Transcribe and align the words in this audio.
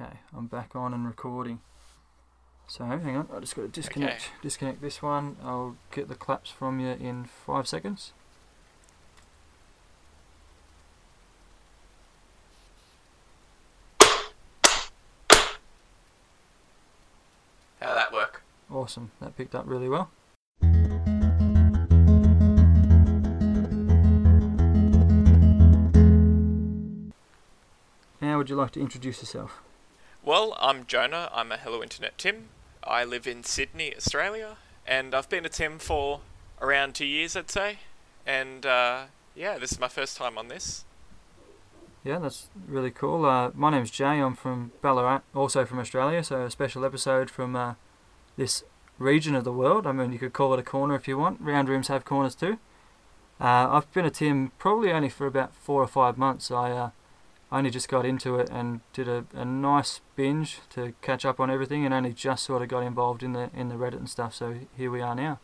Okay, 0.00 0.18
I'm 0.36 0.46
back 0.46 0.76
on 0.76 0.94
and 0.94 1.04
recording. 1.04 1.60
So 2.68 2.84
hang 2.84 3.16
on, 3.16 3.28
I 3.34 3.40
just 3.40 3.56
got 3.56 3.62
to 3.62 3.68
disconnect 3.68 4.22
Okay. 4.22 4.32
disconnect 4.42 4.80
this 4.80 5.02
one. 5.02 5.36
I'll 5.42 5.76
get 5.90 6.06
the 6.06 6.14
claps 6.14 6.50
from 6.50 6.78
you 6.78 6.90
in 6.90 7.24
five 7.24 7.66
seconds. 7.66 8.12
How'd 17.80 17.96
that 17.96 18.12
work? 18.12 18.42
Awesome, 18.70 19.10
that 19.20 19.36
picked 19.36 19.54
up 19.56 19.64
really 19.66 19.88
well. 19.88 20.10
Now, 28.20 28.36
would 28.36 28.50
you 28.50 28.56
like 28.56 28.72
to 28.72 28.80
introduce 28.80 29.20
yourself? 29.20 29.60
Well, 30.24 30.56
I'm 30.60 30.84
Jonah. 30.84 31.30
I'm 31.32 31.52
a 31.52 31.56
Hello 31.56 31.82
Internet 31.82 32.18
Tim. 32.18 32.48
I 32.84 33.04
live 33.04 33.26
in 33.26 33.44
Sydney, 33.44 33.94
Australia, 33.96 34.56
and 34.86 35.14
I've 35.14 35.28
been 35.28 35.46
a 35.46 35.48
Tim 35.48 35.78
for 35.78 36.20
around 36.60 36.94
two 36.94 37.06
years, 37.06 37.36
I'd 37.36 37.50
say. 37.50 37.78
And 38.26 38.66
uh, 38.66 39.04
yeah, 39.34 39.58
this 39.58 39.72
is 39.72 39.80
my 39.80 39.88
first 39.88 40.16
time 40.16 40.36
on 40.36 40.48
this. 40.48 40.84
Yeah, 42.04 42.18
that's 42.18 42.48
really 42.66 42.90
cool. 42.90 43.24
Uh, 43.24 43.52
my 43.54 43.70
name's 43.70 43.90
Jay. 43.90 44.18
I'm 44.20 44.34
from 44.34 44.72
Ballarat, 44.82 45.20
also 45.34 45.64
from 45.64 45.78
Australia. 45.78 46.22
So 46.24 46.42
a 46.42 46.50
special 46.50 46.84
episode 46.84 47.30
from 47.30 47.54
uh, 47.54 47.74
this 48.36 48.64
region 48.98 49.34
of 49.34 49.44
the 49.44 49.52
world. 49.52 49.86
I 49.86 49.92
mean, 49.92 50.12
you 50.12 50.18
could 50.18 50.32
call 50.32 50.52
it 50.52 50.60
a 50.60 50.64
corner 50.64 50.96
if 50.96 51.06
you 51.06 51.16
want. 51.16 51.40
Round 51.40 51.68
rooms 51.68 51.88
have 51.88 52.04
corners 52.04 52.34
too. 52.34 52.58
Uh, 53.40 53.68
I've 53.70 53.90
been 53.92 54.04
a 54.04 54.10
Tim 54.10 54.50
probably 54.58 54.90
only 54.90 55.08
for 55.08 55.26
about 55.26 55.54
four 55.54 55.80
or 55.82 55.86
five 55.86 56.18
months. 56.18 56.50
I 56.50 56.90
uh, 57.50 57.56
only 57.56 57.70
just 57.70 57.88
got 57.88 58.04
into 58.04 58.38
it 58.38 58.48
and 58.50 58.80
did 58.92 59.08
a, 59.08 59.24
a 59.34 59.44
nice 59.44 60.00
binge 60.16 60.60
to 60.70 60.94
catch 61.02 61.24
up 61.24 61.40
on 61.40 61.50
everything, 61.50 61.84
and 61.84 61.94
only 61.94 62.12
just 62.12 62.44
sort 62.44 62.62
of 62.62 62.68
got 62.68 62.80
involved 62.80 63.22
in 63.22 63.32
the 63.32 63.50
in 63.54 63.68
the 63.68 63.74
Reddit 63.74 63.98
and 63.98 64.08
stuff. 64.08 64.34
So 64.34 64.56
here 64.76 64.90
we 64.90 65.00
are 65.00 65.14
now. 65.14 65.38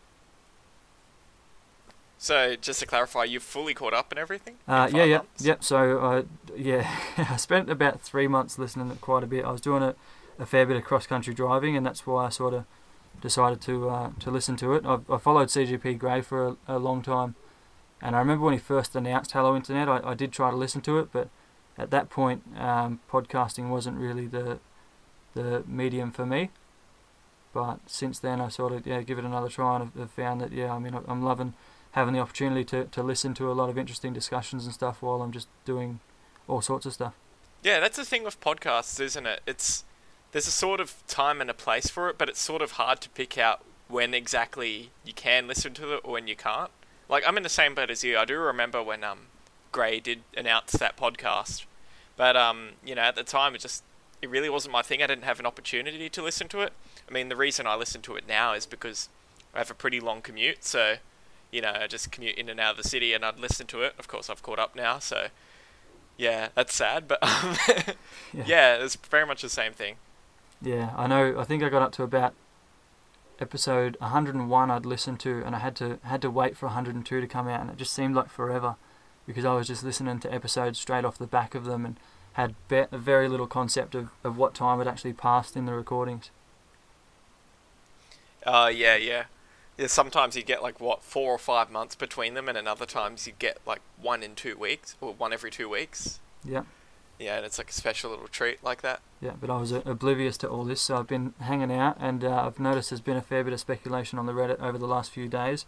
So, 2.17 2.57
just 2.57 2.81
to 2.81 2.87
clarify, 2.87 3.25
you've 3.25 3.43
fully 3.43 3.75
caught 3.75 3.93
up 3.93 4.11
and 4.11 4.19
everything? 4.19 4.55
in 4.67 4.73
Uh, 4.73 4.89
yeah, 4.91 5.05
yeah, 5.05 5.17
months? 5.19 5.45
yep. 5.45 5.63
So, 5.63 5.99
uh, 5.99 6.23
yeah, 6.57 6.91
I 7.19 7.37
spent 7.37 7.69
about 7.69 8.01
three 8.01 8.27
months 8.29 8.59
listening 8.59 8.89
to 8.89 8.97
quite 8.97 9.23
a 9.23 9.27
bit. 9.27 9.45
I 9.45 9.51
was 9.51 9.61
doing 9.61 9.83
a, 9.83 9.95
a 10.39 10.47
fair 10.47 10.65
bit 10.65 10.79
of 10.79 10.85
cross 10.85 11.07
country 11.07 11.35
driving, 11.35 11.77
and 11.77 11.85
that's 11.85 12.07
why 12.07 12.25
I 12.25 12.29
sort 12.31 12.55
of 12.55 12.65
decided 13.21 13.61
to 13.63 13.91
uh, 13.91 14.11
to 14.21 14.31
listen 14.31 14.57
to 14.57 14.73
it. 14.73 14.87
I've, 14.87 15.11
I 15.11 15.19
followed 15.19 15.49
CGP 15.49 15.99
Grey 15.99 16.23
for 16.23 16.47
a, 16.47 16.57
a 16.67 16.79
long 16.79 17.03
time, 17.03 17.35
and 18.01 18.17
I 18.17 18.21
remember 18.21 18.47
when 18.47 18.55
he 18.55 18.61
first 18.61 18.97
announced 18.97 19.33
Hello 19.33 19.55
Internet, 19.55 19.89
I, 19.89 20.01
I 20.03 20.15
did 20.15 20.33
try 20.33 20.51
to 20.51 20.57
listen 20.57 20.81
to 20.83 20.99
it, 21.01 21.09
but 21.13 21.29
at 21.77 21.91
that 21.91 22.11
point, 22.11 22.43
um, 22.57 23.01
podcasting 23.11 23.69
wasn't 23.69 23.99
really 23.99 24.27
the 24.27 24.59
the 25.35 25.65
medium 25.67 26.13
for 26.13 26.25
me. 26.25 26.51
But 27.53 27.81
since 27.87 28.19
then, 28.19 28.41
I 28.41 28.49
sort 28.49 28.73
of 28.73 28.87
yeah 28.87 29.03
give 29.03 29.19
it 29.19 29.25
another 29.25 29.49
try, 29.49 29.77
and 29.77 29.91
I've 30.01 30.11
found 30.11 30.41
that 30.41 30.53
yeah, 30.53 30.73
I 30.73 30.79
mean, 30.79 30.99
I'm 31.07 31.23
loving 31.23 31.55
having 31.93 32.15
the 32.15 32.21
opportunity 32.21 32.65
to, 32.65 32.85
to 32.87 33.03
listen 33.05 33.35
to 33.35 33.51
a 33.51 33.55
lot 33.55 33.71
of 33.71 33.79
interesting 33.79 34.13
discussions 34.13 34.65
and 34.65 34.75
stuff 34.75 35.01
while 35.01 35.23
I'm 35.23 35.31
just 35.31 35.47
doing 35.65 36.01
all 36.49 36.61
sorts 36.61 36.87
of 36.87 36.93
stuff. 36.93 37.15
Yeah, 37.63 37.79
that's 37.79 37.97
the 37.97 38.05
thing 38.05 38.25
with 38.25 38.41
podcasts, 38.41 39.01
isn't 39.01 39.27
it? 39.27 39.41
It's 39.47 39.85
there's 40.33 40.49
a 40.49 40.53
sort 40.53 40.81
of 40.81 41.07
time 41.07 41.41
and 41.41 41.49
a 41.49 41.55
place 41.55 41.89
for 41.89 42.11
it, 42.11 42.19
but 42.19 42.29
it's 42.29 42.41
sort 42.41 42.63
of 42.63 42.73
hard 42.73 43.01
to 43.03 43.09
pick 43.11 43.39
out 43.39 43.65
when 43.87 44.13
exactly 44.15 44.91
you 45.05 45.13
can 45.13 45.47
listen 45.47 45.73
to 45.75 45.95
it 45.95 46.01
or 46.03 46.13
when 46.13 46.27
you 46.27 46.35
can't. 46.35 46.71
Like 47.09 47.23
I'm 47.27 47.37
in 47.37 47.45
the 47.45 47.49
same 47.49 47.75
boat 47.75 47.91
as 47.91 48.03
you. 48.03 48.19
I 48.19 48.25
do 48.25 48.39
remember 48.39 48.83
when 48.83 49.05
um 49.05 49.27
Grey 49.75 49.99
did 49.99 50.23
announce 50.37 50.71
that 50.71 50.97
podcast, 50.97 51.65
but 52.17 52.37
um 52.37 52.75
you 52.87 52.95
know 52.95 53.03
at 53.03 53.17
the 53.17 53.25
time 53.25 53.57
it 53.57 53.61
just 53.61 53.83
it 54.23 54.31
really 54.31 54.49
wasn't 54.49 54.73
my 54.73 54.83
thing. 54.83 55.03
I 55.03 55.09
didn't 55.09 55.25
have 55.25 55.41
an 55.41 55.47
opportunity 55.47 56.09
to 56.09 56.23
listen 56.23 56.47
to 56.49 56.61
it. 56.61 56.73
I 57.09 57.13
mean 57.13 57.29
the 57.29 57.35
reason 57.35 57.67
I 57.67 57.75
listen 57.75 58.01
to 58.03 58.15
it 58.15 58.29
now 58.29 58.53
is 58.55 58.67
because 58.67 59.09
I 59.53 59.59
have 59.59 59.73
a 59.73 59.75
pretty 59.75 59.99
long 59.99 60.23
commute, 60.23 60.63
so 60.63 60.99
you 61.51 61.61
know 61.61 61.73
I 61.75 61.89
just 61.89 62.13
commute 62.13 62.39
in 62.39 62.49
and 62.49 62.61
out 62.61 62.79
of 62.79 62.85
the 62.85 62.89
city 62.89 63.13
and 63.13 63.25
I'd 63.25 63.41
listen 63.41 63.67
to 63.67 63.83
it. 63.83 63.95
Of 63.99 64.07
course 64.07 64.31
I've 64.31 64.45
caught 64.45 64.61
up 64.61 64.77
now, 64.77 65.01
so 65.01 65.27
yeah, 66.17 66.51
that's 66.55 66.73
sad, 66.73 67.09
but 67.09 67.21
um, 67.23 67.57
yeah. 68.33 68.77
it's 68.77 68.95
very 68.95 69.27
much 69.27 69.43
the 69.43 69.49
same 69.49 69.73
thing. 69.73 69.97
Yeah, 70.63 70.95
I 70.97 71.09
know. 71.09 71.37
I 71.37 71.43
think 71.43 71.65
I 71.65 71.69
got 71.69 71.83
up 71.83 71.91
to 71.95 72.05
about 72.05 72.35
episode 73.41 73.97
101 73.99 74.71
I'd 74.71 74.87
listened 74.87 75.19
to, 75.21 75.43
and 75.45 75.57
I 75.57 75.59
had 75.59 75.75
to 75.77 75.99
had 76.05 76.23
to 76.23 76.31
wait 76.31 76.57
for 76.57 76.67
102 76.67 77.21
to 77.21 77.27
come 77.27 77.49
out, 77.49 77.61
and 77.61 77.71
it 77.71 77.77
just 77.77 77.93
seemed 77.93 78.15
like 78.15 78.31
forever 78.31 78.77
because 79.27 79.45
I 79.45 79.55
was 79.55 79.67
just 79.67 79.85
listening 79.85 80.21
to 80.21 80.33
episodes 80.33 80.79
straight 80.79 81.05
off 81.05 81.19
the 81.19 81.27
back 81.27 81.55
of 81.55 81.65
them 81.65 81.85
and 81.85 81.97
had 82.35 82.55
be- 82.69 82.87
very 82.93 83.29
little 83.29 83.47
concept 83.47 83.95
of, 83.95 84.11
of 84.23 84.37
what 84.37 84.55
time 84.55 84.79
had 84.79 84.89
actually 84.89 85.13
passed 85.13 85.57
in 85.57 85.67
the 85.67 85.73
recordings. 85.73 86.31
Uh, 88.45 88.71
yeah, 88.75 88.97
yeah. 88.97 89.25
Yeah, 89.79 89.89
sometimes 89.89 90.37
you 90.37 90.43
get 90.43 90.63
like 90.63 90.81
what 90.81 91.03
four 91.03 91.33
or 91.33 91.39
five 91.39 91.71
months 91.71 91.95
between 91.97 92.35
them, 92.35 92.49
and 92.49 92.57
then 92.57 92.69
other 92.69 92.87
times 92.87 93.27
you 93.27 93.33
get 93.39 93.59
like 93.67 93.81
one 94.01 94.23
in 94.23 94.35
two 94.35 94.57
weeks, 94.57 94.95
or 95.01 95.15
one 95.15 95.33
every 95.33 95.51
two 95.51 95.69
weeks. 95.69 96.21
Yeah. 96.45 96.63
Yeah, 97.19 97.37
and 97.37 97.47
it's 97.47 97.59
like 97.59 97.71
a 97.71 97.73
special 97.73 98.11
little 98.11 98.29
treat 98.29 98.63
like 98.63 98.83
that. 98.83 99.01
Yeah, 99.21 99.33
but 99.41 99.49
I 99.49 99.57
was 99.57 99.73
uh, 99.73 99.83
oblivious 99.85 100.37
to 100.39 100.49
all 100.49 100.65
this, 100.65 100.81
so 100.81 100.97
I've 100.97 101.07
been 101.07 101.33
hanging 101.41 101.73
out, 101.73 101.97
and 102.01 102.25
uh, 102.25 102.47
I've 102.47 102.59
noticed 102.61 102.91
there's 102.91 103.01
been 103.01 103.17
a 103.17 103.23
fair 103.23 103.45
bit 103.45 103.53
of 103.53 103.61
speculation 103.61 104.19
on 104.19 104.27
the 104.27 104.33
Reddit 104.33 104.61
over 104.61 104.77
the 104.77 104.87
last 104.87 105.13
few 105.13 105.29
days. 105.29 105.65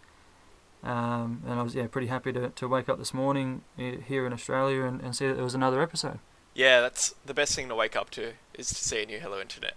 Um, 0.85 1.43
and 1.47 1.59
I 1.59 1.63
was 1.63 1.75
yeah 1.75 1.87
pretty 1.89 2.07
happy 2.07 2.33
to, 2.33 2.51
to 2.51 2.69
wake 2.69 2.89
up 2.89 2.99
this 2.99 3.13
morning 3.13 3.63
here 3.77 4.27
in 4.27 4.33
Australia 4.33 4.83
and, 4.85 5.01
and 5.01 5.17
see 5.17 5.27
that 5.27 5.35
there 5.35 5.45
was 5.45 5.55
another 5.55 5.83
episode. 5.83 6.19
Yeah, 6.55 6.81
that's 6.81 7.15
the 7.25 7.35
best 7.35 7.55
thing 7.55 7.69
to 7.69 7.75
wake 7.75 7.97
up 7.97 8.11
to 8.11 8.33
is 8.55 8.69
to 8.69 8.75
see 8.77 9.03
a 9.03 9.07
new 9.07 9.19
Hello 9.19 9.41
Internet. 9.41 9.75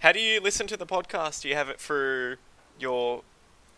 How 0.00 0.12
do 0.12 0.20
you 0.20 0.40
listen 0.40 0.66
to 0.66 0.76
the 0.76 0.86
podcast? 0.86 1.42
Do 1.42 1.48
you 1.48 1.54
have 1.54 1.68
it 1.68 1.80
through 1.80 2.36
your 2.78 3.22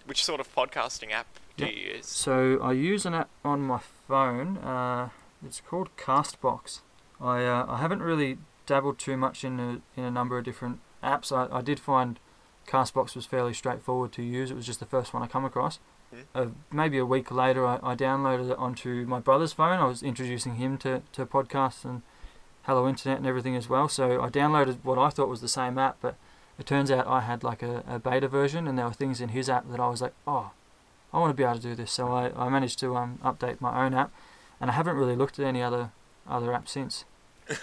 which 0.07 0.25
sort 0.25 0.41
of 0.41 0.53
podcasting 0.55 1.13
app 1.13 1.27
do 1.57 1.65
Yep. 1.67 1.75
you 1.75 1.81
use? 1.95 2.07
So 2.07 2.59
I 2.63 2.73
use 2.73 3.05
an 3.07 3.15
app 3.15 3.29
on 3.45 3.61
my 3.63 3.81
phone. 4.09 4.59
Uh, 4.59 5.11
it's 5.45 5.61
called 5.61 5.89
Castbox. 5.97 6.81
I 7.21 7.45
uh, 7.45 7.67
I 7.69 7.79
haven't 7.79 8.03
really 8.03 8.39
dabbled 8.67 8.99
too 8.99 9.17
much 9.17 9.45
in 9.45 9.59
a, 9.61 9.81
in 9.97 10.05
a 10.05 10.11
number 10.11 10.39
of 10.39 10.45
different 10.45 10.79
apps. 11.03 11.33
I, 11.33 11.55
I 11.57 11.61
did 11.61 11.79
find 11.81 12.19
Castbox 12.67 13.15
was 13.15 13.27
fairly 13.27 13.53
straightforward 13.55 14.13
to 14.13 14.23
use. 14.23 14.51
It 14.51 14.55
was 14.55 14.67
just 14.67 14.81
the 14.81 14.87
first 14.87 15.13
one 15.13 15.23
I 15.23 15.27
come 15.27 15.45
across. 15.45 15.79
Mhm. 16.15 16.25
Uh, 16.35 16.47
maybe 16.71 16.99
a 16.99 17.07
week 17.07 17.31
later, 17.31 17.67
I, 17.67 17.79
I 17.83 17.95
downloaded 17.95 18.51
it 18.51 18.59
onto 18.59 19.05
my 19.07 19.19
brother's 19.21 19.53
phone. 19.53 19.79
I 19.79 19.85
was 19.87 20.03
introducing 20.03 20.57
him 20.57 20.79
to, 20.79 21.03
to 21.13 21.27
podcasts 21.27 21.85
and 21.85 22.03
Hello 22.63 22.89
Internet 22.89 23.19
and 23.19 23.27
everything 23.27 23.57
as 23.57 23.69
well. 23.69 23.89
So 23.89 24.23
I 24.23 24.29
downloaded 24.29 24.79
what 24.83 24.99
I 24.99 25.09
thought 25.11 25.29
was 25.29 25.41
the 25.41 25.49
same 25.49 25.79
app, 25.79 25.97
but 26.01 26.15
it 26.59 26.67
turns 26.67 26.91
out 26.91 27.07
I 27.07 27.21
had 27.21 27.43
like 27.43 27.63
a, 27.63 27.83
a 27.89 27.99
beta 27.99 28.29
version, 28.29 28.69
and 28.69 28.79
there 28.79 28.87
were 28.87 28.93
things 28.93 29.21
in 29.21 29.31
his 29.31 29.49
app 29.51 29.69
that 29.71 29.81
I 29.81 29.89
was 29.89 30.01
like, 30.03 30.15
oh, 30.27 30.51
I 31.13 31.19
want 31.19 31.31
to 31.31 31.35
be 31.35 31.43
able 31.43 31.55
to 31.57 31.61
do 31.61 31.75
this. 31.75 31.91
So 31.93 32.13
I, 32.13 32.31
I 32.37 32.49
managed 32.49 32.79
to 32.81 32.97
um, 32.97 33.19
update 33.25 33.61
my 33.61 33.85
own 33.85 33.95
app, 33.95 34.13
and 34.61 34.71
I 34.71 34.75
haven't 34.75 34.97
really 34.97 35.17
looked 35.17 35.39
at 35.39 35.45
any 35.47 35.63
other 35.63 35.91
other 36.29 36.49
apps 36.49 36.69
since. 36.69 37.05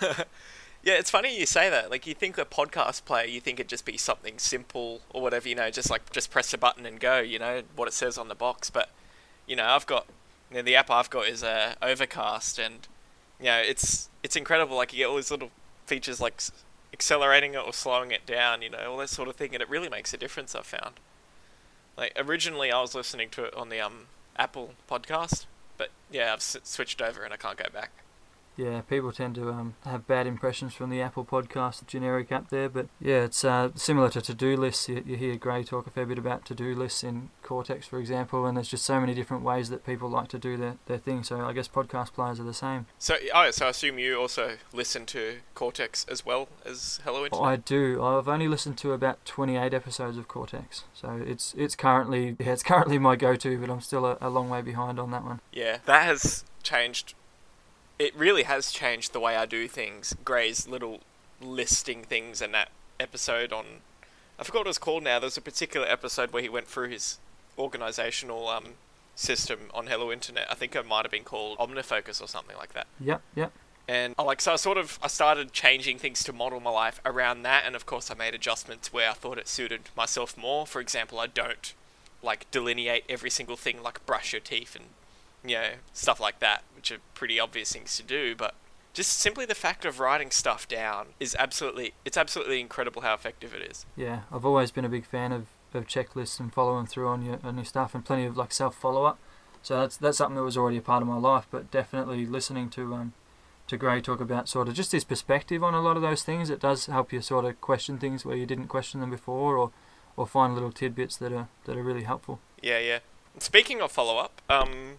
Yeah, 0.82 0.94
it's 0.94 1.10
funny 1.10 1.38
you 1.38 1.46
say 1.46 1.70
that. 1.70 1.92
Like 1.92 2.08
you 2.08 2.14
think 2.14 2.38
a 2.38 2.46
podcast 2.46 3.04
player, 3.06 3.26
you 3.26 3.42
think 3.42 3.60
it'd 3.60 3.70
just 3.70 3.86
be 3.86 3.98
something 3.98 4.38
simple 4.40 5.02
or 5.10 5.22
whatever, 5.22 5.50
you 5.50 5.56
know, 5.56 5.70
just 5.70 5.90
like 5.90 6.10
just 6.12 6.32
press 6.32 6.54
a 6.54 6.58
button 6.58 6.86
and 6.86 7.00
go, 7.00 7.20
you 7.20 7.38
know, 7.38 7.64
what 7.76 7.88
it 7.88 7.94
says 7.94 8.18
on 8.18 8.30
the 8.30 8.36
box. 8.36 8.70
But 8.70 8.90
you 9.46 9.56
know, 9.56 9.66
I've 9.66 9.86
got 9.86 10.08
you 10.50 10.58
know, 10.58 10.62
the 10.64 10.76
app 10.76 10.90
I've 10.90 11.10
got 11.10 11.28
is 11.28 11.44
uh, 11.44 11.76
Overcast, 11.82 12.60
and 12.60 12.88
you 13.40 13.46
know, 13.48 13.58
it's 13.58 14.10
it's 14.24 14.36
incredible. 14.36 14.78
Like 14.78 14.94
you 14.94 15.00
get 15.00 15.08
all 15.08 15.18
these 15.18 15.32
little 15.32 15.52
features 15.86 16.22
like 16.22 16.42
accelerating 16.94 17.54
it 17.56 17.58
or 17.58 17.74
slowing 17.74 18.12
it 18.12 18.26
down, 18.26 18.62
you 18.62 18.70
know, 18.70 18.92
all 18.92 18.98
that 18.98 19.10
sort 19.10 19.28
of 19.28 19.36
thing, 19.36 19.54
and 19.54 19.62
it 19.62 19.70
really 19.70 19.90
makes 19.90 20.14
a 20.14 20.18
difference. 20.18 20.56
I've 20.56 20.66
found. 20.66 20.96
Like 21.98 22.14
originally, 22.16 22.72
I 22.72 22.80
was 22.82 22.96
listening 22.96 23.30
to 23.32 23.44
it 23.44 23.54
on 23.54 23.68
the 23.70 23.82
um 23.82 24.06
Apple 24.38 24.76
podcast, 24.90 25.46
but 25.78 25.90
yeah, 26.10 26.32
I've 26.32 26.40
s- 26.40 26.58
switched 26.64 27.02
over 27.02 27.24
and 27.24 27.34
I 27.34 27.38
can't 27.38 27.58
go 27.58 27.66
back. 27.74 27.92
Yeah, 28.60 28.82
people 28.82 29.14
tend 29.14 29.36
to 29.36 29.50
um, 29.52 29.76
have 29.86 30.06
bad 30.06 30.28
impressions 30.28 30.74
from 30.74 30.90
the 30.90 31.02
Apple 31.02 31.24
Podcast 31.24 31.88
generic 31.88 32.30
app 32.30 32.50
there, 32.50 32.68
but 32.68 32.88
yeah, 33.00 33.24
it's 33.24 33.46
uh, 33.46 33.70
similar 33.74 34.10
to 34.10 34.20
to-do 34.20 34.58
lists. 34.58 34.90
You, 34.90 35.02
you 35.08 35.16
hear 35.16 35.38
Grey 35.38 35.64
talk 35.64 35.88
a 35.88 35.90
fair 35.90 36.06
bit 36.06 36.18
about 36.18 36.44
to-do 36.44 36.76
lists 36.76 37.02
in 37.02 37.30
Cortex, 37.42 37.88
for 37.88 38.00
example, 38.00 38.46
and 38.46 38.58
there's 38.58 38.68
just 38.68 38.84
so 38.84 39.00
many 39.00 39.14
different 39.14 39.44
ways 39.44 39.70
that 39.70 39.86
people 39.86 40.10
like 40.10 40.28
to 40.30 40.38
do 40.38 40.58
their, 40.58 40.76
their 40.88 40.98
thing. 40.98 41.24
So 41.24 41.40
I 41.40 41.54
guess 41.54 41.70
podcast 41.70 42.12
players 42.12 42.38
are 42.42 42.44
the 42.44 42.54
same. 42.54 42.86
So, 42.98 43.16
oh, 43.34 43.50
so 43.52 43.68
I 43.68 43.70
assume 43.70 43.98
you 43.98 44.20
also 44.20 44.58
listen 44.74 45.06
to 45.06 45.38
Cortex 45.56 46.06
as 46.10 46.26
well 46.26 46.50
as 46.66 47.00
Hello 47.06 47.24
Internet. 47.24 47.48
I 47.48 47.56
do. 47.56 48.04
I've 48.04 48.28
only 48.28 48.50
listened 48.50 48.78
to 48.80 48.92
about 48.92 49.24
28 49.24 49.74
episodes 49.74 50.18
of 50.18 50.28
Cortex, 50.28 50.84
so 50.94 51.24
it's 51.26 51.54
it's 51.58 51.78
currently 51.78 52.36
yeah, 52.40 52.52
it's 52.52 52.64
currently 52.64 53.00
my 53.00 53.16
go-to, 53.16 53.58
but 53.58 53.70
I'm 53.70 53.80
still 53.80 54.06
a, 54.06 54.18
a 54.20 54.30
long 54.30 54.50
way 54.50 54.62
behind 54.62 55.00
on 55.00 55.12
that 55.12 55.24
one. 55.24 55.40
Yeah, 55.54 55.78
that 55.86 56.04
has 56.04 56.44
changed. 56.62 57.14
It 58.00 58.16
really 58.16 58.44
has 58.44 58.72
changed 58.72 59.14
the 59.14 59.20
way 59.20 59.36
I 59.36 59.46
do 59.46 59.68
things. 59.68 60.16
Grey's 60.24 60.68
little 60.68 61.02
listing 61.42 62.04
things 62.04 62.42
in 62.42 62.54
that 62.54 62.70
episode 63.00 63.52
on. 63.54 63.66
I 64.40 64.44
forgot 64.44 64.60
what 64.60 64.68
it 64.68 64.70
was 64.70 64.78
called 64.78 65.04
now. 65.04 65.20
There's 65.20 65.38
a 65.38 65.42
particular 65.42 65.86
episode 65.86 66.32
where 66.32 66.42
he 66.42 66.50
went 66.50 66.68
through 66.68 66.90
his 66.90 67.20
organizational 67.58 68.48
um, 68.48 68.76
system 69.16 69.70
on 69.74 69.88
Hello 69.88 70.12
Internet. 70.12 70.48
I 70.50 70.56
think 70.56 70.76
it 70.76 70.88
might 70.88 71.04
have 71.04 71.12
been 71.12 71.26
called 71.26 71.58
Omnifocus 71.58 72.22
or 72.22 72.28
something 72.28 72.56
like 72.56 72.72
that. 72.74 72.88
Yep, 73.02 73.22
yep. 73.36 73.52
And 73.88 74.16
I 74.18 74.22
like 74.22 74.40
so 74.40 74.54
I 74.54 74.56
sort 74.56 74.78
of 74.78 75.00
I 75.02 75.08
started 75.08 75.52
changing 75.52 75.98
things 75.98 76.24
to 76.24 76.32
model 76.32 76.60
my 76.60 76.70
life 76.70 77.02
around 77.06 77.42
that, 77.44 77.64
and 77.66 77.76
of 77.76 77.86
course 77.86 78.12
I 78.12 78.14
made 78.14 78.36
adjustments 78.36 78.94
where 78.94 79.10
I 79.10 79.14
thought 79.14 79.38
it 79.38 79.48
suited 79.48 79.90
myself 79.98 80.38
more. 80.38 80.68
For 80.68 80.80
example, 80.80 81.20
I 81.20 81.28
don't 81.28 81.74
like 82.22 82.50
delineate 82.52 83.04
every 83.10 83.30
single 83.30 83.58
thing 83.58 83.82
like 83.82 84.06
brush 84.06 84.32
your 84.32 84.42
teeth 84.42 84.76
and 84.76 84.86
you 85.44 85.56
know 85.56 85.70
stuff 85.94 86.20
like 86.20 86.40
that, 86.40 86.64
which 86.76 86.92
are 86.92 87.00
pretty 87.14 87.40
obvious 87.40 87.72
things 87.72 87.96
to 87.98 88.04
do, 88.04 88.36
but 88.36 88.56
just 88.94 89.14
simply 89.14 89.46
the 89.46 89.56
fact 89.56 89.86
of 89.86 90.00
writing 90.00 90.32
stuff 90.32 90.68
down 90.68 91.08
is 91.20 91.36
absolutely 91.38 91.94
it's 92.06 92.18
absolutely 92.18 92.60
incredible 92.60 93.02
how 93.02 93.14
effective 93.14 93.54
it 93.54 93.62
is. 93.62 93.86
Yeah, 93.96 94.22
I've 94.32 94.46
always 94.46 94.72
been 94.72 94.86
a 94.86 94.90
big 94.90 95.06
fan 95.06 95.32
of, 95.32 95.48
of 95.74 95.88
checklists 95.88 96.40
and 96.40 96.54
following 96.54 96.86
through 96.86 97.08
on 97.08 97.24
your 97.24 97.40
on 97.44 97.56
your 97.56 97.66
stuff 97.66 97.96
and 97.96 98.04
plenty 98.04 98.26
of 98.26 98.38
like 98.38 98.52
self 98.52 98.76
follow 98.76 99.06
up. 99.06 99.20
So 99.62 99.80
that's 99.80 99.98
that's 99.98 100.18
something 100.18 100.36
that 100.36 100.44
was 100.44 100.58
already 100.58 100.78
a 100.78 100.82
part 100.82 101.02
of 101.02 101.08
my 101.08 101.18
life, 101.18 101.48
but 101.52 101.72
definitely 101.72 102.26
listening 102.26 102.70
to 102.72 102.94
um 102.94 103.14
to 103.68 103.78
Grey 103.78 104.02
talk 104.02 104.20
about 104.20 104.50
sort 104.50 104.68
of 104.68 104.74
just 104.74 104.92
his 104.92 105.04
perspective 105.04 105.64
on 105.64 105.76
a 105.76 105.82
lot 105.82 105.96
of 105.96 106.02
those 106.02 106.24
things. 106.24 106.50
It 106.50 106.60
does 106.60 106.88
help 106.88 107.14
you 107.14 107.22
sort 107.22 107.46
of 107.46 107.62
question 107.62 108.00
things 108.00 108.26
where 108.26 108.36
you 108.36 108.48
didn't 108.48 108.68
question 108.68 109.00
them 109.00 109.12
before, 109.12 109.58
or 109.58 109.72
or 110.18 110.26
find 110.26 110.54
little 110.54 110.72
tidbits 110.72 111.18
that 111.18 111.32
are 111.32 111.48
that 111.66 111.78
are 111.78 111.84
really 111.84 112.04
helpful. 112.04 112.40
Yeah, 112.62 112.80
yeah. 112.80 113.00
Speaking 113.38 113.80
of 113.80 113.92
follow 113.92 114.18
up, 114.18 114.42
um, 114.50 114.98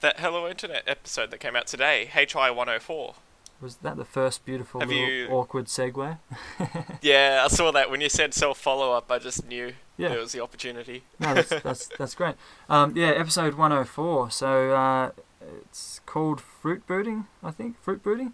that 0.00 0.20
Hello 0.20 0.48
Internet 0.48 0.84
episode 0.86 1.30
that 1.30 1.38
came 1.40 1.56
out 1.56 1.66
today, 1.66 2.08
HI 2.12 2.50
104. 2.50 3.14
Was 3.60 3.76
that 3.76 3.96
the 3.98 4.04
first 4.06 4.44
beautiful 4.46 4.82
you- 4.90 5.28
awkward 5.28 5.66
segue? 5.66 6.18
Yeah, 7.02 7.42
I 7.44 7.48
saw 7.48 7.70
that 7.72 7.90
when 7.90 8.00
you 8.00 8.08
said 8.08 8.32
self 8.34 8.58
follow 8.58 8.92
up. 8.92 9.10
I 9.10 9.18
just 9.18 9.46
knew 9.46 9.74
Yeah. 9.98 10.08
there 10.08 10.18
was 10.18 10.32
the 10.32 10.40
opportunity. 10.42 11.02
No, 11.18 11.34
that's 11.34 11.48
that's, 11.62 11.88
that's 11.98 12.14
great. 12.14 12.36
Um, 12.70 12.96
yeah, 12.96 13.08
episode 13.08 13.54
104. 13.54 14.30
So 14.30 14.72
uh, 14.74 15.10
it's 15.62 16.00
called 16.06 16.40
Fruit 16.40 16.86
Booting, 16.86 17.26
I 17.42 17.50
think. 17.50 17.78
Fruit 17.82 18.02
Booting. 18.02 18.32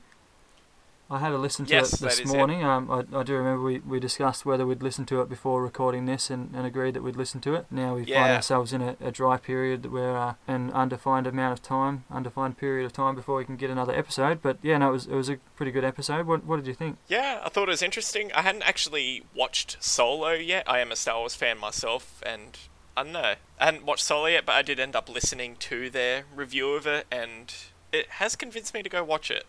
I 1.08 1.18
had 1.20 1.30
a 1.32 1.38
listen 1.38 1.66
to 1.66 1.72
Yes, 1.72 1.92
it 1.94 2.00
this 2.00 2.18
is 2.18 2.32
it. 2.32 2.36
morning. 2.36 2.64
Um, 2.64 2.90
I, 2.90 3.04
I 3.16 3.22
do 3.22 3.34
remember 3.36 3.62
we, 3.62 3.78
we 3.78 4.00
discussed 4.00 4.44
whether 4.44 4.66
we'd 4.66 4.82
listen 4.82 5.06
to 5.06 5.20
it 5.20 5.28
before 5.28 5.62
recording 5.62 6.06
this 6.06 6.30
and, 6.30 6.52
and 6.52 6.66
agreed 6.66 6.94
that 6.94 7.02
we'd 7.02 7.14
listen 7.14 7.40
to 7.42 7.54
it. 7.54 7.66
Now 7.70 7.94
we 7.94 8.04
find 8.06 8.32
ourselves 8.32 8.72
in 8.72 8.82
a, 8.82 8.96
a 9.00 9.12
dry 9.12 9.36
period 9.36 9.86
where 9.92 10.16
uh, 10.16 10.34
an 10.48 10.72
undefined 10.72 11.28
amount 11.28 11.52
of 11.52 11.62
time, 11.62 12.02
undefined 12.10 12.58
period 12.58 12.84
of 12.86 12.92
time 12.92 13.14
before 13.14 13.36
we 13.36 13.44
can 13.44 13.54
get 13.56 13.70
another 13.70 13.94
episode. 13.94 14.42
But 14.42 14.58
yeah, 14.62 14.78
no, 14.78 14.88
it 14.88 14.92
was 14.92 15.06
it 15.06 15.14
was 15.14 15.28
a 15.28 15.36
pretty 15.54 15.70
good 15.70 15.84
episode. 15.84 16.26
What 16.26 16.44
what 16.44 16.56
did 16.56 16.66
you 16.66 16.74
think? 16.74 16.98
Yeah, 17.06 17.40
I 17.44 17.50
thought 17.50 17.68
it 17.68 17.70
was 17.70 17.82
interesting. 17.82 18.32
I 18.32 18.42
hadn't 18.42 18.62
actually 18.68 19.22
watched 19.32 19.76
Solo 19.78 20.32
yet. 20.32 20.68
I 20.68 20.80
am 20.80 20.90
a 20.90 20.96
Star 20.96 21.18
Wars 21.18 21.36
fan 21.36 21.58
myself, 21.58 22.20
and 22.26 22.58
I 22.96 23.04
don't 23.04 23.12
know. 23.12 23.34
I 23.60 23.64
hadn't 23.64 23.84
watched 23.84 24.02
Solo 24.04 24.26
yet, 24.26 24.44
but 24.44 24.56
I 24.56 24.62
did 24.62 24.80
end 24.80 24.96
up 24.96 25.08
listening 25.08 25.54
to 25.60 25.88
their 25.88 26.24
review 26.34 26.70
of 26.70 26.84
it, 26.84 27.06
and 27.12 27.54
it 27.92 28.06
has 28.18 28.34
convinced 28.34 28.74
me 28.74 28.82
to 28.82 28.88
go 28.88 29.04
watch 29.04 29.30
it. 29.30 29.44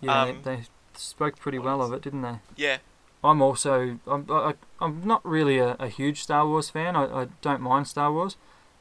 Yeah, 0.00 0.22
Um, 0.22 0.40
they, 0.44 0.54
they 0.56 0.62
spoke 0.98 1.38
pretty 1.38 1.58
well 1.58 1.80
of 1.82 1.92
it, 1.92 2.02
didn't 2.02 2.22
they? 2.22 2.38
Yeah, 2.56 2.78
I'm 3.24 3.40
also 3.42 3.98
I'm 4.06 4.26
I, 4.30 4.54
I'm 4.80 5.04
not 5.06 5.24
really 5.24 5.58
a, 5.58 5.76
a 5.78 5.88
huge 5.88 6.22
Star 6.22 6.46
Wars 6.46 6.70
fan. 6.70 6.96
I, 6.96 7.04
I 7.22 7.26
don't 7.42 7.60
mind 7.60 7.86
Star 7.88 8.12
Wars, 8.12 8.36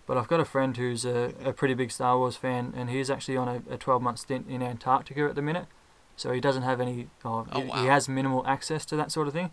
but 0.06 0.18
I've 0.18 0.28
got 0.28 0.40
a 0.40 0.46
friend 0.46 0.76
who's 0.78 1.06
a, 1.06 1.34
a 1.44 1.54
pretty 1.54 1.74
big 1.74 1.92
Star 1.92 2.18
Wars 2.18 2.36
fan, 2.36 2.74
and 2.76 2.90
he's 2.90 3.10
actually 3.10 3.38
on 3.38 3.48
a, 3.48 3.74
a 3.74 3.78
12 3.78 4.02
month 4.02 4.20
stint 4.20 4.48
in 4.50 4.62
Antarctica 4.62 5.22
at 5.26 5.36
the 5.36 5.42
minute. 5.42 5.66
So 6.16 6.32
he 6.32 6.40
doesn't 6.42 6.64
have 6.64 6.82
any. 6.82 7.10
Oh, 7.24 7.46
Oh, 7.52 7.62
he, 7.62 7.68
wow. 7.68 7.82
he 7.82 7.88
has 7.88 8.10
minimal 8.10 8.46
access 8.48 8.86
to 8.88 8.96
that 8.96 9.12
sort 9.12 9.28
of 9.28 9.34
thing. 9.34 9.52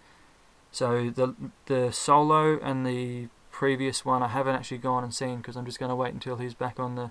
So 0.72 1.10
the 1.10 1.34
the 1.66 1.92
solo 1.92 2.58
and 2.60 2.86
the 2.86 3.28
previous 3.50 4.04
one 4.04 4.22
I 4.22 4.28
haven't 4.28 4.56
actually 4.56 4.78
gone 4.78 5.04
and 5.04 5.14
seen 5.14 5.36
because 5.36 5.56
I'm 5.56 5.64
just 5.64 5.78
going 5.78 5.90
to 5.90 5.94
wait 5.94 6.12
until 6.12 6.36
he's 6.36 6.54
back 6.54 6.80
on 6.80 6.96
the 6.96 7.10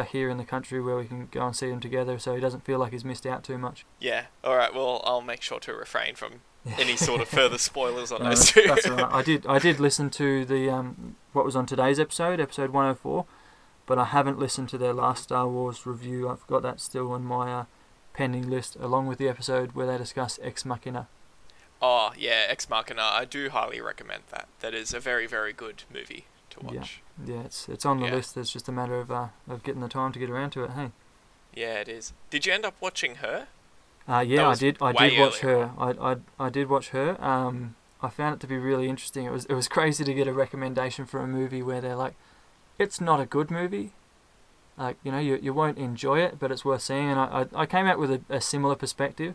back 0.00 0.10
here 0.10 0.28
in 0.30 0.36
the 0.38 0.44
country 0.44 0.80
where 0.80 0.96
we 0.96 1.04
can 1.06 1.28
go 1.30 1.46
and 1.46 1.54
see 1.56 1.68
them 1.68 1.80
together, 1.80 2.18
so 2.18 2.34
he 2.34 2.40
doesn't 2.40 2.64
feel 2.64 2.78
like 2.78 2.92
he's 2.92 3.04
missed 3.04 3.26
out 3.26 3.44
too 3.44 3.58
much. 3.58 3.84
yeah. 4.00 4.26
All 4.44 4.56
right. 4.56 4.74
Well, 4.74 5.02
I'll 5.04 5.20
make 5.20 5.42
sure 5.42 5.60
to 5.60 5.72
refrain 5.74 6.14
from 6.14 6.40
any 6.78 6.96
sort 6.96 7.20
of 7.20 7.28
further 7.28 7.58
spoilers 7.58 8.12
on 8.12 8.22
No, 8.22 8.30
those 8.30 8.50
two. 8.50 8.62
that's 8.66 8.88
right. 8.88 9.12
I 9.12 9.22
did 9.22 9.46
I 9.46 9.58
did 9.58 9.80
listen 9.86 10.10
to 10.10 10.44
the 10.44 10.68
um 10.70 11.16
what 11.32 11.44
was 11.44 11.56
on 11.56 11.66
today's 11.66 11.98
episode, 12.00 12.40
episode 12.40 12.70
104, 12.70 13.24
but 13.86 13.98
I 13.98 14.04
haven't 14.06 14.38
listened 14.38 14.68
to 14.70 14.78
their 14.78 14.92
last 14.92 15.22
Star 15.24 15.46
Wars 15.48 15.86
review. 15.86 16.28
I've 16.28 16.46
got 16.46 16.62
that 16.62 16.80
still 16.80 17.12
on 17.12 17.24
my 17.24 17.52
uh, 17.52 17.64
pending 18.12 18.48
list, 18.50 18.76
along 18.80 19.06
with 19.06 19.18
the 19.18 19.28
episode 19.28 19.72
where 19.72 19.86
they 19.86 19.96
discuss 19.98 20.38
Ex 20.42 20.64
Machina. 20.64 21.08
Oh 21.82 22.12
yeah, 22.16 22.46
Ex 22.48 22.68
Machina. 22.68 23.02
I 23.02 23.24
do 23.24 23.48
highly 23.50 23.80
recommend 23.80 24.24
that. 24.30 24.48
That 24.60 24.74
is 24.74 24.92
a 24.92 25.00
very 25.00 25.26
very 25.26 25.52
good 25.52 25.84
movie 25.92 26.26
to 26.50 26.60
watch. 26.60 27.02
Yeah, 27.24 27.34
yeah 27.36 27.40
it's 27.42 27.68
it's 27.68 27.86
on 27.86 28.00
the 28.00 28.06
Yeah. 28.06 28.16
list. 28.16 28.36
It's 28.36 28.52
just 28.52 28.68
a 28.68 28.72
matter 28.72 28.98
of 29.00 29.10
uh, 29.10 29.28
of 29.48 29.62
getting 29.62 29.80
the 29.80 29.88
time 29.88 30.12
to 30.12 30.18
get 30.18 30.28
around 30.30 30.50
to 30.50 30.64
it. 30.64 30.72
Hey. 30.72 30.90
Yeah, 31.54 31.80
it 31.80 31.88
is. 31.88 32.12
Did 32.30 32.46
you 32.46 32.52
end 32.52 32.64
up 32.64 32.76
watching 32.80 33.16
her? 33.16 33.48
Uh, 34.08 34.20
yeah, 34.26 34.48
I 34.48 34.54
did. 34.54 34.76
I 34.80 34.92
did 34.92 35.18
watch 35.18 35.44
earlier 35.44 35.58
her. 35.58 35.72
I, 35.78 36.12
I, 36.12 36.16
I 36.38 36.48
did 36.48 36.68
watch 36.68 36.90
her. 36.90 37.22
Um, 37.24 37.76
I 38.02 38.08
found 38.08 38.34
it 38.34 38.40
to 38.40 38.46
be 38.46 38.56
really 38.56 38.88
interesting. 38.88 39.24
It 39.24 39.30
was 39.32 39.44
it 39.46 39.54
was 39.54 39.68
crazy 39.68 40.04
to 40.04 40.14
get 40.14 40.26
a 40.28 40.32
recommendation 40.32 41.06
for 41.06 41.20
a 41.20 41.26
movie 41.26 41.62
where 41.62 41.80
they're 41.80 41.96
like, 41.96 42.14
it's 42.78 43.00
not 43.00 43.20
a 43.20 43.26
good 43.26 43.50
movie. 43.50 43.92
Like 44.76 44.96
you 45.02 45.12
know, 45.12 45.18
you 45.18 45.38
you 45.42 45.52
won't 45.52 45.78
enjoy 45.78 46.20
it, 46.20 46.38
but 46.38 46.50
it's 46.50 46.64
worth 46.64 46.82
seeing. 46.82 47.08
And 47.10 47.18
I 47.20 47.46
I, 47.54 47.62
I 47.62 47.66
came 47.66 47.86
out 47.86 47.98
with 47.98 48.10
a, 48.10 48.20
a 48.28 48.40
similar 48.40 48.74
perspective. 48.74 49.34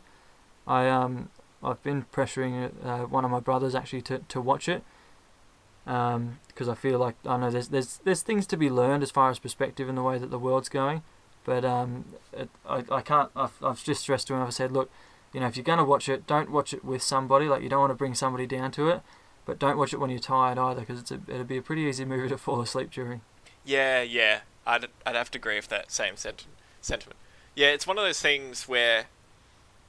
I 0.68 0.88
um 0.89 1.30
I've 1.65 1.81
been 1.83 2.06
pressuring 2.13 2.71
uh, 2.85 3.06
one 3.06 3.25
of 3.25 3.31
my 3.31 3.39
brothers 3.39 3.75
actually 3.75 4.03
to, 4.03 4.19
to 4.19 4.39
watch 4.39 4.69
it. 4.69 4.83
Um, 5.88 6.39
because 6.47 6.67
I 6.67 6.73
feel 6.73 6.97
like 6.97 7.15
I 7.25 7.38
know 7.38 7.51
there's 7.51 7.67
there's 7.67 8.00
there's 8.03 8.23
things 8.23 8.47
to 8.47 8.57
be 8.57 8.69
learned 8.69 9.03
as 9.03 9.12
far 9.12 9.29
as 9.29 9.38
perspective 9.38 9.88
and 9.88 9.97
the 9.97 10.01
way 10.01 10.17
that 10.17 10.31
the 10.31 10.39
world's 10.39 10.69
going. 10.69 11.03
But 11.44 11.63
um, 11.63 12.06
it, 12.33 12.50
I, 12.67 12.83
I 12.91 13.01
can't. 13.01 13.29
I've, 13.35 13.63
I've 13.63 13.83
just 13.83 14.01
stressed 14.01 14.27
to 14.27 14.33
him. 14.33 14.41
I've 14.41 14.53
said, 14.53 14.71
look, 14.71 14.89
you 15.31 15.39
know, 15.39 15.47
if 15.47 15.56
you're 15.56 15.63
gonna 15.63 15.85
watch 15.85 16.09
it, 16.09 16.25
don't 16.25 16.50
watch 16.50 16.73
it 16.73 16.83
with 16.83 17.03
somebody. 17.03 17.45
Like 17.45 17.62
you 17.62 17.69
don't 17.69 17.81
want 17.81 17.91
to 17.91 17.95
bring 17.95 18.15
somebody 18.15 18.47
down 18.47 18.71
to 18.71 18.89
it, 18.89 19.01
but 19.45 19.59
don't 19.59 19.77
watch 19.77 19.94
it 19.94 20.00
when 20.00 20.09
you're 20.09 20.19
tired 20.19 20.57
either, 20.57 20.79
because 20.79 21.00
it's 21.00 21.12
a, 21.12 21.19
it'll 21.27 21.44
be 21.44 21.57
a 21.57 21.62
pretty 21.62 21.83
easy 21.83 22.03
movie 22.03 22.29
to 22.29 22.38
fall 22.38 22.62
asleep 22.62 22.89
during. 22.89 23.21
Yeah, 23.63 24.01
yeah. 24.01 24.39
I'd 24.65 24.88
I'd 25.06 25.15
have 25.15 25.29
to 25.31 25.38
agree 25.38 25.57
with 25.57 25.67
that 25.67 25.91
same 25.91 26.17
sent- 26.17 26.47
sentiment. 26.81 27.17
Yeah, 27.53 27.67
it's 27.67 27.85
one 27.85 27.97
of 28.00 28.03
those 28.03 28.19
things 28.19 28.67
where, 28.67 29.06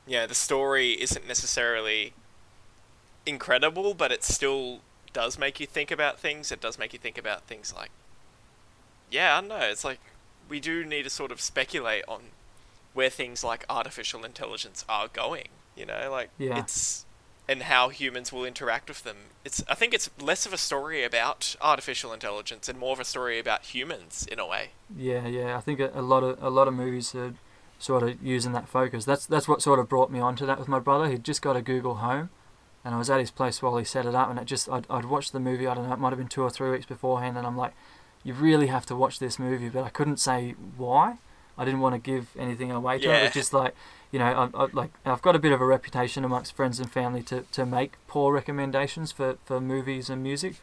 yeah, 0.06 0.26
the 0.26 0.34
story 0.34 0.92
isn't 1.00 1.26
necessarily 1.26 2.12
incredible, 3.24 3.94
but 3.94 4.12
it 4.12 4.22
still 4.22 4.80
does 5.12 5.38
make 5.38 5.58
you 5.60 5.66
think 5.66 5.90
about 5.90 6.18
things. 6.20 6.52
It 6.52 6.60
does 6.60 6.78
make 6.78 6.92
you 6.92 6.98
think 6.98 7.18
about 7.18 7.42
things 7.42 7.74
like, 7.74 7.90
yeah, 9.10 9.36
I 9.36 9.40
don't 9.40 9.48
know. 9.48 9.56
It's 9.60 9.84
like 9.84 10.00
we 10.48 10.60
do 10.60 10.84
need 10.84 11.02
to 11.04 11.10
sort 11.10 11.32
of 11.32 11.40
speculate 11.40 12.04
on 12.06 12.20
where 12.94 13.10
things 13.10 13.42
like 13.44 13.64
artificial 13.68 14.24
intelligence 14.24 14.84
are 14.88 15.08
going. 15.08 15.48
You 15.76 15.86
know, 15.86 16.08
like 16.10 16.30
Yeah. 16.38 16.58
it's 16.60 17.04
and 17.48 17.62
how 17.62 17.90
humans 17.90 18.32
will 18.32 18.44
interact 18.44 18.88
with 18.88 19.04
them. 19.04 19.16
It's 19.44 19.62
I 19.68 19.74
think 19.74 19.94
it's 19.94 20.10
less 20.20 20.46
of 20.46 20.52
a 20.52 20.58
story 20.58 21.04
about 21.04 21.54
artificial 21.60 22.12
intelligence 22.12 22.68
and 22.68 22.78
more 22.78 22.92
of 22.92 23.00
a 23.00 23.04
story 23.04 23.38
about 23.38 23.62
humans 23.74 24.26
in 24.30 24.38
a 24.38 24.46
way. 24.46 24.70
Yeah, 24.96 25.26
yeah. 25.26 25.56
I 25.56 25.60
think 25.60 25.78
a, 25.80 25.90
a 25.94 26.02
lot 26.02 26.22
of 26.24 26.42
a 26.42 26.50
lot 26.50 26.68
of 26.68 26.74
movies 26.74 27.14
are 27.14 27.34
sort 27.78 28.02
of 28.02 28.22
using 28.22 28.52
that 28.52 28.68
focus. 28.68 29.04
That's 29.04 29.26
that's 29.26 29.48
what 29.48 29.62
sort 29.62 29.78
of 29.78 29.88
brought 29.88 30.10
me 30.10 30.20
onto 30.20 30.46
that 30.46 30.58
with 30.58 30.68
my 30.68 30.78
brother. 30.78 31.08
He'd 31.08 31.24
just 31.24 31.42
got 31.42 31.56
a 31.56 31.62
Google 31.62 31.96
Home, 31.96 32.30
and 32.84 32.94
I 32.94 32.98
was 32.98 33.10
at 33.10 33.20
his 33.20 33.30
place 33.30 33.60
while 33.62 33.76
he 33.76 33.84
set 33.84 34.06
it 34.06 34.14
up, 34.14 34.30
and 34.30 34.38
it 34.38 34.44
just 34.46 34.68
I'd, 34.68 34.86
I'd 34.90 35.04
watched 35.06 35.32
the 35.32 35.40
movie. 35.40 35.66
I 35.66 35.74
don't 35.74 35.86
know, 35.88 35.94
it 35.94 35.98
might 36.00 36.10
have 36.10 36.18
been 36.18 36.28
two 36.28 36.42
or 36.42 36.50
three 36.50 36.70
weeks 36.70 36.86
beforehand, 36.86 37.36
and 37.36 37.46
I'm 37.46 37.56
like, 37.56 37.74
you 38.24 38.32
really 38.34 38.68
have 38.68 38.86
to 38.86 38.96
watch 38.96 39.18
this 39.18 39.38
movie, 39.38 39.68
but 39.68 39.84
I 39.84 39.88
couldn't 39.90 40.18
say 40.18 40.54
why. 40.76 41.18
I 41.58 41.64
didn't 41.64 41.80
want 41.80 41.94
to 41.94 41.98
give 41.98 42.28
anything 42.38 42.70
away 42.70 42.98
to 42.98 43.04
it. 43.04 43.08
It 43.08 43.16
Yeah. 43.16 43.22
was 43.24 43.32
just 43.32 43.52
like, 43.54 43.74
you 44.12 44.18
know, 44.18 44.26
I, 44.54 44.62
I, 44.62 44.68
like 44.72 44.90
I've 45.06 45.22
got 45.22 45.34
a 45.34 45.38
bit 45.38 45.52
of 45.52 45.60
a 45.62 45.64
reputation 45.64 46.22
amongst 46.22 46.54
friends 46.54 46.78
and 46.80 46.90
family 46.92 47.22
to, 47.24 47.44
to 47.52 47.64
make 47.64 47.92
poor 48.08 48.34
recommendations 48.34 49.10
for, 49.10 49.38
for 49.46 49.58
movies 49.60 50.10
and 50.10 50.22
music, 50.22 50.56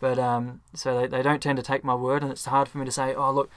but 0.00 0.18
um, 0.18 0.60
so 0.74 0.98
they, 0.98 1.06
they 1.06 1.22
don't 1.22 1.40
tend 1.42 1.56
to 1.58 1.62
take 1.62 1.84
my 1.84 1.94
word, 1.94 2.22
and 2.22 2.32
it's 2.32 2.46
hard 2.46 2.68
for 2.68 2.78
me 2.78 2.84
to 2.84 2.90
say, 2.90 3.14
oh 3.14 3.30
look, 3.30 3.48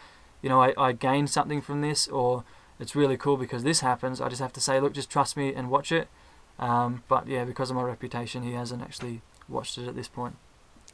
you 0.43 0.49
know, 0.49 0.61
I, 0.61 0.73
I 0.77 0.91
gained 0.91 1.29
something 1.31 1.61
from 1.61 1.81
this, 1.81 2.07
or 2.07 2.43
it's 2.79 2.95
really 2.95 3.17
cool 3.17 3.37
because 3.37 3.63
this 3.63 3.81
happens. 3.81 4.21
I 4.21 4.29
just 4.29 4.41
have 4.41 4.53
to 4.53 4.61
say, 4.61 4.79
look, 4.79 4.93
just 4.93 5.09
trust 5.09 5.35
me 5.37 5.53
and 5.53 5.69
watch 5.69 5.91
it. 5.91 6.07
Um, 6.59 7.03
but 7.07 7.27
yeah, 7.27 7.43
because 7.45 7.69
of 7.69 7.75
my 7.75 7.83
reputation, 7.83 8.43
he 8.43 8.53
hasn't 8.53 8.81
actually 8.81 9.21
watched 9.47 9.77
it 9.77 9.87
at 9.87 9.95
this 9.95 10.07
point. 10.07 10.35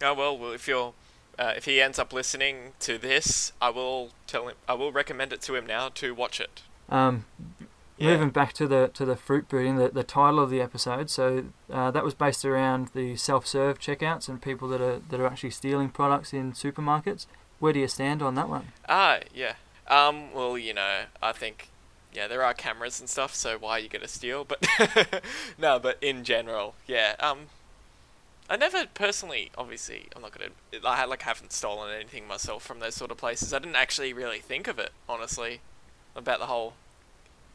Oh 0.01 0.13
well, 0.13 0.37
well 0.37 0.51
if 0.51 0.67
you're 0.67 0.93
uh, 1.39 1.53
if 1.55 1.65
he 1.65 1.81
ends 1.81 1.97
up 1.97 2.13
listening 2.13 2.73
to 2.79 2.97
this, 2.97 3.53
I 3.61 3.69
will 3.69 4.09
tell 4.27 4.47
him. 4.47 4.55
I 4.67 4.73
will 4.73 4.91
recommend 4.91 5.33
it 5.33 5.41
to 5.43 5.55
him 5.55 5.65
now 5.65 5.89
to 5.89 6.13
watch 6.13 6.39
it. 6.39 6.63
Um, 6.89 7.25
Yeah. 7.97 8.13
Moving 8.13 8.31
back 8.31 8.53
to 8.53 8.67
the 8.67 8.89
to 8.95 9.05
the 9.05 9.15
fruit 9.15 9.47
booting, 9.47 9.77
the, 9.77 9.87
the 9.89 10.03
title 10.03 10.39
of 10.39 10.49
the 10.49 10.61
episode. 10.61 11.09
So 11.09 11.45
uh, 11.71 11.91
that 11.91 12.03
was 12.03 12.15
based 12.15 12.43
around 12.43 12.89
the 12.93 13.15
self-serve 13.15 13.79
checkouts 13.79 14.27
and 14.27 14.41
people 14.41 14.67
that 14.69 14.81
are 14.81 14.99
that 15.09 15.19
are 15.19 15.27
actually 15.27 15.51
stealing 15.51 15.89
products 15.89 16.33
in 16.33 16.53
supermarkets. 16.53 17.27
Where 17.59 17.71
do 17.71 17.79
you 17.79 17.87
stand 17.87 18.21
on 18.21 18.35
that 18.35 18.49
one? 18.49 18.69
Ah, 18.89 19.19
yeah. 19.33 19.53
Um, 19.87 20.33
well, 20.33 20.57
you 20.57 20.73
know, 20.73 21.03
I 21.21 21.31
think, 21.33 21.69
yeah, 22.13 22.27
there 22.27 22.43
are 22.43 22.53
cameras 22.53 22.99
and 22.99 23.09
stuff, 23.09 23.33
so 23.35 23.57
why 23.57 23.71
are 23.71 23.79
you 23.79 23.89
gonna 23.89 24.07
steal? 24.07 24.43
But 24.43 24.65
no, 25.57 25.79
but 25.79 25.97
in 26.01 26.23
general, 26.23 26.75
yeah. 26.87 27.15
Um, 27.19 27.47
I 28.49 28.55
never 28.57 28.85
personally, 28.93 29.51
obviously, 29.57 30.07
I'm 30.15 30.21
not 30.21 30.31
gonna, 30.37 30.51
I 30.85 31.05
like 31.05 31.23
haven't 31.23 31.51
stolen 31.53 31.93
anything 31.93 32.27
myself 32.27 32.63
from 32.63 32.79
those 32.79 32.95
sort 32.95 33.11
of 33.11 33.17
places. 33.17 33.53
I 33.53 33.59
didn't 33.59 33.75
actually 33.75 34.13
really 34.13 34.39
think 34.39 34.67
of 34.67 34.79
it, 34.79 34.91
honestly, 35.07 35.61
about 36.15 36.39
the 36.39 36.45
whole 36.47 36.73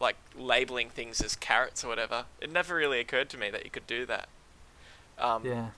like 0.01 0.17
labeling 0.37 0.91
things 0.91 1.21
as 1.21 1.37
carrots 1.37 1.85
or 1.85 1.89
whatever. 1.89 2.27
It 2.41 2.51
never 2.51 2.75
really 2.75 3.01
occurred 3.01 3.29
to 3.31 3.37
me 3.39 3.51
that 3.51 3.65
you 3.65 3.71
could 3.71 3.87
do 3.87 4.07
that. 4.07 4.29
Um, 5.19 5.45
Yeah. 5.45 5.71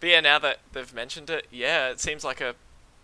But 0.00 0.08
yeah, 0.10 0.20
now 0.20 0.38
that 0.40 0.58
they've 0.72 0.92
mentioned 0.92 1.30
it, 1.30 1.46
yeah, 1.50 1.88
it 1.88 2.00
seems 2.00 2.24
like 2.24 2.40
a 2.40 2.54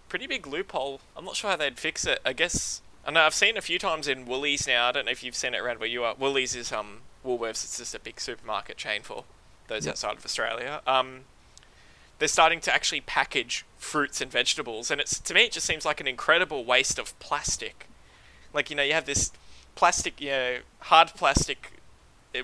pretty 0.09 0.27
big 0.27 0.47
loophole. 0.47 1.01
I'm 1.17 1.25
not 1.25 1.37
sure 1.37 1.51
how 1.51 1.57
they'd 1.57 1.79
fix 1.79 2.05
it. 2.05 2.21
I 2.25 2.33
guess 2.35 2.83
I 3.05 3.11
know 3.11 3.23
I've 3.23 3.35
seen 3.35 3.57
a 3.57 3.63
few 3.63 3.79
times 3.79 4.07
in 4.09 4.27
Woolies 4.27 4.67
now. 4.67 4.89
I 4.89 4.93
don't 4.93 5.07
know 5.07 5.11
if 5.13 5.23
you've 5.23 5.35
seen 5.35 5.55
it 5.55 5.59
around 5.61 5.81
where 5.81 5.89
you 5.89 6.05
are. 6.05 6.15
Woolies 6.15 6.55
is 6.55 6.73
um 6.73 7.01
Woolworths. 7.25 7.65
It's 7.65 7.79
just 7.79 7.95
a 7.95 7.99
big 7.99 8.21
supermarket 8.21 8.77
chain 8.77 9.03
for 9.03 9.25
those 9.69 9.87
Yep. 9.87 9.93
outside 9.93 10.17
of 10.17 10.25
Australia. 10.25 10.81
Um, 10.87 11.23
they're 12.19 12.29
starting 12.29 12.61
to 12.61 12.75
actually 12.75 13.01
package 13.01 13.65
fruits 13.79 14.21
and 14.21 14.31
vegetables, 14.31 14.91
and 14.91 15.01
it's 15.01 15.19
to 15.19 15.35
me 15.35 15.45
it 15.45 15.53
just 15.53 15.67
seems 15.67 15.85
like 15.85 16.01
an 16.01 16.07
incredible 16.09 16.65
waste 16.65 16.99
of 16.99 17.19
plastic. 17.19 17.87
Like 18.53 18.69
you 18.71 18.77
know, 18.77 18.83
you 18.83 18.93
have 18.93 19.07
this 19.07 19.33
plastic, 19.75 20.21
you 20.21 20.31
know, 20.31 20.57
hard 20.81 21.09
plastic, 21.15 21.73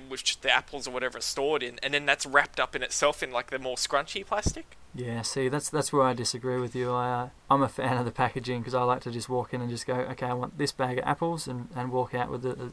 which 0.07 0.41
the 0.41 0.51
apples 0.51 0.87
or 0.87 0.91
whatever 0.91 1.17
are 1.17 1.21
stored 1.21 1.63
in, 1.63 1.79
and 1.81 1.93
then 1.93 2.05
that's 2.05 2.25
wrapped 2.25 2.59
up 2.59 2.75
in 2.75 2.83
itself 2.83 3.23
in 3.23 3.31
like 3.31 3.49
the 3.49 3.59
more 3.59 3.75
scrunchy 3.75 4.25
plastic. 4.25 4.75
Yeah, 4.93 5.21
see, 5.21 5.47
that's 5.47 5.69
that's 5.69 5.93
where 5.93 6.03
I 6.03 6.13
disagree 6.13 6.59
with 6.59 6.75
you. 6.75 6.91
I 6.91 7.09
uh, 7.11 7.29
I'm 7.49 7.61
a 7.61 7.69
fan 7.69 7.97
of 7.97 8.05
the 8.05 8.11
packaging 8.11 8.59
because 8.61 8.73
I 8.73 8.83
like 8.83 9.01
to 9.01 9.11
just 9.11 9.29
walk 9.29 9.53
in 9.53 9.61
and 9.61 9.69
just 9.69 9.85
go, 9.87 9.93
okay, 9.93 10.25
I 10.25 10.33
want 10.33 10.57
this 10.57 10.71
bag 10.71 10.97
of 10.97 11.05
apples, 11.05 11.47
and, 11.47 11.69
and 11.75 11.91
walk 11.91 12.13
out 12.13 12.29
with 12.31 12.45
it 12.45 12.59
uh, 12.59 12.69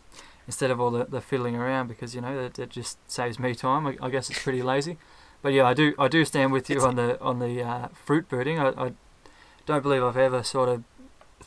instead 0.47 0.71
of 0.71 0.81
all 0.81 0.91
the, 0.91 1.05
the 1.05 1.21
fiddling 1.21 1.55
around 1.57 1.89
because 1.89 2.15
you 2.15 2.21
know 2.21 2.43
that 2.43 2.59
it 2.59 2.71
just 2.71 2.99
saves 3.11 3.39
me 3.39 3.55
time. 3.55 3.87
I, 3.87 3.97
I 4.01 4.11
guess 4.11 4.29
it's 4.31 4.43
pretty 4.43 4.63
lazy, 4.63 4.97
but 5.43 5.53
yeah, 5.53 5.67
I 5.67 5.75
do 5.75 5.95
I 5.99 6.09
do 6.09 6.25
stand 6.25 6.53
with 6.53 6.69
you 6.71 6.77
It's- 6.77 6.89
on 6.89 6.97
the 6.97 7.21
on 7.21 7.39
the 7.39 7.63
uh, 7.63 7.89
fruit 7.95 8.29
booting. 8.29 8.59
I, 8.59 8.69
I 8.71 8.93
don't 9.67 9.83
believe 9.83 10.03
I've 10.03 10.17
ever 10.17 10.43
sort 10.43 10.69
of 10.69 10.85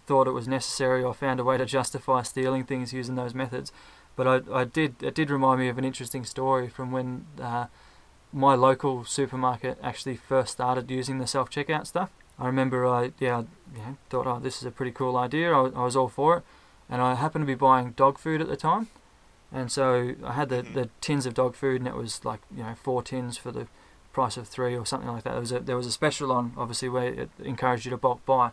thought 0.06 0.28
it 0.28 0.32
was 0.32 0.48
necessary 0.48 1.04
or 1.04 1.14
found 1.14 1.40
a 1.40 1.44
way 1.44 1.58
to 1.58 1.66
justify 1.66 2.22
stealing 2.22 2.64
things 2.64 2.94
using 2.94 3.16
those 3.16 3.34
methods. 3.34 3.72
But 4.18 4.28
I, 4.28 4.62
I 4.62 4.64
did 4.66 5.02
it 5.02 5.16
did 5.16 5.30
remind 5.30 5.62
me 5.62 5.70
of 5.70 5.78
an 5.78 5.86
interesting 5.86 6.26
story 6.26 6.68
from 6.68 6.92
when 6.92 7.26
uh, 7.42 7.68
my 8.34 8.56
local 8.56 9.06
supermarket 9.06 9.78
actually 9.82 10.18
first 10.18 10.52
started 10.52 10.92
using 10.92 11.20
the 11.20 11.28
self 11.28 11.50
checkout 11.50 11.88
stuff. 11.88 12.10
I 12.38 12.46
remember 12.48 12.86
I 12.86 13.12
yeah 13.20 13.44
know, 13.74 13.98
thought 14.10 14.28
oh 14.28 14.40
this 14.40 14.58
is 14.58 14.66
a 14.66 14.72
pretty 14.72 14.92
cool 14.92 15.16
idea. 15.16 15.54
I, 15.54 15.70
I 15.70 15.84
was 15.86 15.96
all 15.96 16.10
for 16.10 16.38
it, 16.38 16.44
and 16.90 17.02
I 17.02 17.16
happened 17.16 17.44
to 17.44 17.48
be 17.48 17.56
buying 17.56 17.92
dog 17.92 18.18
food 18.18 18.42
at 18.42 18.50
the 18.50 18.58
time, 18.58 18.88
and 19.52 19.72
so 19.72 20.14
I 20.26 20.34
had 20.34 20.50
the, 20.50 20.64
Mhm. 20.64 20.74
the 20.74 20.90
tins 21.00 21.26
of 21.26 21.34
dog 21.34 21.56
food, 21.56 21.80
and 21.82 21.88
it 21.88 21.96
was 21.96 22.26
like 22.26 22.42
you 22.56 22.64
know 22.64 22.76
four 22.76 23.02
tins 23.04 23.38
for 23.38 23.52
the 23.52 23.68
price 24.14 24.36
of 24.38 24.48
three 24.48 24.76
or 24.76 24.86
something 24.86 25.10
like 25.10 25.24
that. 25.24 25.32
There 25.32 25.40
was 25.48 25.52
a 25.52 25.60
there 25.60 25.78
was 25.78 25.88
a 25.88 25.92
special 25.92 26.32
on 26.32 26.54
obviously 26.58 26.90
where 26.90 27.08
it 27.08 27.30
encouraged 27.44 27.86
you 27.86 27.92
to 27.92 27.98
bulk 27.98 28.26
buy. 28.26 28.50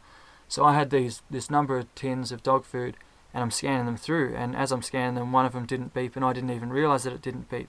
So 0.48 0.62
I 0.64 0.74
had 0.74 0.90
these 0.90 1.22
this 1.30 1.48
number 1.50 1.78
of 1.78 1.92
tins 1.94 2.30
of 2.32 2.42
dog 2.42 2.64
food, 2.66 2.96
and 3.34 3.42
I'm 3.42 3.50
scanning 3.50 3.84
them 3.86 3.96
through. 3.96 4.34
And 4.36 4.54
as 4.56 4.72
I'm 4.72 4.82
scanning 4.82 5.16
them, 5.16 5.32
one 5.32 5.44
of 5.44 5.52
them 5.52 5.66
didn't 5.66 5.92
beep, 5.92 6.16
and 6.16 6.24
I 6.24 6.32
didn't 6.32 6.52
even 6.52 6.70
realise 6.70 7.02
that 7.02 7.12
it 7.12 7.20
didn't 7.20 7.50
beep. 7.50 7.68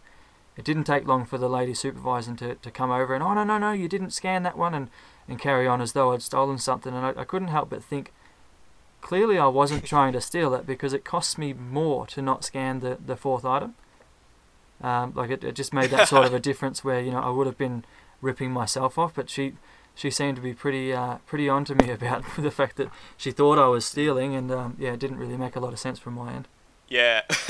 It 0.56 0.64
didn't 0.64 0.86
take 0.86 1.08
long 1.08 1.26
for 1.26 1.38
the 1.38 1.50
lady 1.50 1.74
supervising 1.74 2.38
to, 2.38 2.56
to 2.56 2.72
come 2.72 2.92
over 2.92 3.14
and 3.14 3.22
oh 3.22 3.34
no 3.34 3.44
no 3.44 3.58
no 3.58 3.74
you 3.74 3.90
didn't 3.90 4.12
scan 4.12 4.44
that 4.44 4.58
one 4.58 4.74
and, 4.74 4.90
and 5.28 5.38
carry 5.38 5.68
on 5.68 5.82
as 5.82 5.92
though 5.92 6.14
I'd 6.14 6.22
stolen 6.22 6.60
something 6.60 6.96
and 6.96 7.06
I, 7.06 7.22
I 7.22 7.24
couldn't 7.26 7.50
help 7.50 7.72
but 7.72 7.84
think 7.84 8.14
clearly 9.02 9.38
I 9.38 9.48
wasn't 9.48 9.84
trying 9.84 10.14
to 10.14 10.22
steal 10.22 10.54
it 10.54 10.66
because 10.66 10.94
it 10.94 11.04
costs 11.04 11.38
me 11.38 11.52
more 11.52 12.08
to 12.08 12.22
not 12.22 12.46
scan 12.46 12.80
the, 12.80 12.98
the 13.06 13.18
fourth 13.18 13.44
item. 13.44 13.76
Um, 14.82 15.14
like 15.14 15.30
it, 15.30 15.44
it 15.44 15.56
just 15.56 15.74
made 15.74 15.90
that 15.92 16.08
sort 16.08 16.26
of 16.26 16.34
a 16.34 16.40
difference 16.50 16.84
where 16.84 17.02
you 17.02 17.12
know 17.12 17.20
I 17.20 17.30
would 17.30 17.48
have 17.48 17.58
been 17.58 17.84
ripping 18.22 18.52
myself 18.52 18.98
off, 18.98 19.14
but 19.14 19.30
she 19.30 19.54
she 19.96 20.12
seemed 20.12 20.36
to 20.36 20.42
be 20.42 20.54
pretty 20.54 20.94
uh, 20.94 21.18
pretty 21.26 21.50
on 21.50 21.66
to 21.66 21.76
me 21.76 21.90
about 21.98 22.24
the 22.38 22.52
fact 22.52 22.76
that 22.78 22.90
she 23.18 23.32
thought 23.32 23.58
I 23.58 23.68
was 23.68 23.86
stealing, 23.86 24.36
and 24.36 24.52
um, 24.52 24.76
yeah, 24.78 24.94
it 24.94 25.00
didn't 25.00 25.18
really 25.18 25.38
make 25.38 25.56
a 25.56 25.60
lot 25.60 25.74
of 25.74 25.80
sense 25.80 25.98
from 25.98 26.14
my 26.14 26.34
end. 26.34 26.48
Yeah. 26.88 27.22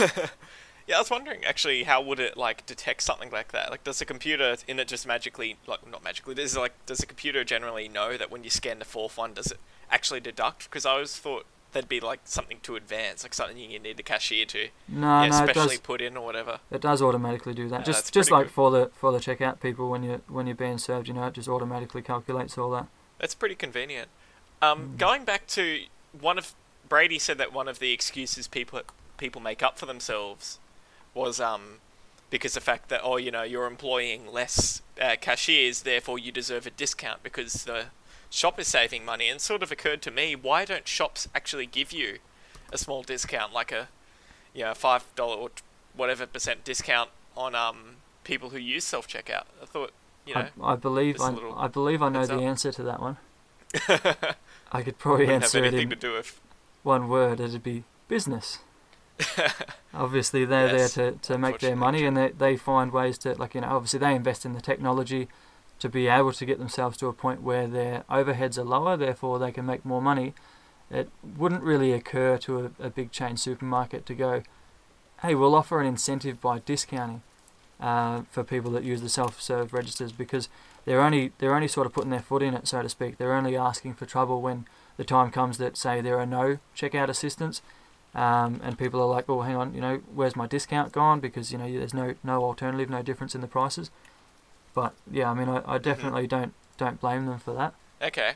yeah, 0.88 0.96
I 0.96 1.00
was 1.00 1.10
wondering 1.10 1.44
actually 1.44 1.84
how 1.84 2.02
would 2.02 2.20
it 2.20 2.38
like 2.38 2.66
detect 2.66 3.04
something 3.04 3.32
like 3.32 3.52
that? 3.52 3.72
Like 3.72 3.84
does 3.84 4.00
the 4.00 4.06
computer 4.06 4.56
in 4.68 4.80
it 4.80 4.88
just 4.88 5.06
magically 5.08 5.58
like 5.68 5.90
not 5.90 6.04
magically, 6.04 6.36
does 6.36 6.56
like 6.56 6.74
does 6.86 7.00
the 7.00 7.06
computer 7.06 7.44
generally 7.44 7.88
know 7.88 8.18
that 8.18 8.32
when 8.32 8.44
you 8.44 8.50
scan 8.50 8.80
the 8.80 8.86
fourth 8.86 9.18
one 9.18 9.34
does 9.34 9.48
it 9.48 9.60
actually 9.90 10.20
deduct? 10.20 10.66
Because 10.70 10.86
I 10.86 10.92
always 10.92 11.18
thought 11.18 11.46
there'd 11.76 11.88
be 11.88 12.00
like 12.00 12.22
something 12.24 12.58
to 12.64 12.76
advance, 12.76 13.22
like 13.24 13.34
something 13.36 13.58
you 13.58 13.78
need 13.78 13.98
the 13.98 14.04
cashier 14.04 14.46
to 14.48 14.70
No, 14.88 15.22
yeah, 15.24 15.28
no, 15.30 15.44
it 15.44 15.50
specially 15.50 15.76
does 15.76 15.80
put 15.82 16.02
in 16.02 16.18
or 16.18 16.26
whatever. 16.26 16.60
it 16.72 16.82
does 16.82 17.02
automatically 17.04 17.54
do 17.54 17.70
that. 17.70 17.82
Yeah, 17.82 17.86
just 17.86 18.12
just 18.12 18.32
like 18.32 18.48
good. 18.48 18.54
for 18.54 18.72
the 18.72 18.90
for 18.96 19.12
the 19.12 19.20
checkout 19.20 19.60
people 19.60 19.90
when 19.92 20.02
you 20.04 20.22
when 20.28 20.48
you're 20.48 20.56
being 20.56 20.80
served, 20.80 21.08
you 21.08 21.14
know, 21.14 21.28
it 21.28 21.34
just 21.34 21.48
automatically 21.48 22.02
calculates 22.02 22.58
all 22.58 22.72
that. 22.72 22.88
That's 23.20 23.36
pretty 23.36 23.56
convenient. 23.56 24.10
Um, 24.62 24.94
Mm. 24.96 24.98
Going 24.98 25.26
back 25.26 25.46
to 25.48 25.82
one 26.20 26.38
of 26.38 26.54
Brady 26.90 27.20
said 27.20 27.38
that 27.38 27.52
one 27.54 27.68
of 27.68 27.80
the 27.80 27.92
excuses 27.92 28.48
people 28.48 28.82
people 29.18 29.42
make 29.42 29.62
up 29.62 29.78
for 29.78 29.86
themselves 29.86 30.60
was 31.14 31.40
um 31.40 31.80
because 32.30 32.54
the 32.54 32.62
fact 32.62 32.90
that 32.90 33.02
oh 33.04 33.18
you 33.18 33.32
know 33.32 33.44
you're 33.44 33.68
employing 33.68 34.32
less 34.32 34.82
uh, 35.00 35.16
cashiers 35.22 35.82
therefore 35.84 36.18
you 36.20 36.32
deserve 36.32 36.66
a 36.66 36.70
discount 36.72 37.22
because 37.24 37.64
the 37.66 37.86
shop 38.36 38.60
is 38.60 38.68
saving 38.68 39.06
money 39.06 39.30
and 39.30 39.40
sort 39.40 39.64
of 39.64 39.72
occurred 39.72 40.02
to 40.02 40.12
me 40.12 40.36
why 40.36 40.66
don't 40.66 40.88
shops 40.88 41.28
actually 41.34 41.66
give 41.66 41.92
you 41.94 42.20
a 42.74 42.78
small 42.78 43.02
discount 43.02 43.54
like 43.54 43.72
a 43.72 43.88
you 44.54 44.64
know 44.64 44.74
five 44.74 45.04
dollar 45.16 45.36
or 45.38 45.50
whatever 45.96 46.26
percent 46.28 46.64
discount 46.66 47.10
on 47.38 47.56
um 47.56 47.96
people 48.26 48.50
who 48.50 48.58
use 48.58 48.84
self 48.84 49.08
checkout 49.08 49.46
I 49.62 49.66
thought 49.66 49.92
you 50.26 50.34
know 50.36 50.48
I, 50.62 50.74
I 50.74 50.76
believe 50.76 51.22
I, 51.22 51.34
I 51.56 51.68
believe 51.68 52.02
I 52.02 52.10
know 52.10 52.26
the 52.26 52.36
up. 52.36 52.42
answer 52.42 52.72
to 52.74 52.84
that 52.84 53.00
one. 53.00 53.18
I 54.72 54.82
could 54.84 54.98
probably 54.98 55.26
wouldn't 55.26 55.44
have 55.44 55.56
answer 55.56 55.64
it 55.64 55.74
in 55.74 55.90
to 55.90 55.96
do 55.96 56.14
with 56.14 56.40
one 56.84 57.08
word. 57.10 57.40
It'd 57.40 57.64
be 57.64 57.84
business. 58.08 58.60
Obviously, 59.94 60.46
they're 60.46 60.76
Yes, 60.76 60.94
there 60.96 61.12
to, 61.12 61.18
to 61.20 61.38
make 61.38 61.60
their 61.60 61.76
money, 61.76 62.06
and 62.06 62.16
they, 62.16 62.30
they 62.30 62.58
find 62.58 62.92
ways 62.92 63.18
to 63.20 63.34
like 63.36 63.54
you 63.56 63.62
know. 63.62 63.68
Obviously, 63.68 64.00
they 64.00 64.16
invest 64.16 64.46
in 64.46 64.54
the 64.54 64.62
technology 64.62 65.28
to 65.80 65.90
be 65.90 66.08
able 66.08 66.34
to 66.34 66.46
get 66.46 66.58
themselves 66.58 66.98
to 66.98 67.08
a 67.08 67.14
point 67.14 67.42
where 67.42 67.68
their 67.68 68.04
overheads 68.10 68.58
are 68.58 68.64
lower, 68.64 68.96
therefore 68.96 69.40
they 69.40 69.52
can 69.52 69.66
make 69.66 69.86
more 69.86 70.02
money. 70.02 70.34
It 70.90 71.10
wouldn't 71.38 71.64
really 71.64 71.92
occur 71.92 72.38
to 72.40 72.72
a, 72.80 72.86
a 72.88 72.90
big 72.90 73.12
chain 73.12 73.38
supermarket 73.38 74.06
to 74.06 74.16
go, 74.16 74.44
hey, 75.22 75.36
we'll 75.36 75.56
offer 75.56 75.82
an 75.82 75.88
incentive 75.88 76.40
by 76.40 76.60
discounting 76.60 77.24
uh, 77.80 78.22
for 78.30 78.44
people 78.44 78.72
that 78.72 78.84
use 78.84 79.02
the 79.02 79.10
self-serve 79.10 79.74
registers 79.74 80.12
because 80.12 80.48
they're 80.86 81.02
only 81.02 81.32
they're 81.40 81.56
only 81.56 81.68
sort 81.68 81.88
of 81.88 81.94
putting 81.94 82.12
their 82.12 82.22
foot 82.22 82.44
in 82.44 82.54
it, 82.54 82.68
so 82.68 82.82
to 82.82 82.90
speak. 82.90 83.18
They're 83.18 83.34
only 83.34 83.58
asking 83.58 83.96
for 83.96 84.06
trouble 84.06 84.42
when 84.42 84.66
the 84.98 85.04
time 85.04 85.32
comes 85.32 85.58
that 85.58 85.76
say 85.76 86.00
there 86.00 86.20
are 86.20 86.26
no 86.26 86.60
checkout 86.76 87.10
assistants, 87.10 87.62
um, 88.14 88.62
and 88.64 88.78
people 88.78 89.02
are 89.02 89.08
like, 89.08 89.28
well, 89.28 89.42
hang 89.42 89.56
on, 89.56 89.74
you 89.74 89.82
know, 89.82 90.02
where's 90.14 90.36
my 90.36 90.48
discount 90.48 90.92
gone?" 90.92 91.20
Because 91.20 91.52
you 91.52 91.58
know, 91.58 91.72
there's 91.72 91.94
no 91.94 92.16
no 92.24 92.44
alternative, 92.44 92.90
no 92.90 93.02
difference 93.02 93.36
in 93.36 93.42
the 93.42 93.48
prices. 93.48 93.90
But 94.76 94.94
yeah, 95.10 95.32
I 95.32 95.34
mean, 95.34 95.50
I, 95.50 95.64
I 95.66 95.78
definitely 95.80 96.28
don't 96.28 96.54
don't 96.78 97.02
blame 97.02 97.26
them 97.26 97.40
for 97.40 97.54
that. 97.56 97.74
Okay. 98.02 98.34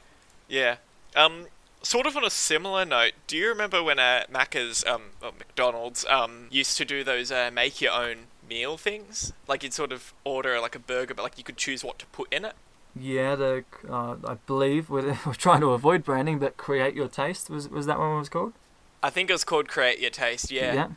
Yeah. 0.48 0.78
Um, 1.16 1.48
sort 1.84 2.08
of 2.08 2.18
on 2.18 2.24
a 2.24 2.30
similar 2.30 2.86
note, 2.86 3.14
do 3.28 3.38
you 3.38 3.48
remember 3.50 3.84
when 3.84 4.00
uh, 4.00 4.24
Macca's, 4.32 4.84
um, 4.86 5.12
or 5.22 5.32
McDonald's, 5.38 6.06
um, 6.06 6.48
used 6.50 6.78
to 6.78 6.86
do 6.86 7.04
those 7.04 7.32
uh, 7.32 7.52
make 7.54 7.82
your 7.82 7.94
own 7.94 8.28
meal 8.48 8.78
things? 8.78 9.34
Like 9.48 9.64
you'd 9.64 9.74
sort 9.74 9.92
of 9.92 10.14
order 10.24 10.60
like 10.60 10.76
a 10.76 10.80
burger, 10.80 11.14
but 11.14 11.24
like 11.24 11.38
you 11.38 11.44
could 11.44 11.58
choose 11.58 11.84
what 11.84 12.00
to 12.00 12.06
put 12.08 12.32
in 12.34 12.46
it. 12.46 12.54
Yeah, 12.96 13.36
the 13.36 13.66
uh, 13.88 14.16
I 14.26 14.36
believe 14.48 14.90
we're, 14.90 15.18
we're 15.26 15.34
trying 15.34 15.62
to 15.62 15.72
avoid 15.72 16.04
branding, 16.04 16.40
but 16.40 16.58
create 16.58 16.96
your 16.96 17.08
taste 17.08 17.50
was 17.50 17.70
was 17.70 17.86
that 17.86 18.00
one 18.00 18.16
it 18.16 18.20
was 18.20 18.30
called? 18.30 18.54
I 19.02 19.10
think 19.10 19.30
it 19.30 19.34
was 19.34 19.46
called 19.46 19.70
Create 19.70 20.00
Your 20.00 20.10
Taste. 20.10 20.52
Yeah. 20.52 20.74
yeah. 20.74 20.88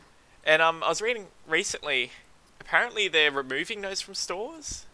And 0.43 0.61
um, 0.61 0.83
I 0.83 0.89
was 0.89 1.01
reading 1.01 1.27
recently. 1.47 2.11
Apparently, 2.59 3.07
they're 3.07 3.31
removing 3.31 3.81
those 3.81 4.01
from 4.01 4.13
stores. 4.13 4.85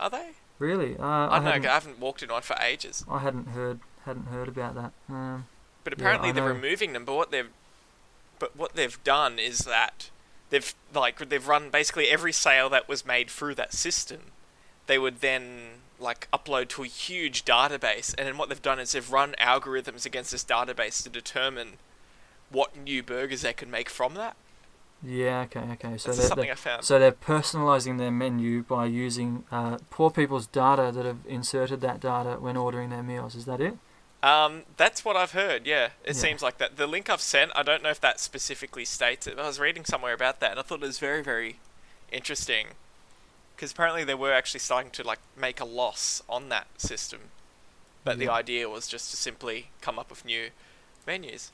Are 0.00 0.10
they? 0.10 0.30
Really? 0.58 0.96
Uh, 0.98 1.04
I 1.04 1.36
I, 1.36 1.40
don't 1.52 1.62
know. 1.62 1.70
I 1.70 1.74
haven't 1.74 1.98
walked 2.00 2.22
in 2.22 2.30
one 2.30 2.42
for 2.42 2.56
ages. 2.60 3.04
I 3.08 3.18
hadn't 3.20 3.48
heard 3.48 3.80
hadn't 4.04 4.26
heard 4.28 4.48
about 4.48 4.74
that. 4.74 4.92
Um, 5.08 5.46
But 5.84 5.92
apparently 5.92 6.30
I 6.30 6.32
they're 6.32 6.44
know. 6.48 6.54
removing 6.54 6.92
them. 6.92 7.04
But 7.04 7.14
what 7.14 7.30
they've, 7.30 7.50
but 8.38 8.56
what 8.56 8.74
they've 8.74 9.02
done 9.04 9.38
is 9.38 9.58
that 9.60 10.10
they've 10.48 10.74
like 10.94 11.28
they've 11.28 11.46
run 11.46 11.70
basically 11.70 12.08
every 12.08 12.32
sale 12.32 12.68
that 12.70 12.88
was 12.88 13.04
made 13.06 13.30
through 13.30 13.54
that 13.56 13.72
system. 13.74 14.32
They 14.86 14.98
would 14.98 15.20
then 15.20 15.82
like 15.98 16.28
upload 16.32 16.68
to 16.70 16.82
a 16.82 16.86
huge 16.86 17.44
database, 17.44 18.14
and 18.16 18.26
then 18.26 18.38
what 18.38 18.48
they've 18.48 18.60
done 18.62 18.78
is 18.80 18.92
they've 18.92 19.12
run 19.12 19.34
algorithms 19.38 20.06
against 20.06 20.30
this 20.32 20.44
database 20.44 21.02
to 21.02 21.10
determine 21.10 21.74
what 22.50 22.76
new 22.76 23.02
burgers 23.02 23.42
they 23.42 23.52
can 23.52 23.70
make 23.70 23.88
from 23.90 24.14
that. 24.14 24.34
Yeah. 25.02 25.42
Okay. 25.42 25.60
Okay. 25.60 25.96
So 25.98 26.10
That's 26.10 26.18
they're, 26.18 26.28
something 26.28 26.44
they're 26.46 26.52
I 26.52 26.56
found. 26.56 26.84
so 26.84 26.98
they're 26.98 27.12
personalising 27.12 27.98
their 27.98 28.10
menu 28.10 28.62
by 28.62 28.86
using 28.86 29.44
uh, 29.50 29.78
poor 29.90 30.10
people's 30.10 30.46
data 30.46 30.90
that 30.94 31.04
have 31.06 31.18
inserted 31.26 31.80
that 31.82 32.00
data 32.00 32.36
when 32.40 32.56
ordering 32.56 32.90
their 32.90 33.02
meals. 33.02 33.34
Is 33.34 33.44
that 33.46 33.60
it? 33.60 33.76
Um, 34.22 34.64
that's 34.76 35.02
what 35.04 35.16
I've 35.16 35.32
heard. 35.32 35.66
Yeah, 35.66 35.86
it 36.04 36.08
Yeah. 36.08 36.12
seems 36.12 36.42
like 36.42 36.58
that. 36.58 36.76
The 36.76 36.86
link 36.86 37.08
I've 37.08 37.22
sent, 37.22 37.52
I 37.56 37.62
don't 37.62 37.82
know 37.82 37.88
if 37.88 38.00
that 38.02 38.20
specifically 38.20 38.84
states 38.84 39.26
it. 39.26 39.38
I 39.38 39.46
was 39.46 39.58
reading 39.58 39.84
somewhere 39.86 40.12
about 40.12 40.40
that, 40.40 40.50
and 40.50 40.60
I 40.60 40.62
thought 40.62 40.82
it 40.82 40.86
was 40.86 40.98
very, 40.98 41.22
very 41.22 41.56
interesting. 42.12 42.66
Because 43.56 43.72
apparently 43.72 44.04
they 44.04 44.14
were 44.14 44.32
actually 44.32 44.60
starting 44.60 44.90
to 44.92 45.02
like 45.06 45.18
make 45.38 45.60
a 45.60 45.64
loss 45.64 46.22
on 46.28 46.48
that 46.50 46.66
system, 46.78 47.20
but 48.04 48.18
the 48.18 48.28
idea 48.28 48.68
was 48.70 48.86
just 48.88 49.10
to 49.10 49.16
simply 49.18 49.68
come 49.82 49.98
up 49.98 50.08
with 50.10 50.24
new 50.24 50.48
menus. 51.06 51.50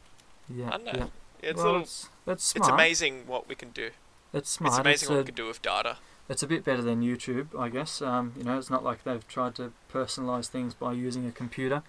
Yeah. 0.49 0.67
I 0.69 0.71
don't 0.71 0.85
know. 0.85 0.93
yeah. 0.97 1.07
It's 1.43 1.57
well, 1.57 1.67
a 1.67 1.69
little. 1.69 1.83
it's, 1.83 2.09
it's 2.27 2.57
It's 2.57 2.69
amazing 2.69 3.27
what 3.27 3.49
we 3.49 3.55
can 3.55 3.71
do. 3.71 3.91
It's 4.33 4.51
smart. 4.51 4.73
It's 4.75 4.79
amazing 4.81 5.07
It's 5.07 5.09
what 5.11 5.17
a- 5.17 5.21
we 5.21 5.25
can 5.27 5.35
do 5.35 5.47
with 5.47 5.63
data. 5.63 5.97
it's 6.29 6.43
a 6.43 6.47
bit 6.47 6.65
better 6.65 6.83
than 6.83 7.03
YouTube, 7.03 7.59
I 7.59 7.69
guess. 7.69 8.03
Um, 8.03 8.33
you 8.37 8.45
know, 8.45 8.59
it's 8.59 8.71
not 8.71 8.83
like 8.85 9.05
they've 9.05 9.27
tried 9.29 9.55
to 9.57 9.73
personalize 9.93 10.47
things 10.49 10.75
by 10.75 10.93
using 10.93 11.27
a 11.27 11.33
computer. 11.33 11.83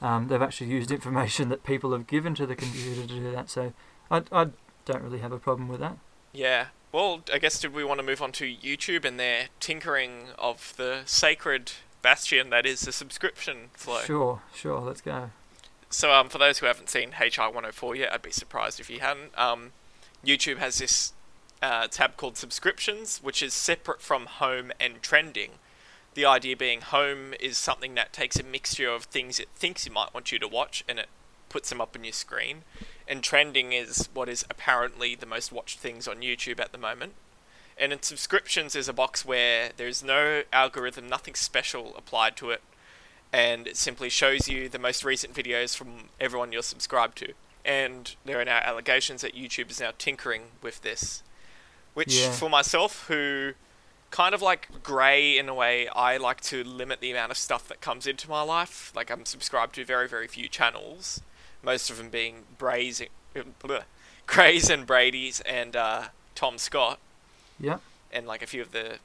Um, 0.00 0.28
they've 0.28 0.42
actually 0.42 0.68
used 0.68 0.90
information 0.90 1.48
that 1.50 1.62
people 1.64 1.92
have 1.92 2.06
given 2.06 2.34
to 2.36 2.46
the 2.46 2.56
computer 2.56 3.02
to 3.02 3.06
do 3.06 3.30
that. 3.32 3.50
So 3.50 3.72
I, 4.10 4.22
I 4.32 4.48
don't 4.84 5.02
really 5.02 5.20
have 5.20 5.32
a 5.32 5.38
problem 5.38 5.68
with 5.68 5.80
that. 5.80 5.96
Yeah. 6.32 6.66
Well, 6.90 7.22
I 7.32 7.38
guess 7.38 7.60
did 7.60 7.72
we 7.72 7.84
want 7.84 8.00
to 8.00 8.06
move 8.06 8.20
on 8.20 8.32
to 8.32 8.44
YouTube 8.44 9.04
and 9.04 9.18
their 9.20 9.46
tinkering 9.60 10.28
of 10.38 10.74
the 10.76 11.02
sacred 11.06 11.72
bastion 12.02 12.50
that 12.50 12.66
is 12.66 12.80
the 12.80 12.92
subscription 12.92 13.68
flow? 13.74 14.00
Sure, 14.00 14.42
sure, 14.54 14.80
let's 14.80 15.00
go. 15.00 15.30
So, 15.92 16.10
um, 16.10 16.30
for 16.30 16.38
those 16.38 16.58
who 16.58 16.66
haven't 16.66 16.88
seen 16.88 17.12
HI 17.12 17.42
104 17.42 17.96
yet, 17.96 18.12
I'd 18.14 18.22
be 18.22 18.32
surprised 18.32 18.80
if 18.80 18.88
you 18.88 19.00
hadn't. 19.00 19.38
Um, 19.38 19.72
YouTube 20.24 20.56
has 20.56 20.78
this 20.78 21.12
uh, 21.60 21.86
tab 21.86 22.16
called 22.16 22.38
subscriptions, 22.38 23.18
which 23.22 23.42
is 23.42 23.52
separate 23.52 24.00
from 24.00 24.24
home 24.24 24.72
and 24.80 25.02
trending. 25.02 25.50
The 26.14 26.24
idea 26.24 26.56
being 26.56 26.80
home 26.80 27.34
is 27.38 27.58
something 27.58 27.94
that 27.94 28.14
takes 28.14 28.40
a 28.40 28.42
mixture 28.42 28.88
of 28.88 29.04
things 29.04 29.38
it 29.38 29.48
thinks 29.54 29.84
you 29.84 29.92
might 29.92 30.14
want 30.14 30.32
you 30.32 30.38
to 30.38 30.48
watch 30.48 30.82
and 30.88 30.98
it 30.98 31.08
puts 31.50 31.68
them 31.68 31.80
up 31.80 31.94
on 31.94 32.04
your 32.04 32.14
screen. 32.14 32.62
And 33.06 33.22
trending 33.22 33.74
is 33.74 34.08
what 34.14 34.30
is 34.30 34.46
apparently 34.48 35.14
the 35.14 35.26
most 35.26 35.52
watched 35.52 35.78
things 35.78 36.08
on 36.08 36.22
YouTube 36.22 36.58
at 36.58 36.72
the 36.72 36.78
moment. 36.78 37.12
And 37.78 37.92
in 37.92 38.00
subscriptions 38.02 38.74
is 38.74 38.88
a 38.88 38.94
box 38.94 39.26
where 39.26 39.72
there's 39.76 40.02
no 40.02 40.44
algorithm, 40.54 41.06
nothing 41.06 41.34
special 41.34 41.94
applied 41.98 42.34
to 42.38 42.50
it, 42.50 42.62
and 43.32 43.66
it 43.66 43.76
simply 43.76 44.08
shows 44.08 44.48
you 44.48 44.68
the 44.68 44.78
most 44.78 45.04
recent 45.04 45.34
videos 45.34 45.76
from 45.76 46.08
everyone 46.20 46.52
you're 46.52 46.62
subscribed 46.62 47.16
to. 47.18 47.32
And 47.64 48.14
there 48.24 48.40
are 48.40 48.44
now 48.44 48.58
allegations 48.58 49.22
that 49.22 49.34
YouTube 49.34 49.70
is 49.70 49.80
now 49.80 49.92
tinkering 49.96 50.42
with 50.62 50.82
this. 50.82 51.22
Which, 51.94 52.14
Yeah. 52.14 52.32
for 52.32 52.48
myself, 52.50 53.06
who 53.08 53.52
kind 54.10 54.34
of 54.34 54.42
like 54.42 54.82
grey 54.82 55.38
in 55.38 55.48
a 55.48 55.54
way, 55.54 55.88
I 55.88 56.16
like 56.16 56.40
to 56.42 56.64
limit 56.64 57.00
the 57.00 57.10
amount 57.10 57.30
of 57.30 57.38
stuff 57.38 57.68
that 57.68 57.80
comes 57.80 58.06
into 58.06 58.28
my 58.28 58.42
life. 58.42 58.92
Like, 58.94 59.10
I'm 59.10 59.24
subscribed 59.24 59.74
to 59.76 59.84
very, 59.84 60.08
very 60.08 60.26
few 60.26 60.48
channels, 60.48 61.20
most 61.62 61.88
of 61.90 61.96
them 61.98 62.10
being 62.10 62.44
bleh, 62.58 63.08
Grays 64.26 64.70
and 64.70 64.86
Brady's 64.86 65.40
and 65.42 65.74
uh, 65.76 66.08
Tom 66.34 66.58
Scott 66.58 66.98
Yeah, 67.58 67.78
and 68.12 68.26
like 68.26 68.42
a 68.42 68.46
few 68.46 68.60
of 68.62 68.72
the 68.72 68.98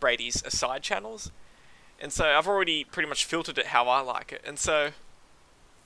Brady's 0.00 0.42
aside 0.44 0.82
channels. 0.82 1.30
And 2.00 2.12
so 2.12 2.26
I've 2.26 2.46
already 2.46 2.84
pretty 2.84 3.08
much 3.08 3.24
filtered 3.24 3.58
it 3.58 3.66
how 3.66 3.88
I 3.88 4.00
like 4.00 4.32
it. 4.32 4.42
And 4.46 4.58
so, 4.58 4.90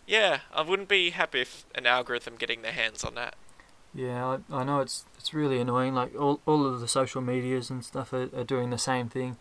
yeah, 0.07 0.41
I 0.53 0.63
wouldn't 0.63 0.89
be 0.89 1.11
happy 1.11 1.41
if 1.43 1.65
an 1.75 1.87
algorithm 1.87 2.35
getting 2.37 2.63
their 2.63 2.73
hands 2.73 3.05
on 3.05 3.15
that. 3.15 3.35
yeah, 3.95 4.39
I, 4.51 4.61
I 4.61 4.65
know 4.65 4.81
it's 4.81 5.05
it's 5.19 5.35
really 5.35 5.61
annoying. 5.61 5.95
Like 5.95 6.15
all, 6.19 6.41
all 6.47 6.67
of 6.67 6.81
the 6.81 6.89
social 6.89 7.21
medias 7.21 7.71
and 7.71 7.85
stuff 7.85 8.13
are, 8.13 8.29
are 8.37 8.45
doing 8.45 8.71
the 8.71 8.79
same 8.79 9.09
thing. 9.09 9.37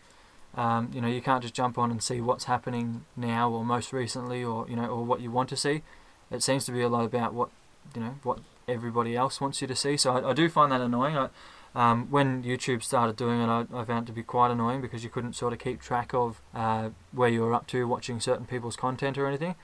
Um, 0.56 0.90
you 0.92 1.00
know, 1.00 1.06
you 1.08 1.20
can't 1.20 1.42
just 1.42 1.54
jump 1.54 1.78
on 1.78 1.90
and 1.90 2.02
see 2.02 2.20
what's 2.20 2.44
happening 2.44 3.04
now 3.16 3.50
or 3.50 3.64
most 3.64 3.92
recently 3.92 4.42
or 4.42 4.68
you 4.68 4.76
know 4.76 4.86
or 4.86 5.04
what 5.04 5.20
you 5.20 5.30
want 5.30 5.48
to 5.50 5.56
see. 5.56 5.82
It 6.30 6.42
seems 6.42 6.64
to 6.66 6.72
be 6.72 6.82
a 6.82 6.88
lot 6.88 7.04
about 7.04 7.34
what 7.34 7.50
you 7.94 8.00
know 8.00 8.14
what 8.22 8.40
everybody 8.68 9.16
else 9.16 9.40
wants 9.40 9.60
you 9.60 9.68
to 9.68 9.76
see. 9.76 9.96
So 9.96 10.12
I, 10.12 10.30
I 10.30 10.32
do 10.32 10.48
find 10.48 10.72
that 10.72 10.80
annoying. 10.80 11.16
I, 11.16 11.28
um, 11.74 12.10
when 12.10 12.42
YouTube 12.42 12.82
started 12.82 13.16
doing 13.16 13.40
it, 13.40 13.46
I, 13.46 13.64
I 13.72 13.84
found 13.84 14.04
it 14.04 14.06
to 14.06 14.12
be 14.12 14.22
quite 14.22 14.50
annoying 14.50 14.80
because 14.80 15.04
you 15.04 15.10
couldn't 15.10 15.34
sort 15.34 15.52
of 15.52 15.58
keep 15.58 15.80
track 15.80 16.12
of 16.12 16.42
uh, 16.54 16.90
where 17.12 17.28
you 17.28 17.42
were 17.42 17.54
up 17.54 17.66
to 17.68 17.86
watching 17.86 18.20
certain 18.20 18.46
people's 18.46 18.76
content 18.76 19.16
or 19.16 19.26
anything. 19.26 19.54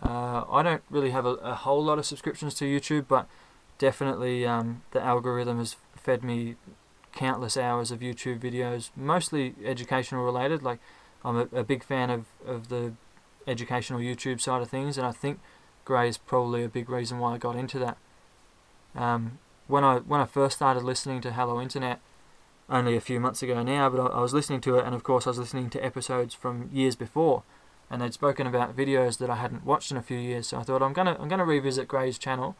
Uh, 0.00 0.44
I 0.50 0.62
don't 0.62 0.82
really 0.88 1.10
have 1.10 1.26
a, 1.26 1.34
a 1.34 1.54
whole 1.54 1.82
lot 1.82 1.98
of 1.98 2.06
subscriptions 2.06 2.54
to 2.54 2.64
YouTube, 2.64 3.06
but 3.08 3.26
definitely 3.78 4.46
um, 4.46 4.82
the 4.92 5.02
algorithm 5.02 5.58
has 5.58 5.76
fed 5.96 6.22
me 6.22 6.56
countless 7.12 7.56
hours 7.56 7.90
of 7.90 8.00
YouTube 8.00 8.38
videos, 8.38 8.90
mostly 8.96 9.54
educational 9.64 10.24
related. 10.24 10.62
Like 10.62 10.78
I'm 11.24 11.36
a, 11.36 11.48
a 11.52 11.64
big 11.64 11.82
fan 11.82 12.08
of, 12.08 12.26
of 12.46 12.68
the 12.68 12.92
educational 13.46 13.98
YouTube 13.98 14.40
side 14.40 14.62
of 14.62 14.70
things, 14.70 14.96
and 14.96 15.06
I 15.06 15.12
think 15.12 15.40
Grey 15.84 16.08
is 16.08 16.18
probably 16.18 16.62
a 16.62 16.68
big 16.68 16.88
reason 16.88 17.18
why 17.18 17.34
I 17.34 17.38
got 17.38 17.56
into 17.56 17.78
that. 17.80 17.98
Um, 18.94 19.38
when 19.66 19.84
I 19.84 19.98
when 19.98 20.20
I 20.20 20.26
first 20.26 20.56
started 20.56 20.82
listening 20.82 21.20
to 21.22 21.32
Hello 21.32 21.60
Internet, 21.60 22.00
only 22.68 22.96
a 22.96 23.00
few 23.00 23.20
months 23.20 23.42
ago 23.42 23.62
now, 23.62 23.88
but 23.88 24.00
I, 24.00 24.18
I 24.18 24.20
was 24.20 24.34
listening 24.34 24.60
to 24.62 24.76
it, 24.78 24.84
and 24.84 24.94
of 24.94 25.02
course 25.02 25.26
I 25.26 25.30
was 25.30 25.38
listening 25.38 25.70
to 25.70 25.84
episodes 25.84 26.34
from 26.34 26.68
years 26.72 26.96
before, 26.96 27.42
and 27.90 28.00
they'd 28.00 28.14
spoken 28.14 28.46
about 28.46 28.76
videos 28.76 29.18
that 29.18 29.30
I 29.30 29.36
hadn't 29.36 29.64
watched 29.64 29.90
in 29.90 29.96
a 29.96 30.02
few 30.02 30.18
years. 30.18 30.48
So 30.48 30.58
I 30.58 30.62
thought 30.62 30.82
I'm 30.82 30.92
gonna 30.92 31.16
I'm 31.18 31.28
gonna 31.28 31.44
revisit 31.44 31.88
Grey's 31.88 32.18
channel, 32.18 32.56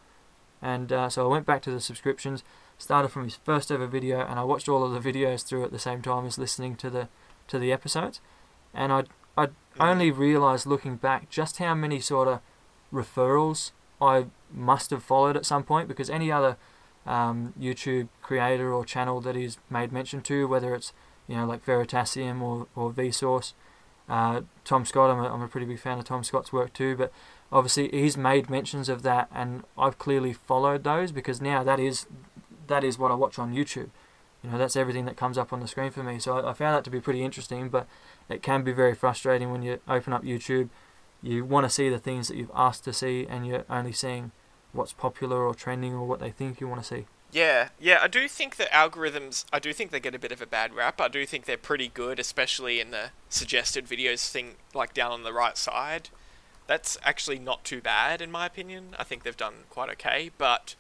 and 0.61 0.93
uh, 0.93 1.09
so 1.09 1.25
I 1.25 1.29
went 1.29 1.47
back 1.47 1.63
to 1.63 1.71
the 1.71 1.81
subscriptions, 1.81 2.45
started 2.79 3.09
from 3.09 3.25
his 3.25 3.37
first 3.37 3.71
ever 3.71 3.87
video, 3.87 4.21
and 4.21 4.39
I 4.39 4.45
watched 4.45 4.69
all 4.69 4.85
of 4.85 4.93
the 4.93 5.13
videos 5.13 5.45
through 5.45 5.65
at 5.65 5.73
the 5.73 5.79
same 5.79 6.03
time 6.03 6.27
as 6.27 6.39
listening 6.39 6.77
to 6.77 6.91
the 6.91 7.09
to 7.49 7.59
the 7.59 7.73
episodes, 7.73 8.21
and 8.75 8.93
I 8.93 9.05
I 9.37 9.49
only 9.79 10.11
realised 10.11 10.67
looking 10.67 10.97
back 10.97 11.31
just 11.31 11.59
how 11.59 11.75
many 11.75 12.01
sort 12.01 12.29
of 12.29 12.41
referrals 12.93 13.71
I 14.01 14.27
must 14.53 14.91
have 14.91 15.03
followed 15.03 15.37
at 15.37 15.47
some 15.47 15.63
point 15.63 15.89
because 15.89 16.11
any 16.11 16.31
other 16.31 16.57
um, 17.07 17.53
YouTube 17.61 18.09
creator 18.23 18.73
or 18.73 18.85
channel 18.85 19.21
that 19.21 19.35
he's 19.35 19.59
made 19.71 19.93
mention 19.93 20.23
to, 20.23 20.47
whether 20.47 20.75
it's 20.75 20.93
you 21.27 21.37
know 21.37 21.47
like 21.47 21.65
Veritasium 21.65 22.41
or 22.41 22.67
or 22.75 22.93
Vsauce, 22.93 23.53
uh, 24.09 24.43
Tom 24.65 24.85
Scott, 24.85 25.11
I'm 25.11 25.19
a, 25.19 25.33
I'm 25.33 25.43
a 25.43 25.49
pretty 25.49 25.67
big 25.67 25.79
fan 25.79 25.99
of 25.99 26.05
Tom 26.05 26.25
Scott's 26.25 26.53
work 26.53 26.73
too, 26.73 26.97
but 26.97 27.13
obviously 27.51 27.89
he's 27.89 28.17
made 28.17 28.51
mentions 28.51 28.89
of 28.89 29.03
that, 29.03 29.29
and 29.35 29.65
I've 29.79 29.99
clearly 29.99 30.33
followed 30.33 30.85
those 30.85 31.13
because 31.13 31.41
now 31.41 31.63
that 31.63 31.81
is 31.81 32.07
that 32.67 32.85
is 32.85 32.99
what 32.99 33.11
I 33.11 33.15
watch 33.15 33.39
on 33.39 33.55
YouTube. 33.55 33.91
You 34.43 34.51
know, 34.51 34.59
that's 34.59 34.77
everything 34.77 35.05
that 35.05 35.17
comes 35.17 35.39
up 35.39 35.53
on 35.53 35.61
the 35.61 35.69
screen 35.69 35.91
for 35.91 36.03
me. 36.03 36.19
So 36.19 36.37
I, 36.37 36.51
I 36.51 36.53
found 36.53 36.77
that 36.77 36.85
to 36.85 36.91
be 36.91 37.01
pretty 37.01 37.23
interesting, 37.23 37.69
but 37.69 37.87
it 38.29 38.43
can 38.43 38.63
be 38.65 38.73
very 38.73 38.95
frustrating 38.95 39.53
when 39.53 39.63
you 39.63 39.81
open 39.89 40.13
up 40.13 40.25
YouTube. 40.25 40.69
You 41.23 41.45
want 41.45 41.65
to 41.65 41.71
see 41.71 41.89
the 41.89 42.01
things 42.01 42.27
that 42.29 42.37
you've 42.37 42.51
asked 42.55 42.85
to 42.85 42.93
see, 42.93 43.27
and 43.29 43.47
you're 43.47 43.65
only 43.71 43.93
seeing 43.93 44.33
what's 44.73 44.93
popular 44.93 45.47
or 45.47 45.55
trending 45.55 45.95
or 45.95 46.07
what 46.07 46.21
they 46.21 46.31
think 46.31 46.61
you 46.61 46.69
want 46.69 46.83
to 46.83 46.87
see. 46.87 47.07
Yeah, 47.31 47.69
yeah, 47.81 47.99
I 48.03 48.09
do 48.09 48.29
think 48.29 48.57
that 48.57 48.71
algorithms, 48.73 49.47
I 49.53 49.59
do 49.59 49.73
think 49.73 49.91
they 49.91 50.01
get 50.01 50.15
a 50.15 50.19
bit 50.19 50.33
of 50.33 50.43
a 50.43 50.47
bad 50.47 50.75
rap. 50.75 51.01
I 51.01 51.09
do 51.09 51.25
think 51.25 51.47
they're 51.47 51.57
pretty 51.57 51.89
good, 51.89 52.19
especially 52.19 52.79
in 52.79 52.91
the 52.91 53.11
suggested 53.31 53.87
videos 53.87 54.31
thing, 54.31 54.57
like 54.75 54.93
down 54.93 55.13
on 55.13 55.23
the 55.23 55.33
right 55.33 55.57
side. 55.57 56.11
That's 56.67 56.99
actually 57.03 57.39
not 57.39 57.65
too 57.65 57.81
bad, 57.81 58.21
in 58.21 58.31
my 58.31 58.45
opinion. 58.47 58.95
I 58.99 59.05
think 59.05 59.23
they've 59.23 59.37
done 59.37 59.65
quite 59.71 59.89
okay, 59.93 60.31
but 60.37 60.75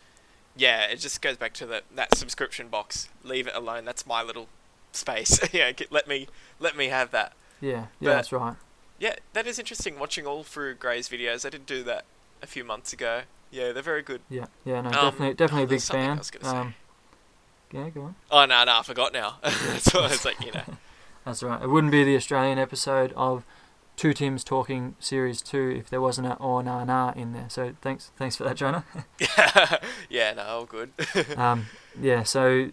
yeah, 0.54 0.82
it 0.84 0.96
just 0.96 1.22
goes 1.22 1.38
back 1.38 1.54
to 1.54 1.66
the, 1.66 1.82
that 1.94 2.16
subscription 2.16 2.68
box. 2.68 3.08
Leave 3.24 3.46
it 3.46 3.54
alone. 3.56 3.86
That's 3.86 4.06
my 4.06 4.22
little 4.22 4.48
space. 4.92 5.40
yeah, 5.54 5.72
let 5.90 6.06
me 6.06 6.28
let 6.60 6.76
me 6.76 6.88
have 6.88 7.10
that. 7.12 7.32
Yeah, 7.62 7.70
yeah, 7.70 7.86
But- 8.00 8.14
that's 8.14 8.32
right. 8.32 8.56
Yeah, 8.98 9.16
that 9.32 9.46
is 9.48 9.58
interesting. 9.58 9.98
Watching 9.98 10.26
all 10.26 10.44
through 10.44 10.74
Grey's 10.76 11.08
videos, 11.08 11.44
I 11.44 11.50
did 11.50 11.66
do 11.66 11.82
that 11.84 12.04
a 12.40 12.46
few 12.46 12.62
months 12.62 12.92
ago. 12.92 13.22
Yeah, 13.52 13.72
they're 13.72 13.82
very 13.82 14.02
good. 14.02 14.22
Yeah, 14.28 14.46
yeah, 14.64 14.80
no, 14.80 14.88
Um, 14.88 14.94
definitely, 14.94 15.34
definitely 15.34 15.64
a 15.64 15.66
big 15.68 15.80
fan. 15.82 16.10
I 16.10 16.18
was 16.18 16.30
gonna 16.30 16.44
say. 16.50 16.56
Um, 16.56 16.74
yeah, 17.70 17.88
go 17.90 18.02
on. 18.02 18.14
Oh 18.30 18.44
no, 18.46 18.64
no, 18.64 18.78
I 18.78 18.82
forgot 18.82 19.12
now. 19.12 19.36
so 19.78 20.04
it's 20.06 20.24
like 20.24 20.44
you 20.44 20.52
know. 20.52 20.64
That's 21.24 21.42
right. 21.42 21.62
It 21.62 21.68
wouldn't 21.68 21.92
be 21.92 22.02
the 22.02 22.16
Australian 22.16 22.58
episode 22.58 23.12
of 23.14 23.44
Two 23.96 24.12
Tims 24.14 24.42
Talking 24.42 24.96
Series 24.98 25.40
Two 25.42 25.72
if 25.78 25.88
there 25.90 26.00
wasn't 26.00 26.26
a 26.26 26.36
oh 26.40 26.62
nah 26.62 26.82
nah 26.84 27.12
in 27.14 27.32
there. 27.34 27.46
So 27.48 27.74
thanks, 27.82 28.10
thanks 28.16 28.36
for 28.36 28.44
that, 28.44 28.56
Jonah. 28.56 28.84
Yeah, 29.20 29.76
yeah, 30.08 30.32
no, 30.32 30.42
all 30.42 30.64
good. 30.64 30.90
um, 31.36 31.66
yeah, 32.00 32.22
so 32.22 32.70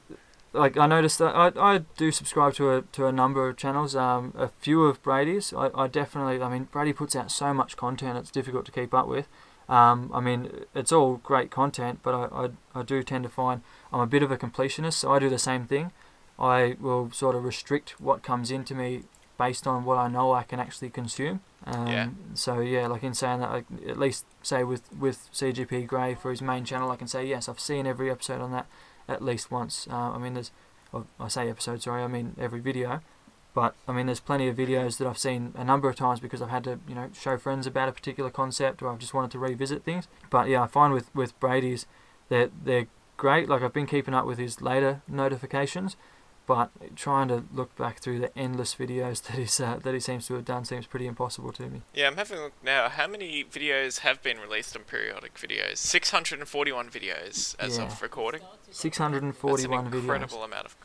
like 0.54 0.78
I 0.78 0.88
noticed 0.88 1.20
that 1.20 1.36
I, 1.36 1.52
I 1.58 1.78
do 1.98 2.12
subscribe 2.12 2.54
to 2.56 2.72
a 2.72 2.82
to 2.94 3.06
a 3.06 3.12
number 3.12 3.48
of 3.50 3.58
channels. 3.58 3.96
Um, 3.96 4.34
a 4.38 4.48
few 4.48 4.86
of 4.86 5.04
Brady's. 5.04 5.54
I, 5.54 5.70
I 5.76 5.88
definitely. 5.88 6.42
I 6.42 6.50
mean, 6.50 6.64
Brady 6.72 6.94
puts 6.94 7.16
out 7.16 7.32
so 7.32 7.54
much 7.54 7.76
content. 7.78 8.18
It's 8.18 8.32
difficult 8.32 8.66
to 8.66 8.72
keep 8.72 8.94
up 8.94 9.08
with. 9.08 9.28
Um, 9.70 10.10
I 10.14 10.20
mean, 10.20 10.66
it's 10.74 10.92
all 10.92 11.18
great 11.18 11.52
content, 11.52 12.00
but 12.02 12.14
I, 12.14 12.46
I 12.76 12.80
I 12.80 12.84
do 12.84 13.04
tend 13.04 13.24
to 13.24 13.30
find 13.30 13.62
I'm 13.94 14.02
a 14.02 14.08
bit 14.08 14.24
of 14.24 14.32
a 14.32 14.38
completionist, 14.38 14.94
so 14.94 15.12
I 15.12 15.20
do 15.20 15.30
the 15.30 15.40
same 15.40 15.66
thing. 15.66 15.92
I 16.40 16.76
will 16.80 17.12
sort 17.12 17.36
of 17.36 17.44
restrict 17.44 18.00
what 18.00 18.24
comes 18.24 18.50
into 18.50 18.74
me 18.74 19.04
based 19.38 19.68
on 19.68 19.86
what 19.86 19.98
I 19.98 20.08
know 20.08 20.34
I 20.34 20.44
can 20.44 20.60
actually 20.60 20.90
consume. 20.90 21.42
Um, 21.66 21.88
Yeah. 21.88 22.10
So 22.34 22.60
yeah, 22.60 22.88
like 22.88 23.04
in 23.04 23.14
saying 23.14 23.42
that, 23.42 23.50
I, 23.50 23.64
at 23.88 24.00
least 24.00 24.26
say 24.42 24.64
with 24.64 24.84
with 24.94 25.30
CGP 25.34 25.86
Grey 25.86 26.16
for 26.16 26.32
his 26.32 26.42
main 26.42 26.66
channel, 26.66 26.90
I 26.90 26.96
can 26.96 27.08
say 27.08 27.26
yes, 27.26 27.48
I've 27.48 27.60
seen 27.60 27.86
every 27.86 28.10
episode 28.10 28.42
on 28.42 28.52
that 28.52 28.68
at 29.08 29.24
least 29.24 29.52
once. 29.52 29.88
Uh, 29.90 30.12
I 30.12 30.18
mean, 30.18 30.34
there's 30.34 30.52
I 31.20 31.28
say 31.28 31.50
episode, 31.50 31.82
sorry, 31.84 32.04
I 32.04 32.08
mean 32.08 32.36
every 32.40 32.60
video. 32.60 33.02
But 33.54 33.74
I 33.88 33.92
mean, 33.94 34.06
there's 34.06 34.20
plenty 34.20 34.48
of 34.48 34.56
videos 34.56 34.98
that 34.98 35.08
I've 35.08 35.18
seen 35.18 35.54
a 35.58 35.64
number 35.64 35.90
of 35.90 35.96
times 35.96 36.20
because 36.20 36.42
I've 36.42 36.50
had 36.50 36.64
to, 36.66 36.80
you 36.88 36.96
know, 36.96 37.10
show 37.20 37.38
friends 37.38 37.66
about 37.66 37.90
a 37.90 37.92
particular 37.92 38.30
concept 38.30 38.82
or 38.82 38.90
I've 38.90 39.00
just 39.00 39.14
wanted 39.14 39.32
to 39.32 39.40
revisit 39.40 39.84
things. 39.84 40.08
But 40.30 40.48
yeah, 40.50 40.62
I 40.64 40.68
find 40.68 40.94
with 40.94 41.14
with 41.16 41.38
Brady's, 41.40 41.86
they're 42.30 42.50
they're 42.64 42.88
great. 43.18 43.50
Like 43.50 43.62
I've 43.64 43.74
been 43.74 43.88
keeping 43.88 44.14
up 44.14 44.26
with 44.26 44.38
his 44.38 44.62
later 44.62 45.02
notifications, 45.08 45.98
but 46.46 46.70
trying 46.96 47.28
to 47.30 47.44
look 47.52 47.76
back 47.76 48.00
through 48.00 48.20
the 48.20 48.38
endless 48.38 48.76
videos 48.76 49.22
that 49.28 49.36
he's 49.38 49.60
uh, 49.60 49.80
that 49.82 49.94
he 49.96 50.00
seems 50.00 50.28
to 50.28 50.36
have 50.36 50.46
done 50.46 50.64
seems 50.64 50.86
pretty 50.86 51.08
impossible 51.08 51.52
to 51.54 51.64
me. 51.70 51.82
Yeah, 51.96 52.08
I'm 52.08 52.18
having 52.18 52.38
a 52.38 52.44
look 52.44 52.54
now. 52.64 52.88
How 52.88 53.08
many 53.08 53.44
videos 53.44 54.00
have 54.00 54.22
been 54.22 54.38
released 54.38 54.78
on 54.78 54.84
periodic 54.84 55.34
videos? 55.36 55.78
641 55.78 56.90
videos 56.90 57.56
as 57.60 57.78
Yeah. 57.80 57.86
of 57.86 58.02
recording. 58.02 58.42
Six 58.70 59.00
hundred 59.00 59.24
and 59.24 59.34
That's 59.34 59.44
an 59.64 59.72
videos. 59.72 59.94
incredible 60.02 60.44
amount 60.44 60.66
of. 60.68 60.76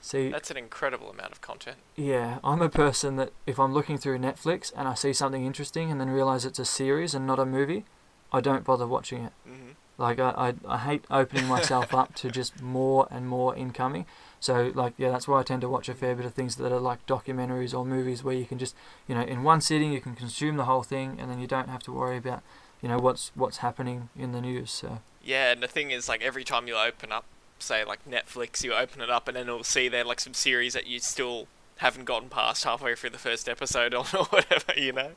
See, 0.00 0.28
That's 0.28 0.50
an 0.50 0.56
incredible 0.56 1.10
amount 1.10 1.32
of 1.32 1.40
content. 1.40 1.78
Yeah, 1.96 2.38
I'm 2.44 2.62
a 2.62 2.68
person 2.68 3.16
that 3.16 3.32
if 3.46 3.58
I'm 3.58 3.72
looking 3.72 3.98
through 3.98 4.18
Netflix 4.18 4.72
and 4.76 4.86
I 4.86 4.94
see 4.94 5.12
something 5.12 5.44
interesting 5.44 5.90
and 5.90 6.00
then 6.00 6.10
realize 6.10 6.44
it's 6.44 6.58
a 6.58 6.64
series 6.64 7.14
and 7.14 7.26
not 7.26 7.38
a 7.38 7.46
movie, 7.46 7.84
I 8.32 8.40
don't 8.40 8.64
bother 8.64 8.86
watching 8.86 9.24
it. 9.24 9.32
hmm 9.44 9.70
Like 9.98 10.20
I, 10.20 10.30
I, 10.68 10.74
I 10.74 10.78
hate 10.78 11.04
opening 11.10 11.46
myself 11.48 11.92
up 11.94 12.14
to 12.16 12.30
just 12.30 12.60
more 12.78 13.08
and 13.10 13.28
more 13.28 13.56
incoming. 13.56 14.06
So 14.38 14.70
like 14.74 14.94
yeah, 14.98 15.10
that's 15.10 15.26
why 15.26 15.40
I 15.40 15.42
tend 15.42 15.62
to 15.62 15.68
watch 15.68 15.88
a 15.88 15.94
fair 15.94 16.14
bit 16.14 16.26
of 16.26 16.34
things 16.34 16.56
that 16.56 16.70
are 16.70 16.78
like 16.78 17.04
documentaries 17.06 17.76
or 17.76 17.84
movies 17.84 18.22
where 18.22 18.34
you 18.34 18.44
can 18.44 18.58
just 18.58 18.76
you 19.08 19.14
know 19.14 19.22
in 19.22 19.42
one 19.42 19.60
sitting 19.60 19.92
you 19.92 20.00
can 20.00 20.14
consume 20.14 20.56
the 20.56 20.66
whole 20.66 20.82
thing 20.82 21.16
and 21.18 21.30
then 21.30 21.40
you 21.40 21.46
don't 21.46 21.68
have 21.68 21.82
to 21.84 21.92
worry 21.92 22.18
about 22.18 22.42
you 22.82 22.88
know 22.88 22.98
what's 22.98 23.32
what's 23.34 23.58
happening 23.58 24.08
in 24.16 24.32
the 24.32 24.40
news. 24.40 24.70
So 24.70 25.00
Yeah, 25.22 25.50
and 25.52 25.62
the 25.62 25.68
thing 25.68 25.90
is, 25.90 26.08
like 26.08 26.22
every 26.22 26.44
time 26.44 26.68
you 26.68 26.76
open 26.76 27.10
up, 27.10 27.24
say 27.58 27.84
like 27.84 28.04
Netflix, 28.08 28.62
you 28.62 28.74
open 28.74 29.00
it 29.00 29.10
up 29.10 29.28
and 29.28 29.36
then 29.36 29.46
it'll 29.48 29.64
see 29.64 29.88
there 29.88 30.04
like 30.04 30.20
some 30.20 30.34
series 30.34 30.74
that 30.74 30.86
you 30.86 30.98
still 31.00 31.48
haven't 31.78 32.04
gotten 32.04 32.28
past 32.28 32.64
halfway 32.64 32.94
through 32.94 33.10
the 33.10 33.18
first 33.18 33.48
episode 33.48 33.94
on 33.94 34.06
or 34.18 34.24
whatever, 34.26 34.72
you 34.76 34.92
know. 34.92 35.10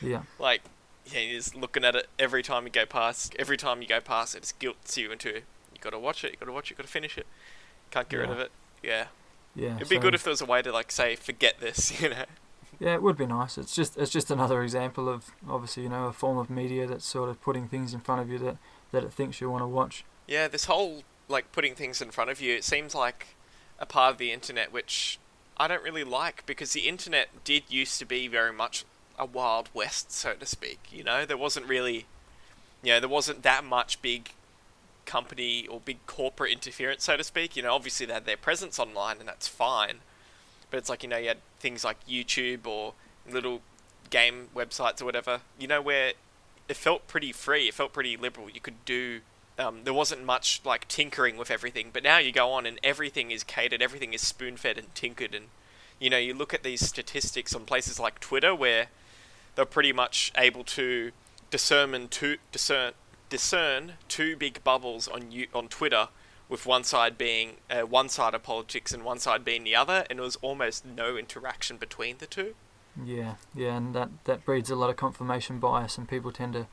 yeah, 0.00 0.22
Like, 0.38 0.62
yeah, 1.06 1.20
you're 1.20 1.38
just 1.38 1.54
looking 1.56 1.84
at 1.84 1.94
it 1.96 2.06
every 2.18 2.42
time 2.42 2.64
you 2.64 2.70
go 2.70 2.86
past. 2.86 3.34
Every 3.38 3.56
time 3.56 3.82
you 3.82 3.88
go 3.88 4.00
past, 4.00 4.34
it 4.36 4.40
just 4.42 4.58
guilts 4.58 4.96
you 4.98 5.10
into 5.10 5.30
you 5.34 5.80
got 5.80 5.90
to 5.90 5.98
watch 5.98 6.22
it, 6.24 6.32
you 6.32 6.36
got 6.36 6.46
to 6.46 6.52
watch 6.52 6.66
it, 6.68 6.70
you 6.70 6.76
got 6.76 6.84
to 6.86 6.92
finish 6.92 7.16
it. 7.18 7.26
Can't 7.90 8.08
get 8.08 8.18
rid 8.18 8.30
of 8.30 8.38
it. 8.38 8.50
Yeah, 8.82 9.06
yeah. 9.54 9.76
it'd 9.76 9.88
be 9.88 9.96
so- 9.96 10.02
good 10.02 10.14
if 10.14 10.22
there 10.24 10.30
was 10.32 10.40
a 10.40 10.46
way 10.46 10.62
to 10.62 10.72
like 10.72 10.90
say 10.92 11.16
forget 11.16 11.60
this, 11.60 12.00
you 12.02 12.10
know. 12.10 12.24
Yeah, 12.80 12.94
it 12.94 13.02
would 13.02 13.16
be 13.16 13.26
nice. 13.26 13.58
It's 13.58 13.74
just 13.74 13.96
it's 13.96 14.10
just 14.10 14.30
another 14.30 14.62
example 14.62 15.08
of 15.08 15.30
obviously 15.48 15.82
you 15.84 15.88
know 15.88 16.06
a 16.06 16.12
form 16.12 16.38
of 16.38 16.50
media 16.50 16.86
that's 16.86 17.04
sort 17.06 17.28
of 17.28 17.40
putting 17.40 17.68
things 17.68 17.94
in 17.94 18.00
front 18.00 18.20
of 18.22 18.30
you 18.30 18.38
that 18.38 18.56
that 18.92 19.04
it 19.04 19.12
thinks 19.12 19.40
you 19.40 19.50
want 19.50 19.62
to 19.62 19.66
watch. 19.68 20.04
Yeah, 20.26 20.48
this 20.48 20.64
whole 20.64 21.02
like 21.28 21.52
putting 21.52 21.74
things 21.74 22.00
in 22.00 22.10
front 22.10 22.30
of 22.30 22.40
you, 22.40 22.54
it 22.54 22.64
seems 22.64 22.94
like 22.94 23.28
a 23.78 23.86
part 23.86 24.12
of 24.12 24.18
the 24.18 24.32
internet 24.32 24.72
which 24.72 25.18
I 25.56 25.68
don't 25.68 25.82
really 25.82 26.04
like 26.04 26.46
because 26.46 26.72
the 26.72 26.88
internet 26.88 27.28
did 27.44 27.64
used 27.68 27.98
to 27.98 28.04
be 28.04 28.28
very 28.28 28.52
much 28.52 28.84
a 29.18 29.26
wild 29.26 29.68
west, 29.74 30.12
so 30.12 30.34
to 30.34 30.46
speak. 30.46 30.80
You 30.90 31.04
know, 31.04 31.24
there 31.24 31.36
wasn't 31.36 31.66
really, 31.66 32.06
you 32.82 32.92
know, 32.92 33.00
there 33.00 33.08
wasn't 33.08 33.42
that 33.42 33.64
much 33.64 34.00
big 34.02 34.30
company 35.04 35.66
or 35.66 35.80
big 35.80 36.04
corporate 36.06 36.52
interference, 36.52 37.04
so 37.04 37.16
to 37.16 37.24
speak. 37.24 37.56
You 37.56 37.62
know, 37.62 37.74
obviously 37.74 38.06
they 38.06 38.14
had 38.14 38.26
their 38.26 38.36
presence 38.36 38.78
online 38.78 39.18
and 39.18 39.28
that's 39.28 39.48
fine, 39.48 39.96
but 40.70 40.78
it's 40.78 40.88
like 40.88 41.02
you 41.02 41.08
know 41.08 41.18
you 41.18 41.28
had 41.28 41.38
things 41.60 41.84
like 41.84 41.98
YouTube 42.08 42.66
or 42.66 42.94
little 43.30 43.60
game 44.10 44.48
websites 44.54 45.00
or 45.00 45.04
whatever. 45.04 45.40
You 45.58 45.68
know 45.68 45.82
where 45.82 46.12
it 46.68 46.76
felt 46.76 47.06
pretty 47.08 47.32
free. 47.32 47.68
It 47.68 47.74
felt 47.74 47.92
pretty 47.92 48.16
liberal. 48.16 48.50
You 48.50 48.60
could 48.60 48.84
do. 48.84 49.20
Um, 49.58 49.84
there 49.84 49.92
wasn't 49.92 50.24
much 50.24 50.62
like 50.64 50.88
tinkering 50.88 51.36
with 51.36 51.50
everything, 51.50 51.90
but 51.92 52.02
now 52.02 52.18
you 52.18 52.32
go 52.32 52.52
on 52.52 52.64
and 52.64 52.80
everything 52.82 53.30
is 53.30 53.44
catered, 53.44 53.82
everything 53.82 54.14
is 54.14 54.22
spoon-fed 54.22 54.78
and 54.78 54.94
tinkered, 54.94 55.34
and 55.34 55.46
you 56.00 56.08
know 56.08 56.18
you 56.18 56.32
look 56.34 56.54
at 56.54 56.62
these 56.62 56.86
statistics 56.86 57.54
on 57.54 57.64
places 57.64 58.00
like 58.00 58.18
Twitter 58.18 58.54
where 58.54 58.86
they're 59.54 59.64
pretty 59.66 59.92
much 59.92 60.32
able 60.36 60.64
to 60.64 61.12
discern 61.50 62.08
two 62.08 62.38
discern 62.50 62.94
discern 63.28 63.94
two 64.08 64.36
big 64.36 64.64
bubbles 64.64 65.06
on 65.06 65.30
you 65.30 65.46
on 65.54 65.68
Twitter, 65.68 66.08
with 66.48 66.66
one 66.66 66.84
side 66.84 67.16
being 67.16 67.56
uh, 67.70 67.80
one 67.80 68.08
side 68.08 68.34
of 68.34 68.42
politics 68.42 68.92
and 68.92 69.04
one 69.04 69.18
side 69.18 69.44
being 69.44 69.64
the 69.64 69.74
other, 69.76 70.04
and 70.08 70.18
there 70.18 70.24
was 70.24 70.36
almost 70.36 70.84
no 70.84 71.16
interaction 71.16 71.76
between 71.76 72.18
the 72.18 72.26
two. 72.26 72.54
Yeah, 73.02 73.34
yeah, 73.54 73.76
and 73.76 73.94
that 73.94 74.10
that 74.24 74.44
breeds 74.44 74.70
a 74.70 74.76
lot 74.76 74.90
of 74.90 74.96
confirmation 74.96 75.58
bias, 75.58 75.96
and 75.96 76.08
people 76.08 76.30
tend 76.30 76.52
to 76.52 76.66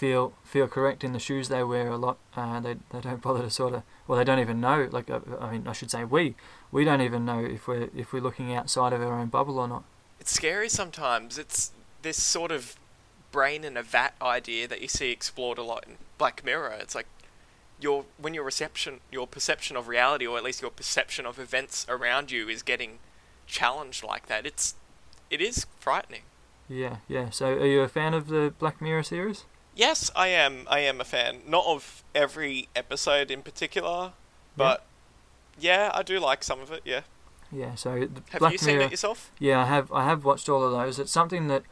feel 0.00 0.32
feel 0.42 0.66
correct 0.66 1.04
in 1.04 1.12
the 1.12 1.18
shoes 1.18 1.50
they 1.50 1.62
wear 1.62 1.88
a 1.88 1.96
lot. 1.98 2.16
Uh, 2.34 2.58
they 2.58 2.76
they 2.88 3.02
don't 3.02 3.20
bother 3.20 3.42
to 3.42 3.50
sort 3.50 3.74
of, 3.74 3.82
well, 4.06 4.16
they 4.16 4.24
don't 4.24 4.38
even 4.38 4.58
know. 4.58 4.88
Like 4.90 5.10
uh, 5.10 5.20
I 5.38 5.52
mean, 5.52 5.68
I 5.68 5.74
should 5.74 5.90
say 5.90 6.04
we 6.04 6.36
we 6.72 6.84
don't 6.84 7.02
even 7.02 7.26
know 7.26 7.44
if 7.44 7.68
we're 7.68 7.90
if 7.94 8.14
we're 8.14 8.22
looking 8.22 8.54
outside 8.54 8.94
of 8.94 9.02
our 9.02 9.20
own 9.20 9.28
bubble 9.28 9.58
or 9.58 9.68
not. 9.68 9.84
It's 10.18 10.32
scary 10.32 10.70
sometimes. 10.70 11.36
It's 11.36 11.72
this 12.00 12.22
sort 12.22 12.50
of 12.50 12.76
brain 13.30 13.62
in 13.62 13.76
a 13.76 13.82
vat 13.82 14.14
idea 14.22 14.66
that 14.68 14.80
you 14.80 14.88
see 14.88 15.10
explored 15.10 15.58
a 15.58 15.62
lot 15.62 15.84
in 15.86 15.96
Black 16.16 16.42
Mirror. 16.46 16.78
It's 16.80 16.94
like 16.94 17.06
your 17.78 18.06
when 18.16 18.32
your 18.32 18.44
reception, 18.44 19.00
your 19.12 19.26
perception 19.26 19.76
of 19.76 19.86
reality, 19.86 20.26
or 20.26 20.38
at 20.38 20.44
least 20.44 20.62
your 20.62 20.70
perception 20.70 21.26
of 21.26 21.38
events 21.38 21.84
around 21.90 22.30
you, 22.30 22.48
is 22.48 22.62
getting 22.62 23.00
challenged 23.46 24.02
like 24.02 24.28
that. 24.28 24.46
It's 24.46 24.76
it 25.28 25.42
is 25.42 25.66
frightening. 25.78 26.22
Yeah, 26.70 26.96
yeah. 27.06 27.28
So, 27.28 27.48
are 27.48 27.66
you 27.66 27.82
a 27.82 27.88
fan 27.88 28.14
of 28.14 28.28
the 28.28 28.54
Black 28.58 28.80
Mirror 28.80 29.02
series? 29.02 29.44
Yes, 29.74 30.10
I 30.16 30.28
am. 30.28 30.66
I 30.68 30.80
am 30.80 31.00
a 31.00 31.04
fan. 31.04 31.40
Not 31.46 31.64
of 31.66 32.02
every 32.14 32.68
episode 32.74 33.30
in 33.30 33.42
particular, 33.42 34.12
but 34.56 34.84
yeah, 35.58 35.90
I 35.94 36.02
do 36.02 36.18
like 36.18 36.42
some 36.44 36.60
of 36.60 36.70
it. 36.72 36.82
Yeah. 36.84 37.02
Yeah. 37.52 37.74
So, 37.76 38.00
the 38.06 38.22
Have 38.30 38.40
Black 38.40 38.52
you 38.52 38.58
seen 38.58 38.74
Mirror. 38.76 38.86
it 38.86 38.90
yourself? 38.90 39.30
Yeah, 39.38 39.60
I 39.60 39.66
have. 39.66 39.92
I 39.92 40.04
have 40.04 40.24
watched 40.24 40.48
all 40.48 40.62
of 40.64 40.72
those. 40.72 40.98
It's 40.98 41.12
something 41.12 41.48
that 41.48 41.62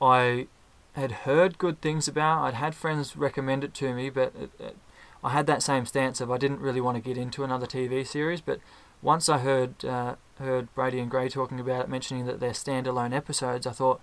I 0.00 0.46
had 0.94 1.12
heard 1.12 1.58
good 1.58 1.80
things 1.80 2.08
about. 2.08 2.42
I'd 2.42 2.54
had 2.54 2.74
friends 2.74 3.16
recommend 3.16 3.64
it 3.64 3.74
to 3.74 3.94
me, 3.94 4.10
but 4.10 4.32
it, 4.38 4.50
it, 4.58 4.76
I 5.22 5.30
had 5.30 5.46
that 5.46 5.62
same 5.62 5.86
stance 5.86 6.20
of 6.20 6.30
I 6.30 6.38
didn't 6.38 6.60
really 6.60 6.80
want 6.80 6.96
to 6.96 7.02
get 7.02 7.16
into 7.16 7.44
another 7.44 7.66
TV 7.66 8.06
series. 8.06 8.40
But 8.40 8.60
once 9.02 9.28
I 9.28 9.38
heard 9.38 9.84
uh, 9.84 10.16
heard 10.38 10.74
Brady 10.74 10.98
and 11.00 11.10
Grey 11.10 11.28
talking 11.28 11.60
about 11.60 11.82
it, 11.84 11.88
mentioning 11.88 12.26
that 12.26 12.40
they're 12.40 12.50
standalone 12.52 13.14
episodes, 13.14 13.66
I 13.66 13.72
thought, 13.72 14.00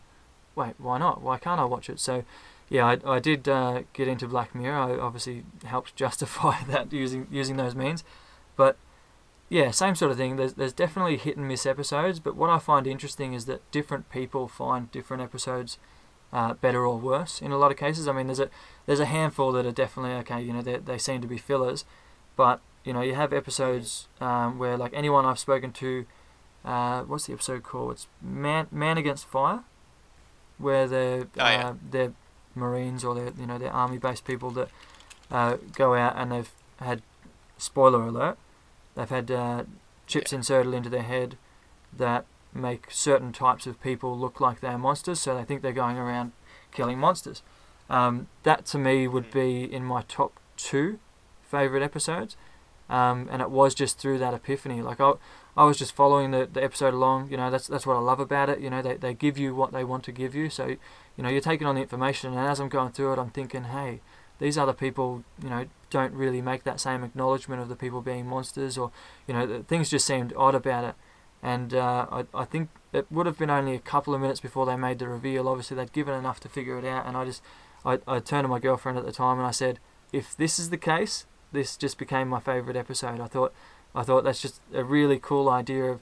wait, 0.56 0.76
why 0.78 0.98
not? 1.00 1.22
Why 1.22 1.40
can't 1.40 1.60
I 1.60 1.66
watch 1.66 1.90
it? 1.90 2.00
So. 2.00 2.24
Yeah, 2.70 2.86
I, 2.86 3.16
I 3.16 3.20
did 3.20 3.50
uh, 3.50 3.82
get 3.94 4.08
into 4.08 4.28
Black 4.28 4.54
Mirror. 4.54 4.78
I 4.78 4.98
obviously 4.98 5.44
helped 5.66 5.96
justify 5.96 6.64
that 6.68 6.94
using 6.94 7.28
using 7.32 7.58
those 7.58 7.76
means, 7.76 8.04
but 8.56 8.78
yeah, 9.50 9.72
same 9.72 9.96
sort 9.96 10.12
of 10.12 10.18
thing. 10.18 10.36
There's 10.36 10.54
there's 10.54 10.74
definitely 10.74 11.18
hit 11.18 11.36
and 11.38 11.48
miss 11.48 11.66
episodes, 11.66 12.20
but 12.20 12.36
what 12.36 12.50
I 12.52 12.60
find 12.60 12.86
interesting 12.86 13.34
is 13.34 13.46
that 13.46 13.70
different 13.72 14.10
people 14.12 14.48
find 14.48 14.92
different 14.92 15.24
episodes 15.24 15.80
uh, 16.32 16.54
better 16.54 16.86
or 16.86 16.98
worse 17.00 17.42
in 17.42 17.52
a 17.52 17.58
lot 17.58 17.72
of 17.72 17.78
cases. 17.78 18.08
I 18.08 18.12
mean, 18.12 18.28
there's 18.28 18.40
a 18.40 18.50
there's 18.86 19.00
a 19.00 19.06
handful 19.06 19.52
that 19.54 19.66
are 19.66 19.72
definitely 19.72 20.12
okay. 20.20 20.42
You 20.42 20.54
know, 20.54 20.62
they 20.62 20.78
they 20.78 20.98
seem 21.00 21.22
to 21.22 21.28
be 21.28 21.40
fillers, 21.40 21.86
but 22.36 22.62
you 22.86 22.94
know, 22.94 23.02
you 23.02 23.16
have 23.16 23.34
episodes 23.34 24.08
um, 24.22 24.60
where 24.60 24.78
like 24.78 24.94
anyone 24.94 25.26
I've 25.26 25.40
spoken 25.40 25.72
to, 25.74 26.06
uh, 26.64 27.02
what's 27.02 27.26
the 27.26 27.34
episode 27.34 27.64
called? 27.64 27.94
It's 27.94 28.08
Man 28.22 28.68
Man 28.72 29.00
Against 29.00 29.26
Fire, 29.28 29.64
where 30.60 30.88
they're 30.88 31.22
Oh, 31.40 31.50
yeah. 31.50 31.68
uh, 31.70 31.74
they're 31.90 32.14
Marines 32.60 33.04
or 33.04 33.16
they're 33.16 33.34
you 33.40 33.46
know 33.46 33.58
they're 33.58 33.74
army 33.74 33.98
based 33.98 34.26
people 34.26 34.52
that 34.52 34.70
uh, 35.32 35.58
go 35.76 35.96
out 35.96 36.16
and 36.18 36.32
they've 36.32 36.52
had 36.80 37.02
spoiler 37.58 38.04
alert 38.04 38.38
they've 38.96 39.10
had 39.10 39.30
uh, 39.32 39.64
chips 40.08 40.34
inserted 40.34 40.74
into 40.74 40.90
their 40.90 41.04
head 41.04 41.38
that 41.96 42.26
make 42.54 42.88
certain 42.90 43.32
types 43.32 43.68
of 43.68 43.82
people 43.82 44.18
look 44.18 44.42
like 44.42 44.60
they're 44.60 44.78
monsters 44.78 45.20
so 45.20 45.36
they 45.36 45.44
think 45.44 45.62
they're 45.62 45.72
going 45.72 45.98
around 45.98 46.32
killing 46.72 47.00
monsters. 47.00 47.42
Um, 47.90 48.28
that 48.44 48.66
to 48.68 48.78
me 48.78 49.08
would 49.08 49.32
be 49.32 49.64
in 49.64 49.84
my 49.84 50.04
top 50.08 50.40
two 50.58 51.00
favorite 51.42 51.82
episodes 51.82 52.38
um, 52.90 53.28
and 53.32 53.42
it 53.42 53.50
was 53.50 53.74
just 53.74 53.98
through 53.98 54.20
that 54.20 54.34
epiphany. 54.34 54.82
Like 54.82 55.00
I, 55.00 55.14
I 55.58 55.64
was 55.66 55.78
just 55.78 55.96
following 55.96 56.32
the, 56.32 56.48
the 56.52 56.64
episode 56.64 56.94
along 56.94 57.30
you 57.32 57.38
know 57.38 57.50
that's 57.50 57.68
that's 57.68 57.86
what 57.86 57.96
I 57.96 58.00
love 58.00 58.20
about 58.20 58.50
it 58.50 58.60
you 58.60 58.70
know 58.70 58.82
they, 58.82 58.96
they 58.96 59.14
give 59.14 59.38
you 59.38 59.56
what 59.56 59.72
they 59.72 59.84
want 59.84 60.04
to 60.06 60.12
give 60.12 60.36
you 60.36 60.50
so 60.50 60.76
you 61.20 61.24
know 61.24 61.30
you're 61.30 61.42
taking 61.42 61.68
on 61.68 61.76
the 61.76 61.82
information 61.82 62.32
and 62.32 62.48
as 62.48 62.62
I'm 62.62 62.70
going 62.70 62.94
through 62.94 63.12
it 63.12 63.20
I'm 63.20 63.30
thinking 63.30 63.66
hey 63.66 64.00
these 64.40 64.58
other 64.58 64.72
people 64.72 65.26
you 65.44 65.50
know 65.50 65.66
don't 65.90 66.14
really 66.14 66.42
make 66.42 66.64
that 66.64 66.80
same 66.80 67.04
acknowledgement 67.04 67.62
of 67.62 67.68
the 67.68 67.76
people 67.76 68.00
being 68.02 68.26
monsters 68.26 68.78
or 68.78 68.90
you 69.28 69.34
know 69.34 69.62
things 69.68 69.90
just 69.90 70.08
seemed 70.08 70.34
odd 70.38 70.56
about 70.56 70.86
it. 70.86 70.96
And 71.44 71.74
uh, 71.74 72.06
I, 72.10 72.26
I 72.34 72.46
think 72.46 72.70
it 72.94 73.06
would 73.12 73.26
have 73.26 73.38
been 73.38 73.50
only 73.50 73.76
a 73.76 73.80
couple 73.80 74.14
of 74.14 74.22
minutes 74.22 74.40
before 74.40 74.66
they 74.66 74.78
made 74.78 75.00
the 75.00 75.10
reveal. 75.10 75.50
Obviously 75.50 75.76
they'd 75.76 75.92
given 75.92 76.14
enough 76.14 76.40
to 76.42 76.50
figure 76.50 76.80
it 76.80 76.86
out 76.86 77.06
and 77.06 77.18
I 77.18 77.26
just 77.26 77.44
I, 77.84 78.00
I 78.08 78.20
turned 78.20 78.46
to 78.46 78.48
my 78.48 78.60
girlfriend 78.60 78.98
at 78.98 79.06
the 79.06 79.12
time 79.12 79.40
and 79.40 79.48
I 79.48 79.52
said 79.52 79.80
if 80.14 80.38
this 80.38 80.58
is 80.58 80.70
the 80.70 80.78
case 80.78 81.26
this 81.52 81.76
just 81.76 81.98
became 81.98 82.30
my 82.30 82.40
favorite 82.40 82.78
episode. 82.78 83.20
I 83.20 83.28
thought 83.28 83.54
I 83.94 84.04
thought 84.04 84.24
that's 84.24 84.42
just 84.42 84.62
a 84.74 84.86
really 84.86 85.20
cool 85.20 85.50
idea 85.50 85.84
of 85.86 86.00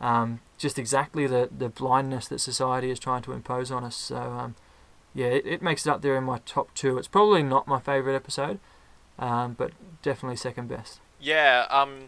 um, 0.00 0.40
just 0.58 0.78
exactly 0.78 1.26
the, 1.26 1.48
the 1.56 1.68
blindness 1.68 2.28
that 2.28 2.38
society 2.40 2.90
is 2.90 2.98
trying 2.98 3.22
to 3.22 3.32
impose 3.32 3.70
on 3.70 3.84
us. 3.84 3.96
So, 3.96 4.16
um, 4.16 4.54
yeah, 5.14 5.26
it, 5.26 5.46
it 5.46 5.62
makes 5.62 5.86
it 5.86 5.90
up 5.90 6.02
there 6.02 6.16
in 6.16 6.24
my 6.24 6.38
top 6.46 6.72
two. 6.74 6.98
It's 6.98 7.08
probably 7.08 7.42
not 7.42 7.66
my 7.66 7.80
favourite 7.80 8.16
episode, 8.16 8.58
um, 9.18 9.54
but 9.54 9.72
definitely 10.02 10.36
second 10.36 10.68
best. 10.68 11.00
Yeah, 11.20 11.66
um, 11.70 12.04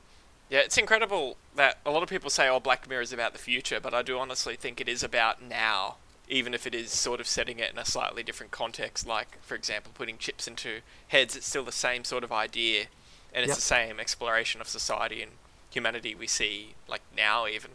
yeah, 0.48 0.60
it's 0.60 0.78
incredible 0.78 1.36
that 1.56 1.78
a 1.84 1.90
lot 1.90 2.02
of 2.02 2.08
people 2.08 2.30
say, 2.30 2.48
"Oh, 2.48 2.60
Black 2.60 2.88
Mirror 2.88 3.02
is 3.02 3.12
about 3.12 3.32
the 3.32 3.38
future," 3.38 3.80
but 3.80 3.92
I 3.92 4.02
do 4.02 4.18
honestly 4.18 4.56
think 4.56 4.80
it 4.80 4.88
is 4.88 5.02
about 5.02 5.42
now, 5.42 5.96
even 6.28 6.54
if 6.54 6.66
it 6.66 6.74
is 6.74 6.90
sort 6.92 7.20
of 7.20 7.26
setting 7.26 7.58
it 7.58 7.72
in 7.72 7.78
a 7.78 7.84
slightly 7.84 8.22
different 8.22 8.52
context. 8.52 9.06
Like, 9.06 9.36
for 9.42 9.54
example, 9.54 9.92
putting 9.94 10.16
chips 10.16 10.46
into 10.48 10.80
heads. 11.08 11.36
It's 11.36 11.46
still 11.46 11.64
the 11.64 11.72
same 11.72 12.04
sort 12.04 12.24
of 12.24 12.32
idea, 12.32 12.86
and 13.34 13.42
it's 13.44 13.50
Yep. 13.50 13.56
the 13.56 13.62
same 13.62 14.00
exploration 14.00 14.60
of 14.62 14.68
society 14.68 15.20
and 15.22 15.32
humanity 15.70 16.14
we 16.14 16.26
see 16.26 16.74
like 16.88 17.02
now 17.16 17.46
even. 17.46 17.72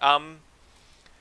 Um, 0.00 0.38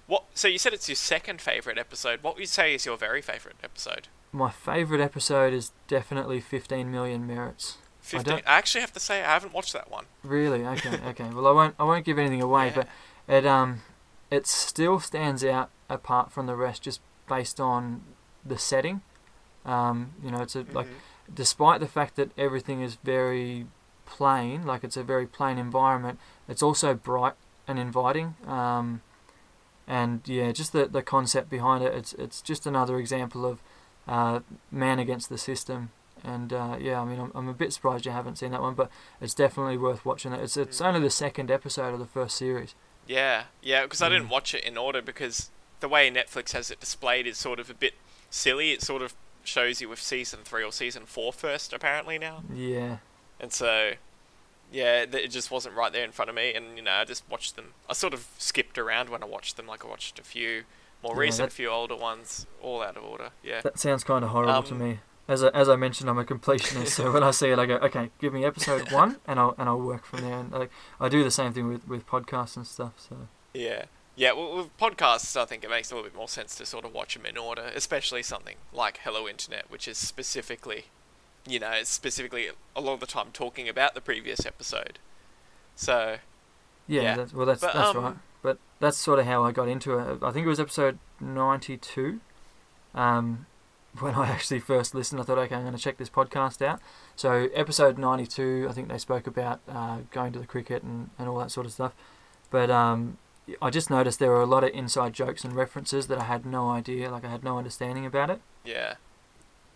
what? 0.08 0.24
So 0.34 0.48
you 0.48 0.58
said 0.58 0.74
it's 0.74 0.88
your 0.88 0.96
second 0.96 1.42
favorite 1.42 1.78
episode. 1.78 2.24
What 2.24 2.36
would 2.36 2.42
you 2.42 2.46
say 2.48 2.74
is 2.74 2.86
your 2.86 2.98
very 2.98 3.22
favorite 3.22 3.56
episode? 3.64 4.08
My 4.32 4.52
favourite 4.52 5.02
episode 5.02 5.54
is 5.54 5.72
definitely 5.88 6.40
15 6.42 6.92
million 6.92 7.26
merits. 7.26 7.78
Fifteen. 8.02 8.34
I, 8.34 8.36
don't- 8.38 8.48
I 8.48 8.58
actually 8.58 8.82
have 8.82 8.94
to 8.94 9.00
say 9.00 9.22
I 9.22 9.34
haven't 9.34 9.54
watched 9.54 9.74
that 9.74 9.92
one. 9.92 10.06
Really? 10.24 10.66
Okay, 10.66 10.98
okay. 11.08 11.30
Well, 11.30 11.48
I 11.48 11.52
won't. 11.52 11.76
I 11.80 11.84
won't 11.84 12.06
give 12.06 12.18
anything 12.20 12.42
away, 12.42 12.68
Yeah. 12.68 12.74
but 12.76 12.88
it 13.28 13.46
um, 13.46 13.82
it 14.32 14.48
still 14.48 15.00
stands 15.00 15.44
out 15.44 15.70
apart 15.90 16.32
from 16.32 16.46
the 16.46 16.56
rest, 16.56 16.82
just 16.84 17.02
based 17.28 17.60
on 17.60 18.02
the 18.46 18.58
setting. 18.58 19.02
Um, 19.66 20.14
you 20.24 20.32
know, 20.32 20.42
it's 20.42 20.56
a 20.56 20.60
like, 20.72 20.88
Mhm. 20.88 21.34
despite 21.36 21.82
the 21.82 21.88
fact 21.88 22.16
that 22.16 22.32
everything 22.38 22.82
is 22.82 22.96
very 23.04 23.68
plain, 24.06 24.66
like 24.66 24.86
it's 24.86 24.96
a 24.96 25.04
very 25.04 25.28
plain 25.28 25.58
environment, 25.58 26.18
it's 26.48 26.64
also 26.64 26.94
bright 26.94 27.34
and 27.68 27.78
inviting. 27.80 28.36
Um, 28.46 29.02
and 29.88 30.22
yeah, 30.26 30.52
just 30.52 30.74
the 30.74 30.86
the 30.86 31.02
concept 31.02 31.50
behind 31.50 31.84
it. 31.84 31.94
It's 31.94 32.14
it's 32.14 32.42
just 32.42 32.66
another 32.66 32.98
example 32.98 33.46
of 33.46 33.60
uh, 34.08 34.40
man 34.72 35.00
against 35.00 35.30
the 35.30 35.38
system. 35.38 35.92
And 36.24 36.52
uh, 36.52 36.78
yeah, 36.80 37.00
I 37.00 37.06
mean, 37.06 37.20
I'm, 37.20 37.32
I'm 37.36 37.48
a 37.48 37.54
bit 37.54 37.72
surprised 37.74 38.06
you 38.06 38.12
haven't 38.12 38.38
seen 38.38 38.52
that 38.52 38.62
one, 38.62 38.74
but 38.74 38.90
it's 39.22 39.34
definitely 39.36 39.78
worth 39.78 40.04
watching. 40.06 40.34
It. 40.34 40.42
It's 40.42 40.58
it's 40.58 40.82
Mm. 40.82 40.86
only 40.88 41.00
the 41.02 41.10
second 41.10 41.52
episode 41.52 41.94
of 41.94 42.00
the 42.00 42.06
first 42.08 42.36
series. 42.38 42.74
Yeah, 43.06 43.44
yeah, 43.62 43.84
because 43.84 44.02
I 44.02 44.10
didn't 44.10 44.28
Mm. 44.28 44.32
watch 44.32 44.54
it 44.54 44.64
in 44.66 44.78
order 44.78 45.02
because 45.02 45.52
the 45.80 45.88
way 45.88 46.10
Netflix 46.12 46.52
has 46.52 46.70
it 46.72 46.80
displayed 46.80 47.28
is 47.28 47.38
sort 47.38 47.60
of 47.60 47.70
a 47.70 47.74
bit 47.74 47.94
silly. 48.30 48.72
It 48.72 48.82
sort 48.82 49.02
of 49.02 49.14
shows 49.44 49.80
you 49.80 49.88
with 49.88 50.02
season 50.02 50.40
three 50.44 50.64
or 50.64 50.72
season 50.74 51.06
four 51.06 51.32
first, 51.32 51.72
apparently 51.72 52.18
now, 52.18 52.44
Yeah, 52.54 52.98
and 53.40 53.54
so 53.54 53.94
yeah, 54.72 55.04
it 55.12 55.28
just 55.30 55.50
wasn't 55.52 55.76
right 55.76 55.92
there 55.94 56.04
in 56.04 56.12
front 56.12 56.30
of 56.30 56.36
me, 56.36 56.54
and 56.54 56.76
you 56.78 56.84
know, 56.84 56.92
I 56.92 57.06
just 57.06 57.24
watched 57.30 57.56
them. 57.56 57.74
I 57.90 57.94
sort 57.94 58.14
of 58.14 58.28
skipped 58.38 58.78
around 58.78 59.10
when 59.10 59.24
I 59.24 59.26
watched 59.26 59.58
them. 59.58 59.68
Like 59.68 59.86
I 59.86 59.88
watched 59.88 60.20
a 60.20 60.24
few 60.24 60.64
more 61.04 61.14
Yeah, 61.16 61.20
recent, 61.22 61.50
that- 61.50 61.56
few 61.56 61.70
older 61.70 61.96
ones, 61.96 62.48
all 62.62 62.82
out 62.82 62.98
of 62.98 63.04
order. 63.04 63.30
Yeah, 63.44 63.62
that 63.62 63.80
sounds 63.80 64.04
kind 64.04 64.24
of 64.26 64.32
horrible 64.32 64.64
to 64.64 64.74
Um, 64.74 64.80
me. 64.80 65.00
As 65.30 65.44
I, 65.44 65.50
as 65.50 65.68
I 65.68 65.76
mentioned, 65.76 66.10
I'm 66.10 66.18
a 66.18 66.24
completionist, 66.24 66.88
so 66.90 67.12
when 67.12 67.22
I 67.22 67.32
see 67.32 67.50
it, 67.50 67.60
I 67.60 67.66
go, 67.66 67.76
okay, 67.76 68.12
give 68.20 68.32
me 68.34 68.46
episode 68.46 68.92
one, 68.94 69.18
and 69.28 69.40
I'll 69.40 69.56
and 69.58 69.68
I'll 69.68 69.80
work 69.82 70.06
from 70.06 70.22
there. 70.22 70.38
And 70.40 70.52
like, 70.54 70.72
I 71.02 71.10
do 71.10 71.22
the 71.24 71.32
same 71.32 71.52
thing 71.54 71.68
with, 71.68 71.86
with 71.88 72.08
podcasts 72.08 72.56
and 72.56 72.66
stuff. 72.66 72.94
So 72.98 73.28
yeah, 73.54 73.86
yeah. 74.16 74.32
Well, 74.32 74.56
with 74.56 74.78
podcasts, 74.78 75.36
I 75.36 75.44
think 75.46 75.64
it 75.66 75.70
makes 75.70 75.92
a 75.92 75.96
little 75.96 76.10
bit 76.10 76.16
more 76.16 76.30
sense 76.30 76.56
to 76.56 76.66
sort 76.66 76.86
of 76.86 76.94
watch 76.94 77.14
them 77.16 77.26
in 77.26 77.38
order, 77.38 77.70
especially 77.76 78.24
something 78.24 78.56
like 78.72 79.00
Hello 79.04 79.28
Internet, 79.28 79.70
which 79.70 79.86
is 79.88 79.98
specifically, 79.98 80.86
you 81.48 81.60
know, 81.60 81.80
specifically 81.84 82.48
a 82.76 82.82
lot 82.82 82.94
of 82.94 83.00
the 83.00 83.06
time 83.06 83.28
talking 83.34 83.68
about 83.70 83.94
the 83.94 84.02
previous 84.02 84.46
episode. 84.46 85.00
So 85.76 86.18
yeah, 86.88 87.02
Yeah. 87.02 87.16
That's, 87.18 87.34
well, 87.34 87.46
that's 87.46 87.62
But, 87.62 87.74
that's 87.74 87.96
um, 87.96 88.04
right. 88.04 88.16
But 88.42 88.58
that's 88.80 88.98
sort 88.98 89.20
of 89.20 89.26
how 89.26 89.44
I 89.44 89.52
got 89.52 89.68
into 89.68 89.98
it. 89.98 90.20
I 90.24 90.32
think 90.32 90.46
it 90.46 90.50
was 90.50 90.60
episode 90.60 91.00
92. 91.20 92.20
Um, 92.96 93.46
when 94.00 94.14
I 94.14 94.30
actually 94.30 94.60
first 94.60 94.94
listened, 94.94 95.20
I 95.20 95.24
thought, 95.24 95.38
okay, 95.40 95.56
I'm 95.56 95.64
going 95.64 95.76
to 95.76 95.82
check 95.82 95.98
this 95.98 96.10
podcast 96.10 96.62
out. 96.66 96.80
So 97.16 97.50
episode 97.54 97.98
92, 97.98 98.68
I 98.70 98.74
think 98.74 98.90
they 98.90 98.98
spoke 98.98 99.28
about 99.28 99.60
uh, 99.68 100.00
going 100.12 100.34
to 100.34 100.40
the 100.40 100.46
cricket 100.46 100.84
and, 100.84 101.10
and 101.18 101.28
all 101.28 101.40
that 101.40 101.52
sort 101.52 101.66
of 101.66 101.72
stuff. 101.72 101.94
But 102.52 102.70
um, 102.70 103.18
I 103.62 103.70
just 103.70 103.90
noticed 103.90 104.20
there 104.20 104.30
were 104.30 104.42
a 104.42 104.46
lot 104.46 104.64
of 104.64 104.72
inside 104.74 105.14
jokes 105.14 105.44
and 105.44 105.54
references 105.54 106.08
that 106.08 106.20
I 106.20 106.26
had 106.26 106.46
no 106.46 106.70
idea, 106.70 107.10
like 107.10 107.26
I 107.26 107.30
had 107.30 107.44
no 107.44 107.58
understanding 107.58 108.06
about 108.06 108.30
it. 108.30 108.42
yeah. 108.66 108.96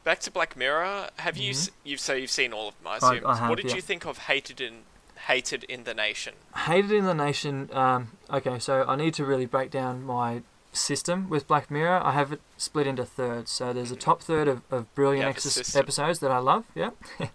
Back 0.03 0.19
to 0.21 0.31
Black 0.31 0.57
Mirror. 0.57 1.09
Have 1.17 1.37
you 1.37 1.51
Mhm. 1.53 1.57
s 1.57 1.69
you've 1.83 1.99
so 1.99 2.13
you've 2.13 2.31
seen 2.31 2.53
all 2.53 2.69
of 2.69 2.77
them? 2.79 2.87
I 2.87 2.91
I- 2.93 2.97
assume. 2.97 3.27
I 3.27 3.35
have, 3.37 3.49
what 3.49 3.57
did 3.57 3.69
yeah. 3.69 3.75
you 3.75 3.81
think 3.81 4.05
of 4.05 4.17
Hated 4.19 4.59
in 4.59 4.83
Hated 5.27 5.63
in 5.65 5.83
the 5.83 5.93
Nation? 5.93 6.33
Hated 6.55 6.91
in 6.91 7.05
the 7.05 7.13
Nation. 7.13 7.69
Um, 7.73 8.11
okay, 8.31 8.57
so 8.57 8.83
I 8.87 8.95
need 8.95 9.13
to 9.15 9.25
really 9.25 9.45
break 9.45 9.69
down 9.69 10.03
my 10.03 10.41
system 10.73 11.29
with 11.29 11.47
Black 11.47 11.69
Mirror. 11.69 12.01
I 12.03 12.13
have 12.13 12.31
it 12.31 12.41
split 12.57 12.87
into 12.87 13.05
thirds. 13.05 13.51
So 13.51 13.73
there's 13.73 13.91
a 13.91 13.95
top 13.95 14.21
third 14.23 14.47
of, 14.47 14.61
of 14.71 14.93
brilliant 14.95 15.21
You 15.21 15.27
have 15.27 15.35
a 15.35 15.39
exis- 15.39 15.51
system. 15.51 15.79
episodes 15.79 16.19
that 16.19 16.31
I 16.31 16.39
love. 16.39 16.65
Yeah. 16.73 16.91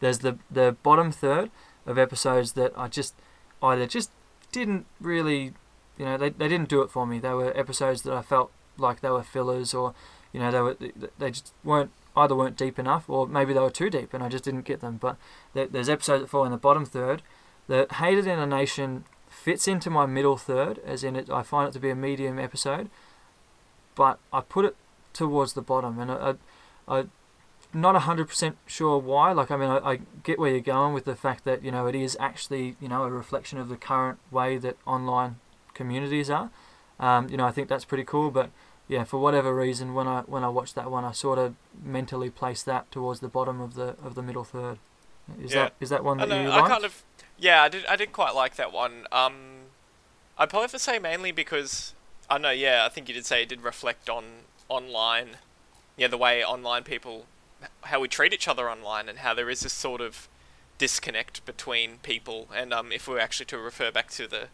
there's 0.00 0.18
the 0.18 0.38
the 0.50 0.76
bottom 0.82 1.10
third 1.12 1.50
of 1.86 1.96
episodes 1.98 2.52
that 2.52 2.72
I 2.76 2.88
just 2.88 3.14
either 3.62 3.86
just 3.86 4.10
didn't 4.52 4.84
really, 5.00 5.54
you 5.96 6.04
know, 6.04 6.18
they 6.18 6.28
they 6.30 6.48
didn't 6.48 6.68
do 6.68 6.82
it 6.82 6.90
for 6.90 7.06
me. 7.06 7.18
They 7.18 7.32
were 7.32 7.56
episodes 7.56 8.02
that 8.02 8.12
I 8.12 8.20
felt 8.22 8.50
like 8.76 9.00
they 9.00 9.10
were 9.10 9.22
fillers, 9.22 9.72
or 9.72 9.94
you 10.32 10.40
know, 10.40 10.50
they 10.50 10.60
were 10.60 10.76
they 11.18 11.30
just 11.30 11.52
weren't 11.64 11.92
either 12.16 12.34
weren't 12.34 12.56
deep 12.56 12.78
enough, 12.78 13.08
or 13.08 13.26
maybe 13.26 13.52
they 13.52 13.60
were 13.60 13.70
too 13.70 13.90
deep, 13.90 14.12
and 14.12 14.22
I 14.22 14.28
just 14.28 14.44
didn't 14.44 14.64
get 14.64 14.80
them. 14.80 14.98
But 14.98 15.16
there's 15.54 15.88
episodes 15.88 16.22
that 16.22 16.28
fall 16.28 16.44
in 16.44 16.50
the 16.50 16.56
bottom 16.58 16.84
third. 16.84 17.22
The 17.68 17.86
Hated 17.92 18.26
in 18.26 18.38
a 18.38 18.46
Nation 18.46 19.04
fits 19.28 19.68
into 19.68 19.90
my 19.90 20.06
middle 20.06 20.36
third, 20.36 20.80
as 20.84 21.04
in 21.04 21.16
it, 21.16 21.30
I 21.30 21.42
find 21.42 21.68
it 21.68 21.72
to 21.72 21.78
be 21.78 21.90
a 21.90 21.94
medium 21.94 22.38
episode, 22.38 22.90
but 23.94 24.18
I 24.32 24.40
put 24.40 24.64
it 24.64 24.76
towards 25.12 25.52
the 25.52 25.62
bottom, 25.62 25.98
and 25.98 26.10
I, 26.10 26.34
I, 26.88 26.98
I 26.98 27.04
not 27.72 27.94
hundred 28.02 28.28
percent 28.28 28.56
sure 28.66 28.98
why. 28.98 29.32
Like, 29.32 29.50
I 29.50 29.56
mean, 29.56 29.70
I, 29.70 29.78
I 29.78 29.98
get 30.24 30.38
where 30.38 30.50
you're 30.50 30.60
going 30.60 30.92
with 30.92 31.04
the 31.04 31.14
fact 31.14 31.44
that 31.44 31.62
you 31.62 31.70
know 31.70 31.86
it 31.86 31.94
is 31.94 32.16
actually 32.20 32.76
you 32.80 32.88
know 32.88 33.04
a 33.04 33.10
reflection 33.10 33.58
of 33.58 33.68
the 33.68 33.76
current 33.76 34.18
way 34.30 34.58
that 34.58 34.76
online 34.86 35.36
communities 35.74 36.28
are. 36.28 36.50
Um, 36.98 37.28
you 37.28 37.36
know, 37.36 37.46
I 37.46 37.50
think 37.52 37.68
that's 37.68 37.84
pretty 37.84 38.04
cool, 38.04 38.30
but 38.30 38.50
yeah, 38.90 39.04
for 39.04 39.18
whatever 39.20 39.54
reason, 39.54 39.94
when 39.94 40.08
I 40.08 40.22
when 40.22 40.42
I 40.42 40.48
watched 40.48 40.74
that 40.74 40.90
one, 40.90 41.04
I 41.04 41.12
sort 41.12 41.38
of 41.38 41.54
mentally 41.80 42.28
placed 42.28 42.66
that 42.66 42.90
towards 42.90 43.20
the 43.20 43.28
bottom 43.28 43.60
of 43.60 43.74
the 43.74 43.94
of 44.04 44.16
the 44.16 44.22
middle 44.22 44.42
third. 44.44 44.78
Is 45.40 45.54
Yeah. 45.54 45.62
that 45.64 45.74
is 45.78 45.90
that 45.90 46.02
one 46.02 46.20
I 46.20 46.26
that 46.26 46.34
know. 46.34 46.42
you 46.42 46.50
I 46.50 46.56
liked? 46.56 46.68
kind 46.68 46.84
of 46.84 47.04
yeah. 47.38 47.62
I 47.62 47.68
did. 47.68 47.86
I 47.86 47.94
did 47.94 48.12
quite 48.12 48.34
like 48.34 48.56
that 48.56 48.72
one. 48.72 49.06
Um, 49.12 49.34
I'd 50.36 50.50
probably 50.50 50.64
have 50.64 50.72
to 50.72 50.78
say 50.80 50.98
mainly 50.98 51.30
because 51.30 51.94
I 52.28 52.36
know. 52.38 52.50
Yeah, 52.50 52.84
I 52.84 52.88
think 52.88 53.06
you 53.08 53.14
did 53.14 53.26
say 53.26 53.42
it 53.44 53.48
did 53.48 53.62
reflect 53.62 54.10
on 54.10 54.24
online. 54.68 55.36
Yeah, 55.96 56.08
the 56.08 56.18
way 56.18 56.44
online 56.44 56.82
people, 56.82 57.26
how 57.82 58.00
we 58.00 58.08
treat 58.08 58.32
each 58.32 58.48
other 58.48 58.68
online, 58.68 59.08
and 59.08 59.18
how 59.18 59.34
there 59.34 59.48
is 59.50 59.60
this 59.60 59.72
sort 59.72 60.00
of 60.00 60.28
disconnect 60.78 61.44
between 61.46 61.98
people. 61.98 62.48
And 62.52 62.72
um, 62.74 62.90
if 62.90 63.06
we 63.06 63.14
were 63.14 63.20
actually 63.20 63.46
to 63.46 63.58
refer 63.58 63.92
back 63.92 64.10
to 64.12 64.26
the 64.26 64.48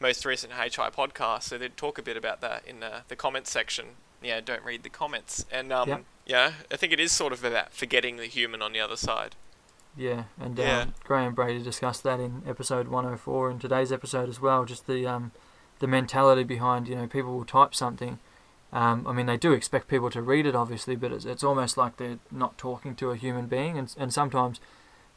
most 0.00 0.24
recent 0.24 0.52
HI 0.54 0.90
podcast, 0.90 1.44
so 1.44 1.58
they'd 1.58 1.76
talk 1.76 1.98
a 1.98 2.02
bit 2.02 2.16
about 2.16 2.40
that 2.40 2.62
in 2.66 2.82
uh, 2.82 3.00
the 3.08 3.16
comments 3.16 3.50
section. 3.50 3.86
Yeah, 4.22 4.40
don't 4.40 4.64
read 4.64 4.82
the 4.82 4.90
comments. 4.90 5.44
And 5.50 5.72
um, 5.72 5.88
Yep. 5.88 6.04
yeah, 6.26 6.52
I 6.72 6.76
think 6.76 6.92
it 6.92 7.00
is 7.00 7.12
sort 7.12 7.32
of 7.32 7.44
about 7.44 7.72
forgetting 7.72 8.16
the 8.16 8.26
human 8.26 8.62
on 8.62 8.72
the 8.72 8.80
other 8.80 8.96
side. 8.96 9.36
Yeah, 9.96 10.24
and 10.40 10.56
Yeah. 10.58 10.80
Um, 10.82 10.94
Grey 11.04 11.24
and 11.26 11.34
Brady 11.34 11.62
discussed 11.62 12.02
that 12.04 12.20
in 12.20 12.42
episode 12.46 12.88
104 12.88 13.50
in 13.50 13.58
today's 13.58 13.90
episode 13.92 14.28
as 14.28 14.40
well. 14.40 14.64
Just 14.64 14.86
the 14.86 15.06
um, 15.06 15.32
the 15.80 15.86
mentality 15.88 16.44
behind 16.44 16.88
you 16.88 16.94
know 16.96 17.06
people 17.06 17.36
will 17.36 17.44
type 17.44 17.74
something. 17.74 18.18
Um, 18.72 19.06
I 19.06 19.12
mean 19.12 19.26
they 19.26 19.36
do 19.36 19.52
expect 19.52 19.88
people 19.88 20.10
to 20.10 20.22
read 20.22 20.46
it 20.46 20.54
obviously, 20.54 20.94
but 20.94 21.10
it's, 21.10 21.24
it's 21.24 21.42
almost 21.42 21.76
like 21.76 21.96
they're 21.96 22.18
not 22.30 22.58
talking 22.58 22.94
to 22.96 23.10
a 23.10 23.16
human 23.16 23.46
being, 23.46 23.76
and 23.78 23.92
and 23.98 24.12
sometimes, 24.12 24.60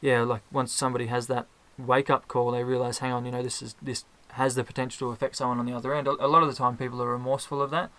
yeah, 0.00 0.22
like 0.22 0.42
once 0.50 0.72
somebody 0.72 1.06
has 1.06 1.26
that 1.28 1.46
wake 1.78 2.10
up 2.10 2.26
call, 2.28 2.50
they 2.50 2.64
realize, 2.64 2.98
hang 2.98 3.12
on, 3.12 3.24
you 3.24 3.30
know 3.32 3.42
this 3.42 3.62
is 3.62 3.76
this 3.80 4.04
has 4.32 4.54
the 4.54 4.64
potential 4.64 5.08
to 5.08 5.12
affect 5.12 5.36
someone 5.36 5.58
on 5.58 5.66
the 5.66 5.72
other 5.74 5.94
end. 5.94 6.06
A, 6.06 6.26
lot 6.26 6.42
of 6.42 6.48
the 6.48 6.54
time, 6.54 6.76
people 6.76 7.02
are 7.02 7.10
remorseful 7.10 7.60
of 7.62 7.70
that. 7.70 7.90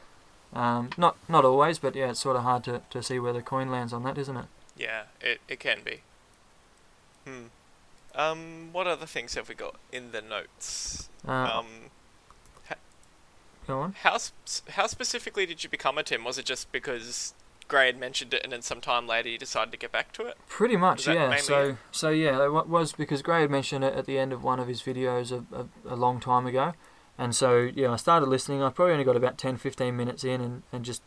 Um, 0.54 0.90
not 0.98 1.16
not 1.28 1.46
always, 1.46 1.80
but 1.80 1.96
yeah, 1.96 2.12
it's 2.12 2.20
sort 2.20 2.36
of 2.36 2.44
hard 2.44 2.64
to, 2.66 2.82
to 2.92 3.02
see 3.02 3.18
where 3.20 3.34
the 3.34 3.42
coin 3.42 3.70
lands 3.72 3.92
on 3.94 4.04
that, 4.04 4.18
isn't 4.18 4.38
it? 4.38 4.46
Yeah, 4.78 5.04
it, 5.22 5.42
it 5.48 5.60
can 5.60 5.80
be. 5.84 6.02
Hmm. 7.26 7.46
Um, 8.16 8.70
what 8.72 8.86
other 8.86 9.08
things 9.08 9.34
have 9.34 9.50
we 9.50 9.56
got 9.56 9.76
in 9.92 10.12
the 10.12 10.22
notes? 10.22 11.10
Uh, 11.28 11.32
Um, 11.60 11.66
go 13.66 13.80
on. 13.80 13.94
how 14.04 14.18
sp- 14.22 14.70
how 14.72 14.88
specifically 14.88 15.46
did 15.46 15.64
you 15.64 15.70
become 15.70 15.98
a 15.98 16.04
Tim? 16.04 16.24
Was 16.24 16.38
it 16.38 16.46
just 16.46 16.72
because 16.72 17.34
Grey 17.68 17.88
had 17.88 18.00
mentioned 18.00 18.34
it, 18.34 18.42
and 18.44 18.52
then 18.52 18.62
some 18.62 18.82
time 18.82 19.08
later 19.08 19.30
you 19.30 19.38
decided 19.38 19.72
to 19.72 19.78
get 19.78 19.92
back 19.92 20.12
to 20.14 20.26
it? 20.26 20.38
Pretty 20.48 20.78
much, 20.78 21.08
yeah. 21.08 21.36
So, 21.38 21.70
it? 21.70 21.76
so 21.92 22.10
yeah, 22.10 22.46
it 22.46 22.68
was 22.68 22.94
because 22.94 23.22
Grey 23.22 23.42
had 23.42 23.52
mentioned 23.52 23.84
it 23.84 23.94
at 23.94 24.06
the 24.06 24.18
end 24.18 24.34
of 24.34 24.44
one 24.44 24.60
of 24.60 24.68
his 24.68 24.82
videos 24.82 25.32
a, 25.32 25.44
a, 25.56 25.94
a 25.94 25.96
long 25.96 26.20
time 26.20 26.46
ago, 26.46 26.74
and 27.18 27.36
so 27.36 27.70
yeah, 27.76 27.92
I 27.92 27.96
started 27.96 28.28
listening. 28.28 28.62
I 28.62 28.70
probably 28.70 28.94
only 28.94 29.06
got 29.06 29.16
about 29.16 29.38
10, 29.38 29.58
15 29.58 29.96
minutes 29.96 30.24
in, 30.24 30.42
and, 30.42 30.64
and 30.72 30.86
just 30.86 31.02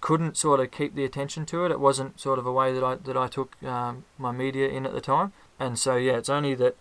couldn't 0.00 0.36
sort 0.36 0.60
of 0.60 0.70
keep 0.70 0.94
the 0.94 1.04
attention 1.04 1.44
to 1.46 1.64
it. 1.64 1.72
It 1.72 1.80
wasn't 1.80 2.20
sort 2.20 2.38
of 2.38 2.46
a 2.46 2.52
way 2.52 2.72
that 2.72 2.84
I 2.84 2.94
that 2.96 3.16
I 3.16 3.28
took 3.28 3.62
um, 3.62 4.04
my 4.16 4.32
media 4.32 4.68
in 4.68 4.86
at 4.86 4.92
the 4.92 5.00
time, 5.00 5.32
and 5.58 5.78
so 5.78 5.96
yeah, 5.96 6.16
it's 6.16 6.28
only 6.28 6.54
that 6.54 6.76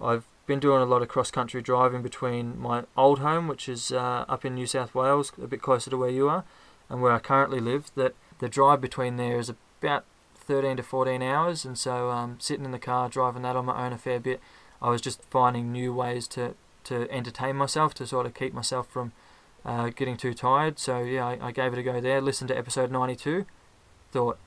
I've 0.00 0.24
been 0.46 0.60
doing 0.60 0.82
a 0.82 0.86
lot 0.86 1.02
of 1.02 1.08
cross 1.08 1.30
country 1.30 1.62
driving 1.62 2.02
between 2.02 2.58
my 2.58 2.84
old 2.96 3.20
home, 3.20 3.46
which 3.46 3.68
is 3.68 3.92
uh, 3.92 4.24
up 4.28 4.44
in 4.44 4.54
New 4.54 4.66
South 4.66 4.94
Wales, 4.94 5.32
a 5.42 5.46
bit 5.46 5.62
closer 5.62 5.90
to 5.90 5.96
where 5.96 6.10
you 6.10 6.28
are, 6.28 6.44
and 6.88 7.00
where 7.00 7.12
I 7.12 7.18
currently 7.18 7.60
live. 7.60 7.90
That 7.94 8.14
the 8.40 8.48
drive 8.48 8.80
between 8.80 9.16
there 9.16 9.38
is 9.38 9.48
about 9.48 10.04
13 10.34 10.78
to 10.78 10.82
14 10.82 11.22
hours, 11.22 11.64
and 11.64 11.78
so 11.78 12.10
um, 12.10 12.36
sitting 12.40 12.64
in 12.64 12.72
the 12.72 12.78
car 12.78 13.08
driving 13.08 13.42
that 13.42 13.56
on 13.56 13.66
my 13.66 13.86
own 13.86 13.92
a 13.92 13.98
fair 13.98 14.18
bit, 14.18 14.40
I 14.82 14.90
was 14.90 15.00
just 15.00 15.22
finding 15.30 15.70
new 15.70 15.94
ways 15.94 16.26
to, 16.28 16.54
to 16.84 17.10
entertain 17.10 17.56
myself, 17.56 17.94
to 17.94 18.06
sort 18.06 18.26
of 18.26 18.34
keep 18.34 18.52
myself 18.52 18.88
from 18.88 19.12
uh, 19.64 19.90
getting 19.90 20.16
too 20.16 20.34
tired. 20.34 20.78
So 20.78 21.00
yeah, 21.00 21.26
I, 21.26 21.48
I 21.48 21.52
gave 21.52 21.72
it 21.72 21.78
a 21.78 21.82
go 21.82 22.00
there. 22.00 22.20
Listened 22.20 22.48
to 22.48 22.58
episode 22.58 22.90
92, 22.90 23.44
thought, 24.10 24.38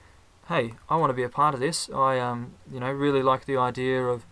hey, 0.50 0.74
I 0.90 0.98
want 0.98 1.12
to 1.12 1.14
be 1.14 1.24
a 1.24 1.30
part 1.30 1.54
of 1.54 1.60
this. 1.60 1.90
I 1.94 2.20
um, 2.20 2.54
you 2.72 2.80
know, 2.80 2.92
really 2.92 3.24
like 3.24 3.46
the 3.46 3.58
idea 3.58 4.04
of 4.04 4.26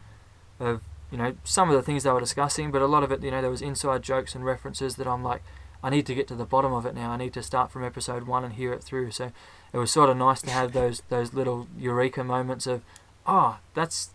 of 0.60 0.82
you 1.12 1.18
know, 1.18 1.36
some 1.44 1.70
of 1.70 1.76
the 1.76 1.82
things 1.82 2.04
they 2.04 2.12
were 2.12 2.22
discussing, 2.22 2.72
but 2.72 2.82
a 2.82 2.88
lot 2.88 3.04
of 3.04 3.12
it, 3.12 3.22
you 3.22 3.32
know, 3.32 3.42
there 3.42 3.52
was 3.52 3.62
inside 3.62 4.02
jokes 4.02 4.34
and 4.34 4.46
references 4.46 4.96
that 4.96 5.08
I'm 5.08 5.24
like, 5.24 5.44
I 5.84 5.90
need 5.90 6.06
to 6.08 6.16
get 6.16 6.28
to 6.28 6.36
the 6.36 6.46
bottom 6.46 6.74
of 6.74 6.86
it 6.86 6.94
now. 6.94 7.12
I 7.12 7.18
need 7.18 7.34
to 7.34 7.44
start 7.44 7.72
from 7.72 7.84
episode 7.84 8.24
one 8.24 8.44
and 8.44 8.54
hear 8.54 8.72
it 8.74 8.84
through. 8.84 9.12
So 9.12 9.32
it 9.74 9.78
was 9.78 9.92
sort 9.92 10.10
of 10.10 10.18
nice 10.18 10.42
to 10.44 10.52
have 10.52 10.74
those 10.74 11.02
those 11.10 11.34
little 11.34 11.68
eureka 11.78 12.24
moments 12.24 12.68
of, 12.68 12.82
oh, 13.26 13.60
that's 13.74 14.12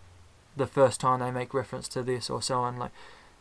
the 0.57 0.67
first 0.67 1.01
time 1.01 1.21
they 1.21 1.31
make 1.31 1.53
reference 1.53 1.89
to 1.89 2.03
this 2.03 2.31
or 2.31 2.41
so 2.41 2.61
on. 2.61 2.79
Like, 2.79 2.93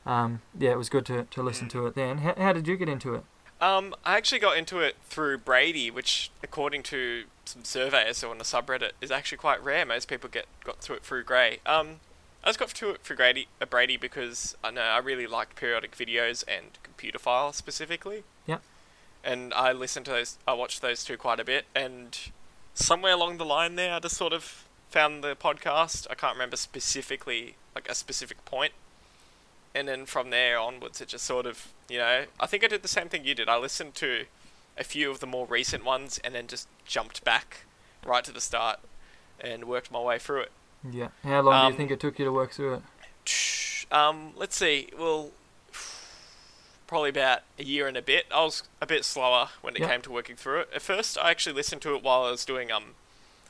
um, 0.05 0.41
yeah, 0.57 0.71
it 0.71 0.77
was 0.77 0.89
good 0.89 1.05
to, 1.07 1.23
to 1.23 1.43
listen 1.43 1.67
to 1.69 1.87
it 1.87 1.95
then. 1.95 2.19
How, 2.19 2.35
how 2.35 2.53
did 2.53 2.67
you 2.67 2.77
get 2.77 2.89
into 2.89 3.15
it? 3.15 3.23
Um, 3.61 3.95
I 4.03 4.17
actually 4.17 4.39
got 4.39 4.57
into 4.57 4.79
it 4.79 4.97
through 5.05 5.39
Brady, 5.39 5.89
which, 5.89 6.29
according 6.43 6.83
to 6.83 7.23
some 7.45 7.63
surveys 7.63 8.23
on 8.23 8.37
the 8.37 8.43
subreddit, 8.43 8.91
is 9.01 9.11
actually 9.11 9.37
quite 9.37 9.63
rare. 9.63 9.85
Most 9.85 10.07
people 10.07 10.29
get 10.29 10.45
got 10.63 10.81
to 10.81 10.93
it 10.93 11.03
through 11.03 11.23
Grey. 11.23 11.59
Um, 11.65 11.99
I 12.45 12.49
just 12.49 12.59
got 12.59 12.69
to 12.69 12.89
it 12.91 13.01
for 13.01 13.15
Brady, 13.15 13.47
uh, 13.59 13.65
Brady 13.65 13.97
because 13.97 14.55
I 14.63 14.69
know 14.69 14.81
I 14.81 14.99
really 14.99 15.25
liked 15.25 15.55
periodic 15.55 15.97
videos 15.97 16.43
and 16.47 16.77
computer 16.83 17.17
files 17.17 17.55
specifically. 17.55 18.23
Yeah. 18.45 18.59
And 19.23 19.51
I 19.55 19.71
listened 19.71 20.05
to 20.05 20.11
those. 20.11 20.37
I 20.47 20.53
watched 20.53 20.83
those 20.83 21.03
two 21.03 21.17
quite 21.17 21.39
a 21.39 21.43
bit, 21.43 21.65
and 21.75 22.15
somewhere 22.75 23.13
along 23.13 23.37
the 23.37 23.45
line 23.45 23.75
there, 23.75 23.95
I 23.95 23.99
just 23.99 24.15
sort 24.15 24.31
of 24.31 24.65
found 24.91 25.23
the 25.23 25.35
podcast. 25.35 26.05
I 26.11 26.13
can't 26.13 26.35
remember 26.35 26.55
specifically 26.55 27.55
like 27.73 27.89
a 27.89 27.95
specific 27.95 28.45
point, 28.45 28.73
and 29.73 29.87
then 29.87 30.05
from 30.05 30.29
there 30.29 30.59
onwards, 30.59 31.01
it 31.01 31.07
just 31.07 31.25
sort 31.25 31.47
of 31.47 31.73
you 31.89 31.97
know. 31.97 32.25
I 32.39 32.45
think 32.45 32.63
I 32.63 32.67
did 32.67 32.83
the 32.83 32.87
same 32.87 33.09
thing 33.09 33.25
you 33.25 33.33
did. 33.33 33.49
I 33.49 33.57
listened 33.57 33.95
to 33.95 34.25
a 34.77 34.83
few 34.83 35.09
of 35.09 35.19
the 35.19 35.27
more 35.27 35.47
recent 35.47 35.83
ones, 35.83 36.19
and 36.23 36.35
then 36.35 36.45
just 36.45 36.67
jumped 36.85 37.23
back 37.23 37.65
right 38.05 38.23
to 38.23 38.31
the 38.31 38.41
start 38.41 38.79
and 39.39 39.65
worked 39.65 39.91
my 39.91 39.99
way 39.99 40.19
through 40.19 40.41
it. 40.41 40.51
Yeah. 40.91 41.09
How 41.23 41.41
long 41.41 41.53
do 41.53 41.65
Um, 41.67 41.71
you 41.71 41.77
think 41.77 41.91
it 41.91 41.99
took 41.99 42.19
you 42.19 42.25
to 42.25 42.31
work 42.31 42.51
through 42.51 42.75
it? 42.75 43.85
Um, 43.91 44.33
let's 44.35 44.55
see. 44.55 44.89
Well, 44.97 45.31
probably 46.87 47.09
about 47.09 47.41
a 47.57 47.63
year 47.63 47.87
and 47.87 47.97
a 47.97 48.01
bit. 48.01 48.25
I 48.31 48.43
was 48.43 48.63
a 48.81 48.85
bit 48.85 49.03
slower 49.05 49.49
when 49.61 49.75
it 49.75 49.81
Yeah. 49.81 49.89
came 49.89 50.01
to 50.03 50.11
working 50.11 50.35
through 50.35 50.61
it. 50.61 50.69
At 50.73 50.81
first, 50.81 51.17
I 51.17 51.31
actually 51.31 51.53
listened 51.55 51.81
to 51.83 51.95
it 51.95 52.03
while 52.03 52.23
I 52.23 52.31
was 52.31 52.45
doing 52.45 52.71
um, 52.71 52.95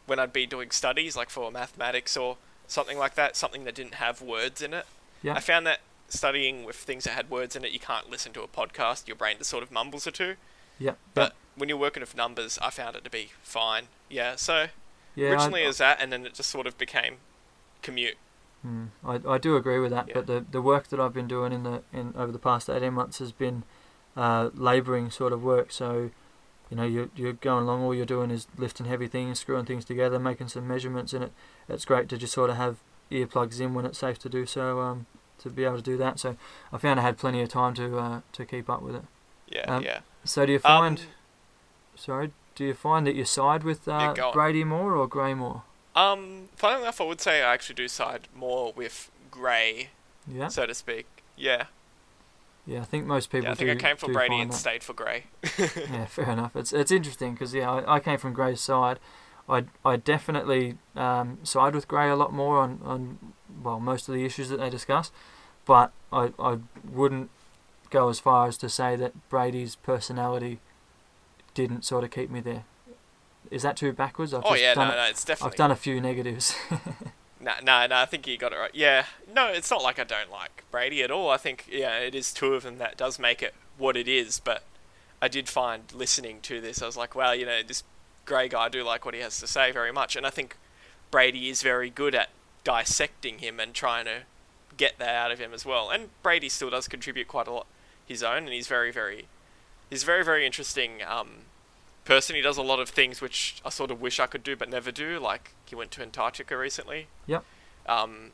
when 0.05 0.19
I'd 0.19 0.31
be 0.33 0.45
doing 0.45 0.71
studies 0.71 1.15
like 1.15 1.29
for 1.29 1.51
mathematics 1.51 2.15
or 2.15 2.37
something 2.67 2.97
like 2.97 3.15
that, 3.15 3.35
something 3.35 3.63
that 3.65 3.75
didn't 3.75 3.95
have 3.95 4.21
words 4.21 4.61
in 4.61 4.73
it. 4.73 4.85
Yeah. 5.21 5.33
I 5.35 5.39
found 5.39 5.65
that 5.67 5.81
studying 6.07 6.63
with 6.63 6.75
things 6.75 7.03
that 7.03 7.11
had 7.11 7.29
words 7.29 7.55
in 7.55 7.65
it, 7.65 7.71
you 7.71 7.79
can't 7.79 8.09
listen 8.09 8.31
to 8.33 8.41
a 8.43 8.47
podcast. 8.47 9.07
Your 9.07 9.15
brain 9.17 9.37
just 9.37 9.49
sort 9.49 9.63
of 9.63 9.71
mumbles 9.71 10.07
or 10.07 10.11
two. 10.11 10.35
Yeah. 10.79 10.93
But 11.13 11.33
when 11.55 11.67
you're 11.69 11.77
working 11.77 12.01
with 12.01 12.15
numbers, 12.15 12.57
I 12.61 12.69
found 12.69 12.95
it 12.95 13.03
to 13.03 13.09
be 13.09 13.31
fine. 13.41 13.87
Yeah. 14.09 14.35
So 14.35 14.67
yeah, 15.15 15.29
originally 15.29 15.63
it 15.63 15.67
was 15.67 15.77
that, 15.79 16.01
and 16.01 16.11
then 16.11 16.25
it 16.25 16.33
just 16.33 16.49
sort 16.49 16.67
of 16.67 16.77
became 16.77 17.15
commute. 17.81 18.17
Mm, 18.65 18.87
I, 19.05 19.19
I 19.33 19.37
do 19.37 19.55
agree 19.55 19.79
with 19.79 19.91
that, 19.91 20.07
Yeah. 20.07 20.13
but 20.15 20.27
the, 20.27 20.45
the 20.49 20.61
work 20.61 20.87
that 20.87 20.99
I've 20.99 21.13
been 21.13 21.27
doing 21.27 21.53
in 21.53 21.63
the 21.63 21.83
in 21.93 22.13
over 22.17 22.31
the 22.31 22.39
past 22.39 22.69
eighteen 22.69 22.93
months 22.93 23.19
has 23.19 23.31
been 23.31 23.63
uh, 24.17 24.49
labouring 24.53 25.11
sort 25.11 25.33
of 25.33 25.43
work. 25.43 25.71
So, 25.71 26.09
you 26.69 26.77
know, 26.77 26.85
you're 26.85 27.09
you're 27.15 27.33
going 27.33 27.63
along, 27.63 27.83
all 27.83 27.93
you're 27.93 28.05
doing 28.05 28.31
is 28.31 28.47
lifting 28.57 28.87
heavy 28.87 29.07
things, 29.07 29.39
screwing 29.39 29.65
things 29.65 29.85
together, 29.85 30.17
making 30.19 30.47
some 30.47 30.67
measurements, 30.67 31.13
and 31.13 31.23
it 31.25 31.31
it's 31.69 31.85
great 31.85 32.09
to 32.09 32.17
just 32.17 32.33
sort 32.33 32.49
of 32.49 32.57
have 32.57 32.77
earplugs 33.11 33.61
in 33.61 33.73
when 33.75 33.85
it's 33.85 33.99
safe 33.99 34.17
to 34.19 34.29
do 34.29 34.45
so. 34.45 34.79
Um, 34.79 35.05
to 35.37 35.49
be 35.49 35.65
able 35.65 35.75
to 35.75 35.83
do 35.83 35.97
that, 35.97 36.17
so 36.17 36.37
I 36.71 36.77
found 36.77 36.99
I 36.99 37.03
had 37.03 37.17
plenty 37.17 37.41
of 37.41 37.49
time 37.49 37.73
to 37.75 37.99
uh, 37.99 38.21
to 38.31 38.45
keep 38.45 38.69
up 38.69 38.81
with 38.81 38.95
it. 38.95 39.03
Yeah. 39.47 39.61
Um, 39.67 39.83
yeah. 39.83 39.99
So 40.23 40.45
do 40.45 40.53
you 40.53 40.59
find? 40.59 40.99
Um, 40.99 41.05
sorry, 41.95 42.31
do 42.55 42.63
you 42.65 42.73
find 42.73 43.05
that 43.05 43.15
you 43.15 43.25
side 43.25 43.63
with 43.63 43.87
uh, 43.87 44.13
on. 44.17 44.33
Brady 44.33 44.63
more 44.63 44.95
or 44.95 45.07
Grey 45.07 45.33
more? 45.33 45.63
Um, 45.95 46.49
funnily 46.55 46.83
enough, 46.83 46.99
I 46.99 47.03
would 47.03 47.21
say 47.21 47.43
I 47.43 47.53
actually 47.53 47.75
do 47.75 47.87
side 47.87 48.27
more 48.35 48.73
with 48.73 49.11
Grey, 49.29 49.89
Yeah, 50.27 50.47
so 50.47 50.65
to 50.65 50.73
speak. 50.73 51.05
Yeah, 51.37 51.65
yeah. 52.65 52.81
I 52.81 52.85
think 52.85 53.05
most 53.05 53.29
people 53.29 53.45
yeah. 53.45 53.51
I 53.51 53.55
think 53.55 53.69
do, 53.69 53.85
I 53.85 53.89
came 53.89 53.97
for 53.97 54.11
Brady 54.11 54.39
and 54.39 54.51
that. 54.51 54.57
stayed 54.57 54.83
for 54.83 54.93
Grey. 54.93 55.25
yeah, 55.57 56.05
fair 56.05 56.31
enough. 56.31 56.55
It's 56.55 56.73
it's 56.73 56.91
interesting 56.91 57.33
because 57.33 57.53
yeah, 57.53 57.69
I, 57.69 57.95
I 57.95 57.99
came 57.99 58.17
from 58.17 58.33
Grey's 58.33 58.61
side. 58.61 58.99
I 59.47 59.65
I 59.83 59.97
definitely 59.97 60.77
um, 60.95 61.39
side 61.43 61.75
with 61.75 61.87
Grey 61.87 62.09
a 62.09 62.15
lot 62.15 62.33
more 62.33 62.57
on, 62.59 62.79
on 62.83 63.33
well 63.63 63.79
most 63.79 64.07
of 64.07 64.15
the 64.15 64.25
issues 64.25 64.49
that 64.49 64.57
they 64.57 64.69
discuss, 64.69 65.11
but 65.65 65.91
I 66.11 66.31
I 66.39 66.59
wouldn't 66.89 67.29
go 67.89 68.09
as 68.09 68.19
far 68.19 68.47
as 68.47 68.57
to 68.57 68.69
say 68.69 68.95
that 68.95 69.29
Brady's 69.29 69.75
personality 69.75 70.59
didn't 71.55 71.83
sort 71.83 72.03
of 72.03 72.11
keep 72.11 72.29
me 72.29 72.41
there. 72.41 72.65
Is 73.49 73.63
that 73.63 73.75
too 73.77 73.91
backwards? 73.93 74.33
I've 74.33 74.43
oh 74.45 74.53
yeah, 74.53 74.75
done 74.75 74.89
no, 74.89 74.95
no, 74.95 75.03
it's 75.03 75.25
definitely. 75.25 75.53
I've 75.53 75.57
done 75.57 75.71
a 75.71 75.75
few 75.75 75.99
negatives. 75.99 76.55
No, 77.37 77.51
no, 77.63 77.85
no. 77.85 77.97
I 77.97 78.05
think 78.05 78.25
you 78.25 78.37
got 78.37 78.53
it 78.53 78.55
right. 78.55 78.73
Yeah, 78.73 79.05
no, 79.31 79.49
it's 79.49 79.69
not 79.69 79.83
like 79.83 79.99
I 79.99 80.03
don't 80.03 80.31
like 80.31 80.63
Brady 80.71 81.03
at 81.03 81.11
all. 81.11 81.29
I 81.29 81.37
think 81.37 81.65
yeah, 81.69 81.99
it 81.99 82.15
is 82.15 82.33
two 82.33 82.55
of 82.55 82.63
them 82.63 82.79
that 82.79 82.97
does 82.97 83.19
make 83.19 83.43
it 83.43 83.53
what 83.77 83.95
it 83.95 84.07
is. 84.07 84.39
But 84.39 84.63
I 85.21 85.27
did 85.27 85.47
find 85.49 85.83
listening 85.93 86.39
to 86.41 86.61
this, 86.61 86.81
I 86.81 86.85
was 86.85 86.97
like, 86.97 87.15
wow, 87.15 87.31
you 87.31 87.45
know, 87.45 87.63
this 87.63 87.83
Grey 88.25 88.49
guy, 88.49 88.65
I 88.65 88.69
do 88.69 88.83
like 88.83 89.05
what 89.05 89.13
he 89.13 89.21
has 89.21 89.39
to 89.39 89.47
say 89.47 89.71
very 89.71 89.91
much, 89.91 90.15
and 90.15 90.25
I 90.25 90.29
think 90.29 90.57
Brady 91.11 91.49
is 91.49 91.61
very 91.61 91.89
good 91.89 92.15
at 92.15 92.29
dissecting 92.63 93.39
him 93.39 93.59
and 93.59 93.73
trying 93.73 94.05
to 94.05 94.21
get 94.77 94.97
that 94.99 95.15
out 95.15 95.31
of 95.31 95.39
him 95.39 95.53
as 95.53 95.65
well. 95.65 95.89
And 95.89 96.09
Brady 96.23 96.49
still 96.49 96.69
does 96.69 96.87
contribute 96.87 97.27
quite 97.27 97.47
a 97.47 97.51
lot 97.51 97.67
his 98.05 98.23
own, 98.23 98.43
and 98.43 98.49
he's 98.49 98.67
very, 98.67 98.91
very, 98.91 99.27
he's 99.89 100.03
a 100.03 100.05
very, 100.05 100.23
very 100.23 100.45
interesting 100.45 101.01
um, 101.07 101.29
person. 102.03 102.35
He 102.35 102.41
does 102.41 102.57
a 102.57 102.61
lot 102.61 102.79
of 102.79 102.89
things 102.89 103.21
which 103.21 103.61
I 103.65 103.69
sort 103.69 103.91
of 103.91 104.01
wish 104.01 104.19
I 104.19 104.27
could 104.27 104.43
do 104.43 104.55
but 104.55 104.69
never 104.69 104.91
do. 104.91 105.19
Like 105.19 105.53
he 105.65 105.75
went 105.75 105.91
to 105.91 106.01
Antarctica 106.01 106.57
recently. 106.57 107.07
Yep. 107.27 107.43
Um, 107.87 108.31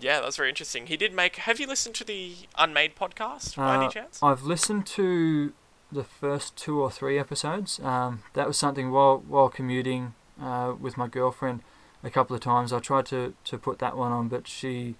yeah, 0.00 0.16
that 0.20 0.26
was 0.26 0.36
very 0.36 0.48
interesting. 0.48 0.86
He 0.88 0.96
did 0.96 1.12
make. 1.14 1.36
Have 1.36 1.60
you 1.60 1.66
listened 1.66 1.94
to 1.96 2.04
the 2.04 2.34
Unmade 2.58 2.96
podcast 2.96 3.56
by 3.56 3.76
any 3.76 3.86
Uh, 3.86 3.90
chance? 3.90 4.20
I've 4.22 4.42
listened 4.42 4.86
to 4.88 5.52
the 5.92 6.02
first 6.04 6.56
two 6.56 6.80
or 6.82 6.90
three 6.90 7.18
episodes. 7.18 7.78
Um, 7.80 8.24
that 8.32 8.48
was 8.48 8.56
something 8.58 8.90
while 8.90 9.18
while 9.18 9.48
commuting 9.48 10.14
uh, 10.42 10.74
with 10.80 10.96
my 10.96 11.06
girlfriend 11.06 11.60
a 12.02 12.10
couple 12.10 12.34
of 12.34 12.42
times. 12.42 12.72
I 12.72 12.80
tried 12.80 13.06
to, 13.06 13.34
to 13.44 13.58
put 13.58 13.78
that 13.78 13.96
one 13.96 14.10
on, 14.10 14.28
but 14.28 14.48
she 14.48 14.96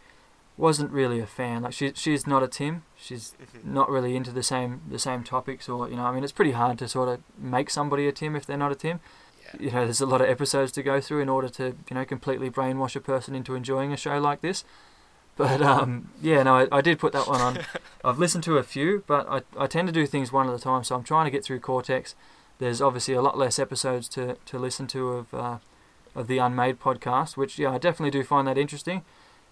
wasn't 0.57 0.91
really 0.93 1.19
a 1.21 1.27
fan. 1.27 1.63
Like 1.63 1.73
she 1.73 1.93
she's 1.95 2.27
not 2.27 2.43
a 2.43 2.49
Tim. 2.49 2.83
She's 2.97 3.35
Mhm. 3.57 3.65
not 3.65 3.91
really 3.91 4.15
into 4.17 4.31
the 4.31 4.43
same 4.43 4.83
the 4.89 4.99
same 4.99 5.25
topics 5.25 5.69
or 5.69 5.89
you 5.89 5.97
know. 5.97 6.05
I 6.05 6.13
mean, 6.13 6.23
it's 6.25 6.33
pretty 6.33 6.53
hard 6.53 6.79
to 6.79 6.89
sort 6.89 7.09
of 7.09 7.21
make 7.39 7.71
somebody 7.71 8.07
a 8.07 8.13
Tim 8.13 8.37
if 8.37 8.47
they're 8.47 8.57
not 8.57 8.73
a 8.73 8.77
Tim. 8.77 9.01
Yeah. 9.43 9.63
You 9.63 9.71
know, 9.73 9.85
there's 9.85 10.01
a 10.01 10.07
lot 10.07 10.21
of 10.21 10.29
episodes 10.29 10.73
to 10.73 10.83
go 10.83 11.01
through 11.01 11.21
in 11.21 11.29
order 11.29 11.49
to 11.51 11.65
you 11.91 11.95
know 11.95 12.05
completely 12.05 12.51
brainwash 12.51 12.95
a 12.97 13.01
person 13.01 13.35
into 13.35 13.55
enjoying 13.55 13.93
a 13.93 13.97
show 13.97 14.19
like 14.19 14.41
this. 14.41 14.65
But 15.37 15.61
um, 15.61 16.11
yeah, 16.23 16.45
no, 16.45 16.55
I, 16.59 16.69
I 16.71 16.81
did 16.81 17.01
put 17.01 17.13
that 17.13 17.27
one 17.27 17.41
on. 17.41 17.59
I've 18.05 18.21
listened 18.21 18.45
to 18.45 18.57
a 18.57 18.63
few, 18.63 19.03
but 19.09 19.29
I, 19.29 19.43
I 19.59 19.67
tend 19.67 19.89
to 19.89 19.93
do 19.93 20.07
things 20.07 20.31
one 20.33 20.49
at 20.49 20.55
a 20.55 20.61
time. 20.61 20.85
So 20.85 20.95
I'm 20.95 21.03
trying 21.03 21.25
to 21.25 21.31
get 21.33 21.43
through 21.45 21.59
Cortex. 21.59 22.15
There's 22.61 22.81
obviously 22.81 23.15
a 23.15 23.21
lot 23.23 23.37
less 23.37 23.59
episodes 23.59 24.09
to, 24.11 24.37
to 24.47 24.59
listen 24.61 24.87
to 24.89 25.09
of 25.09 25.35
uh, 25.35 25.59
of 26.15 26.29
the 26.29 26.39
Unmade 26.39 26.79
podcast, 26.79 27.37
which 27.37 27.59
yeah, 27.59 27.73
I 27.73 27.79
definitely 27.79 28.13
do 28.13 28.23
find 28.23 28.47
that 28.47 28.57
interesting. 28.57 29.03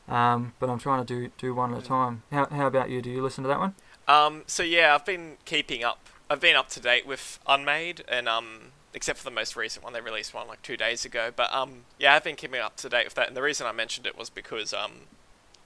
Um, 0.08 0.52
but 0.58 0.68
I'm 0.68 0.78
trying 0.78 1.04
to 1.04 1.14
do 1.14 1.30
do 1.38 1.54
one 1.54 1.72
at 1.74 1.82
a 1.82 1.86
time. 1.86 2.22
How 2.30 2.46
how 2.46 2.66
about 2.66 2.90
you? 2.90 3.00
Do 3.02 3.10
you 3.10 3.22
listen 3.22 3.42
to 3.44 3.48
that 3.48 3.58
one? 3.58 3.74
Um, 4.08 4.42
so 4.46 4.62
yeah, 4.62 4.94
I've 4.94 5.06
been 5.06 5.36
keeping 5.44 5.84
up. 5.84 6.08
I've 6.28 6.40
been 6.40 6.56
up 6.56 6.68
to 6.70 6.80
date 6.80 7.06
with 7.06 7.38
Unmade, 7.46 8.04
and 8.08 8.28
um, 8.28 8.72
except 8.94 9.18
for 9.18 9.24
the 9.24 9.30
most 9.30 9.56
recent 9.56 9.84
one, 9.84 9.92
they 9.92 10.00
released 10.00 10.34
one 10.34 10.48
like 10.48 10.62
two 10.62 10.76
days 10.76 11.04
ago. 11.04 11.30
But 11.34 11.52
um, 11.52 11.84
yeah, 11.98 12.14
I've 12.14 12.24
been 12.24 12.36
keeping 12.36 12.60
up 12.60 12.76
to 12.78 12.88
date 12.88 13.04
with 13.04 13.14
that. 13.14 13.28
And 13.28 13.36
the 13.36 13.42
reason 13.42 13.66
I 13.66 13.72
mentioned 13.72 14.06
it 14.06 14.16
was 14.18 14.30
because 14.30 14.74
um, 14.74 14.92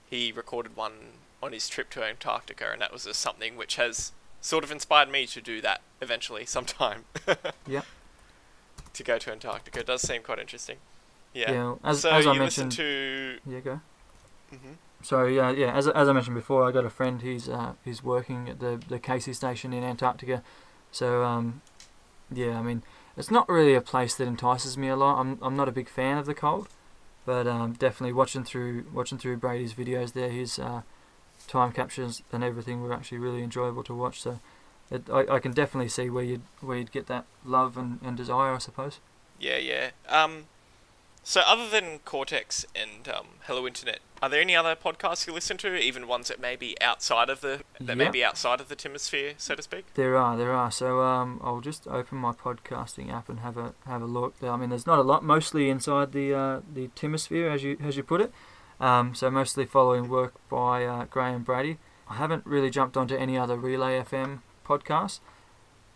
he 0.09 0.31
recorded 0.31 0.75
one 0.75 0.93
on 1.41 1.51
his 1.51 1.67
trip 1.67 1.89
to 1.91 2.03
Antarctica, 2.03 2.71
and 2.71 2.81
that 2.81 2.91
was 2.91 3.05
just 3.05 3.19
something 3.19 3.55
which 3.55 3.75
has 3.75 4.11
sort 4.41 4.63
of 4.63 4.71
inspired 4.71 5.09
me 5.09 5.25
to 5.27 5.41
do 5.41 5.61
that 5.61 5.81
eventually, 6.01 6.45
sometime. 6.45 7.05
Yeah. 7.67 7.81
To 8.93 9.03
go 9.03 9.19
to 9.19 9.31
Antarctica, 9.31 9.81
it 9.81 9.85
does 9.85 10.01
seem 10.01 10.23
quite 10.23 10.39
interesting. 10.39 10.77
Yeah. 11.31 11.75
as 11.83 12.01
so 12.01 12.09
as 12.09 12.25
I 12.25 12.33
you 12.33 12.39
listen 12.39 12.69
to. 12.71 13.37
Yeah, 13.45 13.59
go. 13.59 13.81
Hmm 14.49 14.73
So 15.03 15.25
yeah, 15.25 15.51
yeah. 15.51 15.73
As, 15.73 15.87
as 15.87 16.09
I 16.09 16.13
mentioned 16.13 16.35
before, 16.35 16.67
I 16.67 16.71
got 16.71 16.85
a 16.85 16.89
friend. 16.89 17.21
He's 17.21 17.47
uh, 17.47 17.73
he's 17.85 18.03
working 18.03 18.49
at 18.49 18.59
the 18.59 18.81
the 18.87 18.99
Casey 18.99 19.33
station 19.33 19.73
in 19.73 19.83
Antarctica. 19.83 20.43
So 20.91 21.23
um, 21.23 21.61
yeah. 22.31 22.59
I 22.59 22.61
mean, 22.61 22.83
it's 23.15 23.31
not 23.31 23.47
really 23.47 23.75
a 23.75 23.81
place 23.81 24.15
that 24.15 24.27
entices 24.27 24.77
me 24.77 24.87
a 24.87 24.95
lot. 24.95 25.19
I'm 25.19 25.37
I'm 25.41 25.55
not 25.55 25.67
a 25.67 25.71
big 25.71 25.89
fan 25.89 26.17
of 26.17 26.25
the 26.25 26.33
cold, 26.33 26.67
but 27.25 27.47
um, 27.47 27.73
definitely 27.73 28.13
watching 28.13 28.43
through 28.43 28.85
watching 28.93 29.17
through 29.17 29.37
Brady's 29.37 29.73
videos 29.73 30.13
there, 30.13 30.29
his 30.29 30.59
uh, 30.59 30.81
time 31.47 31.71
captures 31.71 32.23
and 32.31 32.43
everything 32.43 32.81
were 32.81 32.93
actually 32.93 33.19
really 33.19 33.43
enjoyable 33.43 33.83
to 33.83 33.93
watch. 33.93 34.21
So. 34.21 34.39
It, 34.89 35.09
I, 35.09 35.35
I 35.35 35.39
can 35.39 35.51
definitely 35.51 35.89
see 35.89 36.09
where 36.09 36.23
you'd 36.23 36.43
where 36.61 36.77
you'd 36.77 36.93
get 36.93 37.07
that 37.07 37.25
love 37.43 37.77
and, 37.77 37.99
and 38.01 38.15
desire, 38.15 38.53
I 38.53 38.57
suppose. 38.59 39.01
Yeah, 39.37 39.57
yeah. 39.57 39.89
Um, 40.07 40.45
so 41.27 41.41
other 41.41 41.67
than 41.69 41.99
Cortex 42.05 42.65
and 42.73 43.05
um, 43.09 43.27
Hello 43.47 43.67
Internet, 43.67 43.99
are 44.21 44.29
there 44.29 44.39
any 44.39 44.55
other 44.55 44.77
podcasts 44.77 45.27
you 45.27 45.33
listen 45.33 45.57
to, 45.57 45.75
even 45.75 46.07
ones 46.07 46.29
that 46.29 46.39
may 46.39 46.55
be 46.55 46.79
outside 46.79 47.29
of 47.29 47.41
the 47.41 47.63
that 47.81 47.97
may 47.97 48.09
be 48.09 48.23
outside 48.23 48.61
of 48.61 48.69
the 48.69 48.77
Timosphere, 48.77 49.33
so 49.35 49.53
to 49.53 49.61
speak? 49.61 49.93
There 49.95 50.15
are, 50.15 50.37
there 50.37 50.53
are. 50.53 50.71
So 50.71 51.01
um, 51.01 51.41
I'll 51.43 51.59
just 51.59 51.85
open 51.85 52.17
my 52.17 52.31
podcasting 52.31 53.11
app 53.11 53.27
and 53.27 53.41
have 53.41 53.57
a 53.57 53.73
have 53.85 54.01
a 54.01 54.05
look. 54.05 54.35
I 54.41 54.55
mean, 54.55 54.69
there's 54.69 54.87
not 54.87 54.99
a 54.99 55.01
lot, 55.01 55.21
mostly 55.21 55.69
inside 55.69 56.13
the 56.13 56.33
uh, 56.33 56.61
the 56.73 56.87
Timosphere, 56.95 57.53
as 57.53 57.61
you 57.61 57.77
as 57.83 57.97
you 57.97 58.03
put 58.03 58.21
it. 58.21 58.31
Um, 58.79 59.13
so 59.13 59.29
mostly 59.29 59.65
following 59.65 60.07
work 60.07 60.33
by 60.47 60.85
uh, 60.85 61.05
Grey 61.05 61.33
and 61.33 61.43
Brady. 61.43 61.77
I 62.07 62.15
haven't 62.15 62.45
really 62.45 62.69
jumped 62.69 62.95
onto 62.95 63.17
any 63.17 63.37
other 63.37 63.57
Relay 63.57 64.01
FM 64.01 64.39
podcasts, 64.65 65.19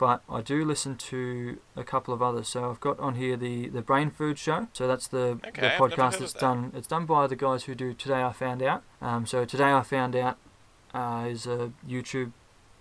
but 0.02 0.24
I 0.28 0.41
do 0.41 0.66
listen 0.66 0.95
to 1.12 1.60
a 1.76 1.84
couple 1.84 2.12
of 2.14 2.22
others. 2.24 2.47
So 2.49 2.70
I've 2.70 2.80
got 2.80 2.99
on 2.99 3.14
here 3.16 3.38
the 3.38 3.70
the 3.70 3.84
Brain 3.84 4.10
Food 4.10 4.38
Show. 4.39 4.68
So 4.74 4.88
that's 4.88 5.08
the, 5.08 5.39
Okay, 5.49 5.62
the 5.62 5.68
podcast 5.84 6.18
that's 6.20 6.34
that. 6.34 6.39
done. 6.39 6.72
It's 6.76 6.88
done 6.88 7.06
by 7.06 7.28
the 7.28 7.36
guys 7.36 7.66
who 7.66 7.76
do 7.76 7.93
Today 7.93 8.22
I 8.24 8.32
Found 8.34 8.64
Out. 8.64 8.82
Um, 9.02 9.26
so 9.28 9.45
Today 9.45 9.72
I 9.72 9.84
Found 9.84 10.16
Out 10.16 10.38
uh, 10.93 11.28
is 11.30 11.45
a 11.45 11.72
YouTube 11.88 12.32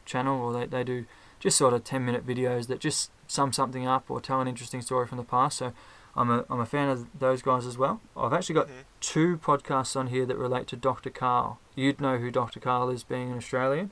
channel, 0.06 0.40
or 0.40 0.52
they 0.54 0.64
they 0.66 0.82
do 0.82 1.04
just 1.38 1.58
sort 1.58 1.74
of 1.74 1.84
ten 1.84 2.04
minute 2.06 2.26
videos 2.26 2.66
that 2.68 2.80
just 2.80 3.10
sum 3.28 3.52
something 3.52 3.86
up 3.86 4.10
or 4.10 4.20
tell 4.20 4.40
an 4.40 4.48
interesting 4.48 4.80
story 4.80 5.06
from 5.06 5.18
the 5.18 5.24
past. 5.24 5.58
So 5.58 5.72
I'm 6.16 6.30
a 6.30 6.44
I'm 6.50 6.60
a 6.60 6.66
fan 6.66 6.88
of 6.88 7.06
those 7.18 7.42
guys 7.42 7.66
as 7.66 7.76
well. 7.76 8.00
I've 8.16 8.32
actually 8.32 8.54
got 8.60 8.68
Mhm. 8.68 8.84
two 9.00 9.36
podcasts 9.38 9.94
on 9.94 10.06
here 10.08 10.24
that 10.26 10.38
relate 10.38 10.66
to 10.68 10.76
Dr. 10.76 11.10
Karl. 11.10 11.58
You'd 11.76 12.00
know 12.00 12.16
who 12.18 12.30
Dr. 12.30 12.60
Karl 12.60 12.88
is, 12.88 13.04
being 13.04 13.30
an 13.30 13.36
Australian. 13.36 13.90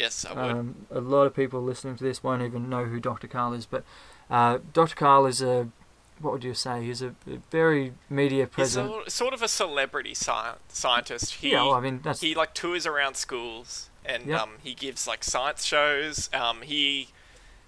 Yes, 0.00 0.24
I 0.24 0.32
would. 0.32 0.50
Um, 0.52 0.86
a 0.90 1.00
lot 1.00 1.24
of 1.26 1.34
people 1.34 1.60
listening 1.62 1.96
to 1.96 2.04
this 2.04 2.22
won't 2.22 2.42
even 2.42 2.68
know 2.70 2.84
who 2.84 3.00
Dr. 3.00 3.28
Karl 3.28 3.52
is, 3.52 3.66
but 3.66 3.84
uh, 4.30 4.58
Dr. 4.72 4.94
Karl 4.96 5.26
is 5.26 5.42
a 5.42 5.68
what 6.20 6.32
would 6.34 6.44
you 6.44 6.52
say? 6.52 6.82
He's 6.84 7.00
a, 7.00 7.14
very 7.50 7.94
media 8.10 8.44
He's 8.44 8.54
present. 8.54 8.92
a, 9.06 9.10
sort 9.10 9.32
of 9.32 9.40
a 9.42 9.48
celebrity 9.48 10.14
sci- 10.14 10.54
scientist. 10.68 11.34
He 11.36 11.52
yeah, 11.52 11.62
well, 11.62 11.72
I 11.72 11.80
mean 11.80 12.00
that's 12.04 12.20
he 12.20 12.34
like 12.34 12.52
tours 12.54 12.84
around 12.86 13.14
schools 13.16 13.88
and 14.04 14.26
Yep. 14.26 14.40
um, 14.40 14.50
he 14.62 14.74
gives 14.74 15.06
like 15.06 15.24
science 15.24 15.64
shows. 15.64 16.28
Um, 16.34 16.60
he 16.62 17.08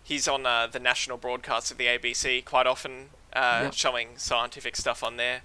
he's 0.02 0.26
on 0.28 0.44
uh, 0.46 0.66
the 0.66 0.78
national 0.80 1.16
broadcast 1.16 1.70
of 1.70 1.78
the 1.78 1.86
ABC 1.86 2.44
quite 2.44 2.66
often, 2.66 3.08
uh, 3.32 3.60
Yep. 3.64 3.74
showing 3.74 4.08
scientific 4.16 4.76
stuff 4.76 5.02
on 5.02 5.16
there. 5.16 5.42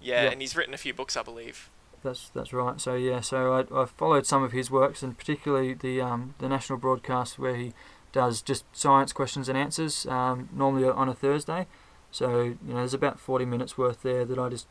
Yeah, 0.00 0.24
Yep. 0.24 0.32
and 0.32 0.40
he's 0.42 0.54
written 0.56 0.74
a 0.74 0.78
few 0.78 0.92
books, 0.92 1.16
I 1.16 1.22
believe. 1.22 1.70
That's 2.04 2.28
that's 2.28 2.52
right. 2.52 2.80
So 2.80 2.94
yeah, 2.94 3.20
so 3.20 3.54
I 3.54 3.82
I 3.82 3.86
followed 3.86 4.26
some 4.26 4.42
of 4.42 4.52
his 4.52 4.70
works 4.70 5.02
and 5.02 5.16
particularly 5.16 5.74
the 5.74 6.00
um 6.02 6.34
the 6.38 6.48
national 6.48 6.78
broadcast 6.78 7.38
where 7.38 7.56
he 7.56 7.72
does 8.12 8.42
just 8.42 8.64
science 8.72 9.12
questions 9.12 9.48
and 9.48 9.58
answers. 9.58 10.06
Um, 10.06 10.48
normally 10.54 10.88
on 10.88 11.08
a 11.08 11.14
Thursday. 11.14 11.66
So 12.12 12.42
you 12.42 12.58
know, 12.68 12.76
there's 12.76 12.94
about 12.94 13.18
40 13.18 13.44
minutes 13.46 13.76
worth 13.76 14.02
there 14.02 14.24
that 14.24 14.38
I 14.38 14.48
just 14.50 14.68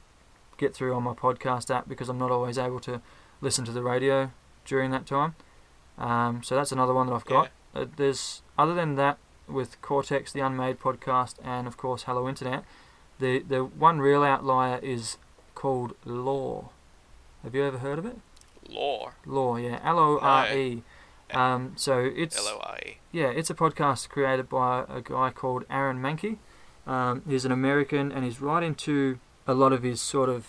get 0.57 0.73
through 0.73 0.93
on 0.93 1.03
my 1.03 1.13
podcast 1.13 1.73
app 1.73 1.89
because 1.89 2.07
I'm 2.07 2.19
not 2.19 2.31
always 2.31 2.57
able 2.57 2.79
to 2.81 3.01
listen 3.41 3.65
to 3.65 3.71
the 3.71 3.81
radio 3.81 4.31
during 4.63 4.91
that 4.91 5.05
time. 5.05 5.35
Um, 5.97 6.41
so 6.43 6.55
that's 6.55 6.71
another 6.71 6.93
one 6.93 7.07
that 7.07 7.13
I've 7.13 7.25
got. 7.25 7.49
Uh, 7.75 7.85
there's 7.97 8.43
other 8.57 8.73
than 8.73 8.95
that 8.95 9.17
with 9.47 9.81
Cortex, 9.81 10.31
the 10.31 10.39
Unmade 10.39 10.79
podcast, 10.79 11.35
and 11.43 11.67
of 11.67 11.75
course 11.77 12.03
Hello 12.03 12.29
Internet. 12.29 12.63
The 13.19 13.39
the 13.39 13.63
one 13.63 13.99
real 13.99 14.23
outlier 14.23 14.79
is 14.81 15.17
called 15.55 15.95
Lore. 16.05 16.69
Have 17.43 17.53
you 17.53 17.63
ever 17.63 17.79
heard 17.79 17.99
of 17.99 18.05
it? 18.05 18.17
Lore. 18.69 19.15
Lore, 19.25 19.59
yeah, 19.59 19.79
L 19.83 19.99
O 19.99 20.19
R 20.19 20.47
E. 20.53 20.83
Um, 21.33 21.73
so 21.75 21.99
it's 22.15 22.37
L 22.37 22.47
O 22.47 22.59
I 22.59 22.79
E. 22.85 22.97
yeah, 23.11 23.27
it's 23.27 23.49
a 23.49 23.55
podcast 23.55 24.09
created 24.09 24.49
by 24.49 24.85
a 24.89 25.01
guy 25.01 25.31
called 25.31 25.65
Aaron 25.69 26.01
Mahnke. 26.01 26.37
Um, 26.87 27.21
he's 27.27 27.45
an 27.45 27.51
American, 27.51 28.11
and 28.11 28.23
he's 28.23 28.41
right 28.41 28.63
into 28.63 29.19
a 29.47 29.53
lot 29.53 29.73
of 29.73 29.83
his 29.83 30.01
sort 30.01 30.29
of, 30.29 30.47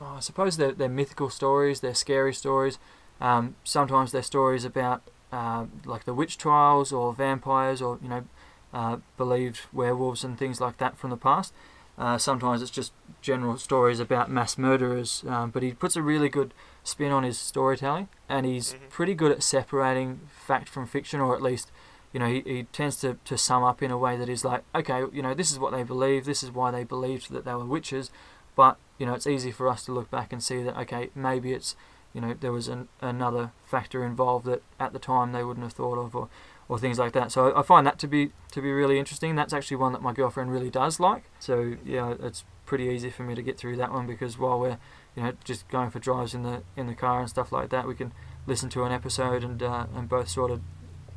oh, 0.00 0.14
I 0.16 0.20
suppose 0.20 0.56
they're, 0.56 0.72
they're 0.72 0.88
mythical 0.88 1.30
stories, 1.30 1.80
they're 1.80 1.94
scary 1.94 2.34
stories. 2.34 2.78
Um, 3.20 3.54
sometimes 3.64 4.12
they're 4.12 4.22
stories 4.22 4.64
about 4.64 5.02
uh, 5.32 5.66
like 5.84 6.04
the 6.04 6.14
witch 6.14 6.36
trials 6.38 6.92
or 6.92 7.12
vampires 7.12 7.80
or 7.82 7.98
you 8.02 8.08
know 8.08 8.24
uh, 8.72 8.96
believed 9.16 9.60
werewolves 9.72 10.24
and 10.24 10.38
things 10.38 10.60
like 10.60 10.78
that 10.78 10.96
from 10.98 11.10
the 11.10 11.16
past. 11.16 11.52
Uh, 11.96 12.18
sometimes 12.18 12.60
it's 12.60 12.70
just 12.70 12.92
general 13.22 13.56
stories 13.56 14.00
about 14.00 14.30
mass 14.30 14.58
murderers, 14.58 15.24
um, 15.28 15.50
but 15.50 15.62
he 15.62 15.72
puts 15.72 15.96
a 15.96 16.02
really 16.02 16.28
good 16.28 16.52
spin 16.82 17.12
on 17.12 17.22
his 17.22 17.38
storytelling, 17.38 18.08
and 18.28 18.44
he's 18.44 18.74
Mhm. 18.74 18.88
pretty 18.90 19.14
good 19.14 19.30
at 19.32 19.42
separating 19.42 20.20
fact 20.28 20.68
from 20.68 20.86
fiction, 20.86 21.20
or 21.20 21.34
at 21.34 21.42
least, 21.42 21.70
you 22.12 22.20
know, 22.20 22.26
he, 22.26 22.40
he 22.40 22.62
tends 22.72 22.96
to, 22.96 23.14
to 23.24 23.38
sum 23.38 23.62
up 23.62 23.82
in 23.82 23.90
a 23.90 23.98
way 23.98 24.16
that 24.16 24.28
is 24.28 24.44
like, 24.44 24.64
okay, 24.74 25.04
you 25.12 25.22
know, 25.22 25.34
this 25.34 25.50
is 25.52 25.58
what 25.58 25.72
they 25.72 25.82
believe, 25.84 26.24
this 26.24 26.42
is 26.42 26.50
why 26.50 26.70
they 26.70 26.84
believed 26.84 27.30
that 27.30 27.44
they 27.44 27.54
were 27.54 27.64
witches, 27.64 28.10
but 28.56 28.76
you 28.98 29.06
know, 29.06 29.14
it's 29.14 29.26
easy 29.26 29.50
for 29.50 29.68
us 29.68 29.84
to 29.84 29.92
look 29.92 30.10
back 30.10 30.32
and 30.32 30.42
see 30.42 30.62
that 30.62 30.76
okay, 30.76 31.10
maybe 31.14 31.52
it's, 31.52 31.74
you 32.12 32.20
know, 32.20 32.34
there 32.38 32.52
was 32.52 32.68
an, 32.68 32.88
another 33.00 33.50
factor 33.64 34.04
involved 34.04 34.46
that 34.46 34.62
at 34.78 34.92
the 34.92 35.00
time 35.00 35.32
they 35.32 35.42
wouldn't 35.42 35.64
have 35.64 35.72
thought 35.72 35.98
of, 35.98 36.14
or 36.14 36.28
or 36.68 36.78
things 36.78 36.98
like 36.98 37.12
that. 37.12 37.30
So 37.32 37.56
I 37.56 37.62
find 37.62 37.86
that 37.86 37.98
to 38.00 38.06
be 38.06 38.32
to 38.52 38.60
be 38.62 38.72
really 38.72 38.98
interesting. 38.98 39.34
That's 39.34 39.52
actually 39.52 39.76
one 39.76 39.92
that 39.92 40.02
my 40.02 40.12
girlfriend 40.12 40.52
really 40.52 40.70
does 40.70 40.98
like. 41.00 41.24
So 41.38 41.76
yeah, 41.84 42.14
it's 42.20 42.44
pretty 42.66 42.84
easy 42.84 43.10
for 43.10 43.22
me 43.22 43.34
to 43.34 43.42
get 43.42 43.58
through 43.58 43.76
that 43.76 43.92
one 43.92 44.06
because 44.06 44.38
while 44.38 44.58
we're 44.58 44.78
you 45.16 45.22
know 45.22 45.32
just 45.44 45.68
going 45.68 45.90
for 45.90 45.98
drives 45.98 46.34
in 46.34 46.42
the 46.42 46.62
in 46.76 46.86
the 46.86 46.94
car 46.94 47.20
and 47.20 47.28
stuff 47.28 47.52
like 47.52 47.70
that, 47.70 47.86
we 47.86 47.94
can 47.94 48.12
listen 48.46 48.68
to 48.70 48.84
an 48.84 48.92
episode 48.92 49.44
and 49.44 49.62
uh, 49.62 49.86
and 49.94 50.08
both 50.08 50.28
sort 50.28 50.50
of 50.50 50.60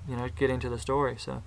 you 0.07 0.15
know 0.15 0.29
get 0.29 0.49
into 0.49 0.69
the 0.69 0.79
story. 0.79 1.15
So 1.17 1.43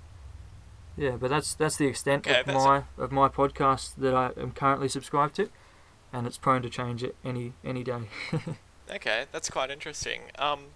yeah, 0.96 1.12
but 1.12 1.30
that's 1.30 1.54
that's 1.54 1.76
the 1.76 1.86
extent 1.86 2.26
Okay, 2.26 2.40
of 2.40 2.46
my 2.46 2.84
of 2.98 3.12
my 3.12 3.28
podcast 3.28 3.96
that 3.96 4.14
I 4.14 4.30
am 4.40 4.52
currently 4.52 4.88
subscribed 4.88 5.36
to, 5.36 5.48
and 6.12 6.26
it's 6.26 6.38
prone 6.38 6.62
to 6.62 6.70
change 6.70 7.02
it 7.02 7.16
any 7.24 7.52
any 7.64 7.84
day. 7.84 8.00
Okay, 8.92 9.26
that's 9.30 9.48
quite 9.48 9.70
interesting. 9.70 10.22
Um, 10.36 10.66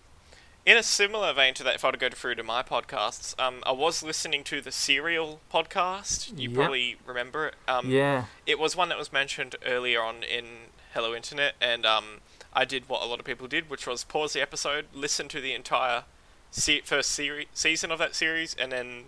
in 0.66 0.76
a 0.76 0.82
similar 0.82 1.32
vein 1.32 1.54
to 1.54 1.62
that, 1.64 1.74
if 1.74 1.84
I 1.84 1.88
were 1.88 1.92
to 1.92 1.98
go 1.98 2.08
through 2.08 2.36
to 2.36 2.42
my 2.42 2.62
podcasts, 2.62 3.38
um, 3.40 3.62
I 3.66 3.72
was 3.72 4.02
listening 4.02 4.44
to 4.44 4.60
the 4.60 4.72
Serial 4.72 5.40
podcast. 5.52 6.38
You 6.38 6.48
Yep. 6.50 6.56
probably 6.56 6.96
remember 7.04 7.48
it. 7.48 7.54
Um, 7.68 7.90
yeah, 7.90 8.26
It 8.46 8.58
was 8.58 8.74
one 8.74 8.88
that 8.88 8.98
was 8.98 9.12
mentioned 9.12 9.56
earlier 9.64 10.02
on 10.02 10.22
in 10.22 10.44
Hello 10.94 11.14
Internet, 11.14 11.54
and 11.60 11.84
um, 11.84 12.20
I 12.52 12.64
did 12.64 12.88
what 12.88 13.02
a 13.02 13.06
lot 13.06 13.18
of 13.18 13.26
people 13.26 13.46
did, 13.46 13.68
which 13.68 13.86
was 13.86 14.04
pause 14.04 14.32
the 14.32 14.40
episode, 14.40 14.86
listen 14.94 15.28
to 15.28 15.40
the 15.40 15.52
entire 15.54 16.04
se- 16.50 16.82
first 16.82 17.10
seri- 17.10 17.48
season 17.52 17.90
of 17.90 17.98
that 17.98 18.14
series, 18.14 18.54
and 18.54 18.70
then 18.72 19.04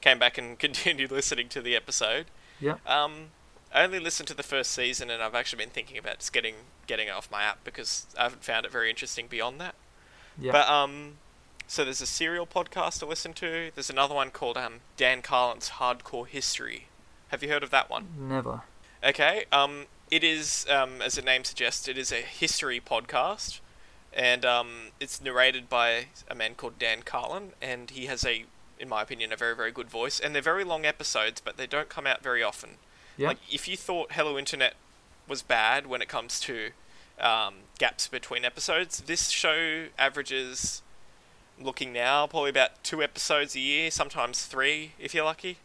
came 0.00 0.18
back 0.18 0.36
and 0.38 0.58
continued 0.66 1.10
listening 1.10 1.48
to 1.48 1.60
the 1.62 1.74
episode. 1.74 2.26
Yep. 2.60 2.86
Um, 2.88 3.30
I 3.72 3.82
only 3.82 3.98
listened 3.98 4.28
to 4.28 4.34
the 4.34 4.42
first 4.44 4.70
season, 4.70 5.10
and 5.10 5.20
I've 5.22 5.34
actually 5.34 5.64
been 5.64 5.70
thinking 5.70 5.98
about 5.98 6.18
just 6.20 6.32
getting 6.32 6.54
getting 6.86 7.08
it 7.08 7.12
off 7.12 7.28
my 7.32 7.42
app 7.42 7.64
because 7.64 8.06
I 8.16 8.24
haven't 8.24 8.44
found 8.44 8.64
it 8.66 8.70
very 8.70 8.90
interesting 8.90 9.26
beyond 9.26 9.60
that. 9.60 9.74
Yeah, 10.38 10.52
But 10.52 10.68
um, 10.68 11.14
so 11.66 11.84
there's 11.84 12.00
a 12.00 12.06
serial 12.06 12.46
podcast 12.46 12.98
to 13.00 13.06
listen 13.06 13.32
to. 13.34 13.70
There's 13.74 13.90
another 13.90 14.14
one 14.14 14.30
called 14.30 14.56
um 14.56 14.80
Dan 14.96 15.22
Carlin's 15.22 15.70
Hardcore 15.70 16.26
History. 16.26 16.88
Have 17.28 17.42
you 17.42 17.48
heard 17.48 17.62
of 17.62 17.70
that 17.70 17.90
one? 17.90 18.08
never. 18.18 18.62
Okay. 19.02 19.44
Um, 19.52 19.86
it 20.10 20.22
is 20.24 20.66
um, 20.70 21.02
as 21.02 21.14
the 21.14 21.22
name 21.22 21.44
suggests, 21.44 21.88
it 21.88 21.98
is 21.98 22.12
a 22.12 22.16
history 22.16 22.80
podcast, 22.80 23.60
and 24.12 24.44
um, 24.44 24.68
it's 25.00 25.20
narrated 25.20 25.68
by 25.68 26.06
a 26.30 26.34
man 26.34 26.54
called 26.54 26.78
Dan 26.78 27.02
Carlin, 27.02 27.52
and 27.60 27.90
he 27.90 28.06
has 28.06 28.24
a, 28.24 28.44
in 28.78 28.88
my 28.88 29.02
opinion, 29.02 29.32
a 29.32 29.36
very 29.36 29.56
very 29.56 29.72
good 29.72 29.90
voice. 29.90 30.20
And 30.20 30.34
they're 30.34 30.42
very 30.42 30.64
long 30.64 30.84
episodes, 30.86 31.40
but 31.40 31.56
they 31.56 31.66
don't 31.66 31.88
come 31.88 32.06
out 32.06 32.22
very 32.22 32.42
often. 32.42 32.70
Yeah, 33.16 33.28
Like 33.28 33.38
if 33.50 33.66
you 33.68 33.76
thought 33.76 34.12
Hello 34.12 34.38
Internet 34.38 34.74
was 35.28 35.42
bad 35.42 35.86
when 35.86 36.02
it 36.02 36.08
comes 36.08 36.38
to 36.40 36.70
um, 37.20 37.54
gaps 37.78 38.08
between 38.08 38.44
episodes, 38.44 39.00
this 39.06 39.30
show 39.30 39.86
averages, 39.98 40.82
looking 41.60 41.92
now, 41.92 42.26
probably 42.26 42.50
about 42.50 42.82
two 42.82 43.02
episodes 43.02 43.54
a 43.54 43.60
year, 43.60 43.90
sometimes 43.90 44.44
three 44.44 44.92
if 44.98 45.14
you're 45.14 45.24
lucky. 45.24 45.58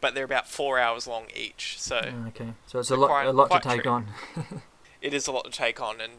But 0.00 0.14
they're 0.14 0.24
about 0.24 0.46
four 0.48 0.78
hours 0.78 1.06
long 1.06 1.26
each, 1.34 1.76
so 1.80 2.00
Mm, 2.02 2.28
okay. 2.28 2.48
So 2.66 2.78
it's 2.78 2.90
a 2.90 2.96
lot 2.96 3.08
quite- 3.08 3.26
a 3.26 3.32
lot 3.32 3.50
to 3.50 3.60
take 3.60 3.82
true. 3.84 3.92
on. 3.92 4.06
it 5.00 5.14
is 5.14 5.26
a 5.26 5.32
lot 5.32 5.44
to 5.46 5.50
take 5.50 5.80
on. 5.80 6.00
And 6.00 6.12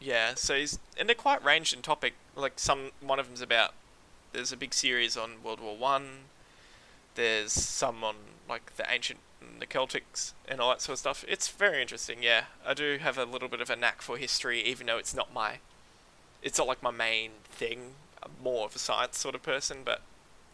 yeah, 0.00 0.34
so 0.36 0.54
he's, 0.54 0.78
and 0.96 1.08
they're 1.08 1.16
quite 1.16 1.42
ranged 1.44 1.74
in 1.74 1.82
topic. 1.82 2.14
Like 2.36 2.52
some, 2.60 2.92
one 3.00 3.18
of 3.18 3.26
them's 3.26 3.40
about. 3.40 3.74
There's 4.32 4.52
a 4.52 4.56
big 4.56 4.72
series 4.74 5.16
on 5.16 5.42
World 5.42 5.60
War 5.60 5.76
One. 5.76 6.26
There's 7.16 7.52
some 7.52 8.02
on 8.04 8.14
like 8.48 8.76
the 8.76 8.84
ancient 8.88 9.18
the 9.62 9.66
Celtics 9.78 10.32
and 10.48 10.60
all 10.60 10.70
that 10.70 10.80
sort 10.82 10.94
of 10.94 10.98
stuff. 10.98 11.24
It's 11.28 11.48
very 11.48 11.80
interesting. 11.80 12.18
Yeah, 12.22 12.44
I 12.66 12.74
do 12.74 12.98
have 13.00 13.16
a 13.16 13.24
little 13.24 13.48
bit 13.48 13.60
of 13.60 13.70
a 13.70 13.76
knack 13.76 14.02
for 14.02 14.16
history, 14.16 14.60
even 14.62 14.86
though 14.88 14.98
it's 14.98 15.14
not 15.14 15.32
my. 15.32 15.58
It's 16.42 16.58
not 16.58 16.66
like 16.66 16.82
my 16.82 16.90
main 16.90 17.30
thing. 17.44 17.94
I'm 18.22 18.32
more 18.42 18.66
of 18.66 18.74
a 18.76 18.78
science 18.78 19.18
sort 19.18 19.34
of 19.34 19.42
person, 19.42 19.78
but. 19.84 20.02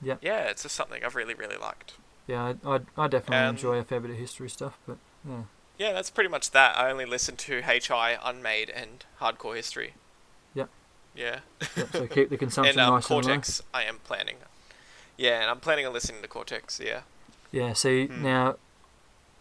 Yeah. 0.01 0.17
Yeah, 0.21 0.45
it's 0.45 0.63
just 0.63 0.77
something 0.77 1.03
I've 1.05 1.17
really, 1.17 1.35
really 1.35 1.57
liked. 1.57 1.95
Yeah, 2.29 2.53
I, 2.65 2.75
I, 2.77 2.81
I 2.97 3.09
definitely 3.09 3.39
Um, 3.39 3.57
enjoy 3.57 3.79
a 3.79 3.83
fair 3.83 3.99
bit 4.01 4.11
of 4.13 4.17
history 4.19 4.49
stuff, 4.49 4.79
but 4.87 4.99
yeah, 5.29 5.43
Yeah, 5.79 5.93
that's 5.93 6.11
pretty 6.11 6.29
much 6.31 6.53
that. 6.53 6.77
I 6.79 6.89
only 6.91 7.05
listen 7.07 7.37
to 7.37 7.63
HI, 7.63 8.17
Unmade, 8.23 8.71
and 8.71 9.05
Hardcore 9.21 9.57
History. 9.57 9.95
Yep. 10.55 10.69
Yeah. 11.17 11.41
yeah 11.77 11.85
so 11.93 12.07
keep 12.07 12.29
the 12.31 12.37
consumption 12.45 12.79
and 12.79 12.87
um, 12.89 12.95
nice 12.95 13.11
and 13.11 13.17
low. 13.17 13.23
Cortex, 13.23 13.63
I 13.75 13.83
am 13.85 13.97
planning. 14.05 14.37
Yeah, 15.17 15.41
and 15.41 15.51
I'm 15.51 15.59
planning 15.59 15.85
on 15.87 15.93
listening 15.93 16.23
to 16.23 16.29
Cortex. 16.29 16.79
Yeah. 16.85 17.01
Yeah, 17.51 17.73
see 17.73 18.07
Hmm. 18.07 18.23
now, 18.23 18.57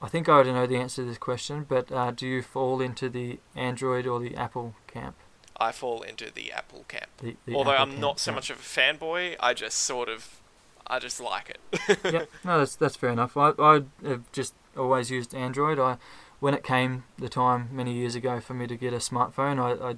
I 0.02 0.08
think 0.08 0.30
I 0.30 0.34
already 0.34 0.54
know 0.54 0.68
the 0.68 0.78
answer 0.78 1.02
to 1.02 1.08
this 1.08 1.18
question, 1.18 1.66
but 1.68 1.92
uh, 1.92 2.12
do 2.12 2.28
you 2.28 2.42
fall 2.42 2.82
into 2.82 3.10
the 3.10 3.40
Android 3.56 4.06
or 4.06 4.20
the 4.20 4.36
Apple 4.36 4.76
camp? 4.86 5.16
I 5.60 5.72
fall 5.72 6.04
into 6.04 6.32
the 6.32 6.52
Apple 6.52 6.86
camp. 6.88 7.08
The, 7.18 7.36
the 7.46 7.56
Although 7.56 7.72
Apple 7.72 7.84
I'm 7.84 7.90
camp, 7.90 8.02
not 8.02 8.20
so 8.20 8.32
yeah. 8.32 8.36
much 8.36 8.50
of 8.52 8.60
a 8.60 8.62
fanboy, 8.62 9.36
I 9.40 9.54
just 9.56 9.80
sort 9.80 10.08
of, 10.08 10.40
I 10.86 11.00
just 11.00 11.20
like 11.20 11.50
it. 11.50 12.00
yeah, 12.04 12.26
no, 12.44 12.60
that's 12.60 12.76
that's 12.76 12.96
fair 12.96 13.10
enough. 13.10 13.36
I 13.36 13.54
I 13.58 13.84
have 14.06 14.32
just 14.32 14.54
always 14.78 15.10
used 15.10 15.34
Android. 15.34 15.80
I 15.80 15.98
when 16.40 16.54
it 16.54 16.64
came 16.64 17.04
the 17.18 17.30
time 17.30 17.70
many 17.72 17.94
years 17.94 18.16
ago 18.16 18.40
for 18.40 18.54
me 18.54 18.68
to 18.68 18.76
get 18.76 18.94
a 18.94 18.98
smartphone, 18.98 19.60
I, 19.60 19.92
I 19.92 19.96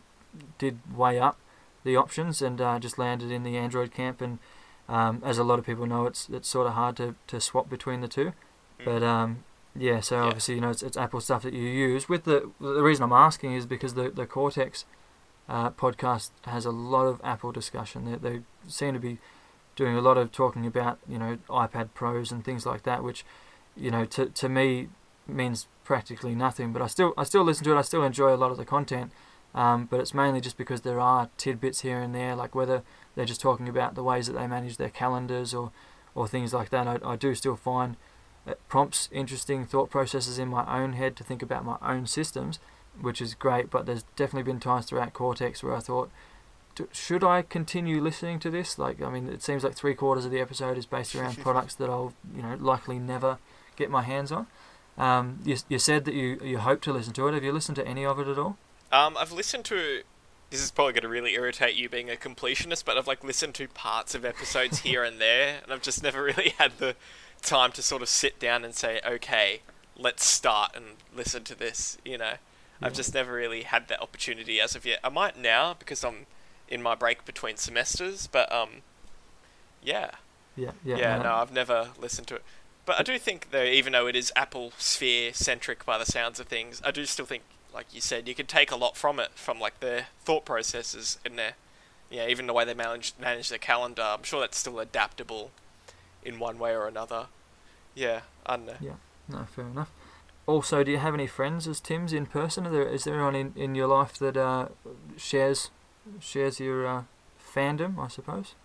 did 0.58 0.80
weigh 0.96 1.20
up 1.20 1.38
the 1.84 1.96
options 1.96 2.42
and 2.42 2.62
uh, 2.62 2.80
just 2.80 2.98
landed 2.98 3.32
in 3.32 3.44
the 3.44 3.58
Android 3.58 3.92
camp. 3.92 4.22
And 4.22 4.40
um, 4.88 5.22
as 5.26 5.38
a 5.38 5.44
lot 5.44 5.60
of 5.60 5.66
people 5.66 5.86
know, 5.86 6.06
it's 6.06 6.30
it's 6.30 6.48
sort 6.48 6.68
of 6.68 6.74
hard 6.74 6.96
to, 6.98 7.16
to 7.28 7.42
swap 7.42 7.70
between 7.70 8.02
the 8.02 8.08
two. 8.08 8.34
Mm. 8.80 8.86
But 8.86 9.04
um, 9.04 9.44
yeah, 9.76 10.00
so 10.00 10.18
Yeah. 10.18 10.24
obviously 10.26 10.56
you 10.56 10.62
know 10.62 10.70
it's, 10.70 10.84
it's 10.84 10.98
Apple 10.98 11.22
stuff 11.22 11.44
that 11.44 11.54
you 11.54 11.64
use. 11.64 12.10
With 12.10 12.24
the 12.24 12.50
the 12.60 12.82
reason 12.84 13.04
I'm 13.04 13.14
asking 13.14 13.54
is 13.54 13.66
because 13.66 13.94
the 13.94 14.10
the 14.10 14.26
Cortex 14.26 14.86
uh, 15.48 15.72
podcast 15.72 16.32
has 16.44 16.66
a 16.66 16.72
lot 16.72 17.06
of 17.06 17.20
Apple 17.24 17.52
discussion. 17.52 18.06
They 18.06 18.18
they 18.30 18.42
seem 18.68 18.94
to 18.94 19.00
be 19.00 19.18
doing 19.76 19.96
a 19.96 20.02
lot 20.02 20.18
of 20.18 20.32
talking 20.32 20.66
about 20.66 21.00
you 21.08 21.18
know 21.18 21.38
iPad 21.50 21.90
Pros 21.94 22.32
and 22.32 22.44
things 22.44 22.66
like 22.66 22.84
that, 22.84 23.04
which 23.04 23.26
you 23.76 23.92
know 23.92 24.06
to 24.06 24.28
to 24.28 24.50
me 24.50 24.90
means 25.28 25.68
practically 25.84 26.36
nothing. 26.36 26.74
But 26.74 26.82
I 26.82 26.88
still 26.88 27.14
I 27.18 27.24
still 27.24 27.44
listen 27.44 27.64
to 27.66 27.72
it. 27.76 27.78
I 27.78 27.82
still 27.84 28.04
enjoy 28.04 28.34
a 28.34 28.38
lot 28.38 28.52
of 28.52 28.58
the 28.58 28.66
content. 28.66 29.12
Um, 29.56 29.88
but 29.90 30.00
it's 30.00 30.14
mainly 30.14 30.42
just 30.42 30.58
because 30.58 30.82
there 30.82 31.00
are 31.00 31.28
tidbits 31.38 31.82
here 31.82 32.00
and 32.00 32.14
there, 32.14 32.36
like 32.36 32.54
whether 32.54 32.84
they're 33.16 33.26
just 33.26 33.42
talking 33.42 33.68
about 33.68 33.96
the 33.96 34.04
ways 34.04 34.28
that 34.28 34.34
they 34.34 34.46
manage 34.46 34.78
their 34.78 34.92
calendars 34.92 35.56
or, 35.56 35.72
or 36.14 36.28
things 36.28 36.54
like 36.54 36.70
that. 36.70 36.88
I, 36.88 37.00
I 37.04 37.16
do 37.16 37.34
still 37.34 37.56
find 37.56 37.98
it 38.52 38.60
prompts 38.68 39.10
interesting 39.12 39.66
thought 39.66 39.90
processes 39.90 40.40
in 40.40 40.48
my 40.48 40.82
own 40.82 40.94
head 40.94 41.16
to 41.18 41.24
think 41.24 41.42
about 41.42 41.66
my 41.66 41.78
own 41.82 42.08
systems, 42.08 42.60
which 43.00 43.22
is 43.22 43.34
great. 43.34 43.70
But 43.70 43.86
there's 43.86 44.04
definitely 44.16 44.52
been 44.52 44.60
times 44.60 44.86
throughout 44.86 45.14
Cortex 45.14 45.64
where 45.64 45.76
I 45.76 45.80
thought, 45.80 46.10
should 46.92 47.24
I 47.24 47.42
continue 47.42 48.02
listening 48.02 48.40
to 48.40 48.50
this? 48.50 48.78
Like, 48.78 49.02
I 49.02 49.10
mean, 49.10 49.28
it 49.28 49.42
seems 49.42 49.64
like 49.64 49.76
three 49.76 49.96
quarters 49.96 50.26
of 50.26 50.32
the 50.32 50.40
episode 50.40 50.78
is 50.78 50.86
based 50.86 51.16
around 51.16 51.38
products 51.42 51.76
that 51.76 51.90
I'll, 51.90 52.14
you 52.36 52.42
know, 52.42 52.56
likely 52.60 53.00
never 53.00 53.38
get 53.76 53.90
my 53.90 54.04
hands 54.04 54.32
on. 54.32 54.48
Um, 54.98 55.40
you, 55.46 55.58
you 55.70 55.80
said 55.80 56.04
that 56.06 56.14
you 56.14 56.40
you 56.44 56.58
hope 56.58 56.82
to 56.82 56.92
listen 56.92 57.14
to 57.14 57.28
it. 57.28 57.34
Have 57.34 57.44
you 57.44 57.54
listened 57.54 57.78
to 57.78 57.88
any 57.88 58.06
of 58.06 58.20
it 58.20 58.28
at 58.28 58.38
all? 58.38 58.58
Um, 58.92 59.16
I've 59.18 59.32
listened 59.32 59.66
to. 59.66 60.02
This 60.50 60.62
is 60.62 60.72
probably 60.72 60.94
going 60.94 61.04
to 61.04 61.10
really 61.10 61.36
irritate 61.36 61.76
you 61.76 61.90
being 61.90 62.10
a 62.10 62.16
completionist, 62.16 62.84
but 62.84 62.98
I've 62.98 63.08
like 63.08 63.24
listened 63.24 63.54
to 63.56 63.68
parts 63.68 64.16
of 64.16 64.26
episodes 64.26 64.80
here 64.80 65.04
and 65.04 65.22
there, 65.22 65.60
and 65.64 65.72
I've 65.72 65.82
just 65.82 66.04
never 66.04 66.24
really 66.30 66.54
had 66.58 66.78
the 66.80 66.96
time 67.42 67.72
to 67.74 67.82
sort 67.82 68.02
of 68.02 68.10
sit 68.10 68.40
down 68.40 68.64
and 68.64 68.74
say, 68.76 69.00
okay, 69.06 69.62
let's 69.98 70.26
start 70.26 70.72
and 70.76 70.86
listen 71.16 71.44
to 71.46 71.56
this. 71.56 71.98
You 72.06 72.18
know, 72.18 72.34
I've 72.82 72.94
just 72.94 73.14
never 73.14 73.34
really 73.34 73.64
had 73.64 73.88
that 73.90 74.02
opportunity 74.02 74.60
as 74.62 74.76
of 74.76 74.86
yet. 74.86 75.00
I 75.04 75.10
might 75.10 75.38
now 75.38 75.76
because 75.78 76.04
I'm 76.04 76.26
in 76.68 76.82
my 76.82 76.96
break 76.96 77.26
between 77.26 77.58
semesters, 77.58 78.28
but 78.28 78.52
um, 78.52 78.84
yeah, 79.84 80.12
Yeah, 80.56 80.72
yeah. 80.84 80.98
yeah, 80.98 81.18
no, 81.18 81.24
no, 81.24 81.34
I've 81.36 81.52
never 81.52 81.90
listened 82.00 82.28
to 82.28 82.36
it. 82.36 82.44
But 82.86 83.00
I 83.00 83.04
do 83.04 83.20
think, 83.20 83.52
though, 83.52 83.64
even 83.64 83.94
though 83.94 84.08
it 84.08 84.16
is 84.16 84.32
Apple 84.36 84.72
Sphere 84.78 85.34
centric 85.34 85.86
by 85.86 85.98
the 85.98 86.06
sounds 86.06 86.40
of 86.40 86.48
things, 86.48 86.82
I 86.84 86.92
do 86.92 87.06
still 87.06 87.26
think, 87.26 87.44
like 87.74 87.94
you 87.94 88.02
said, 88.02 88.28
you 88.28 88.34
could 88.34 88.48
take 88.48 88.72
a 88.72 88.76
lot 88.76 88.98
from 88.98 89.20
it, 89.20 89.32
from 89.36 89.60
like 89.60 89.80
their 89.80 90.08
thought 90.24 90.46
processes 90.46 91.20
in 91.26 91.36
there. 91.36 91.54
Yeah, 92.10 92.28
even 92.28 92.48
the 92.48 92.54
way 92.54 92.66
they 92.66 92.74
manage 92.74 93.14
manage 93.20 93.50
their 93.50 93.60
calendar. 93.60 94.02
I'm 94.02 94.24
sure 94.24 94.40
that's 94.40 94.58
still 94.58 94.80
adaptable 94.80 95.52
in 96.24 96.40
one 96.40 96.60
way 96.60 96.76
or 96.76 96.88
another. 96.88 97.28
Yeah, 97.96 98.22
I 98.46 98.58
don't 98.58 98.66
know. 98.66 98.98
No, 99.28 99.46
fair 99.46 99.66
enough. 99.66 99.92
Also, 100.46 100.84
do 100.84 100.92
you 100.92 100.98
have 100.98 101.14
any 101.14 101.28
friends 101.28 101.68
as 101.68 101.80
Tim's 101.80 102.12
in 102.12 102.26
person? 102.26 102.64
There, 102.64 102.88
is 102.88 103.04
there 103.04 103.14
anyone 103.14 103.36
in, 103.36 103.54
in 103.56 103.76
your 103.76 103.88
life 103.88 104.18
that 104.18 104.36
uh, 104.36 104.70
shares 105.16 105.70
shares 106.20 106.60
your 106.60 106.88
uh, 106.88 107.04
fandom? 107.40 108.00
I 108.00 108.08
suppose. 108.08 108.56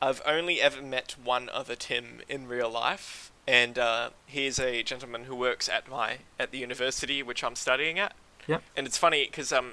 I've 0.00 0.22
only 0.26 0.60
ever 0.60 0.82
met 0.82 1.16
one 1.22 1.50
other 1.50 1.76
Tim 1.76 2.20
in 2.28 2.46
real 2.48 2.70
life, 2.70 3.30
and 3.46 3.78
uh, 3.78 4.10
he's 4.26 4.58
a 4.58 4.82
gentleman 4.82 5.24
who 5.24 5.36
works 5.36 5.68
at 5.68 5.88
my 5.88 6.18
at 6.38 6.50
the 6.50 6.58
university 6.58 7.22
which 7.22 7.44
I'm 7.44 7.56
studying 7.56 7.98
at. 7.98 8.14
Yep. 8.46 8.62
And 8.76 8.86
it's 8.86 8.98
funny 8.98 9.26
because 9.26 9.52
um, 9.52 9.72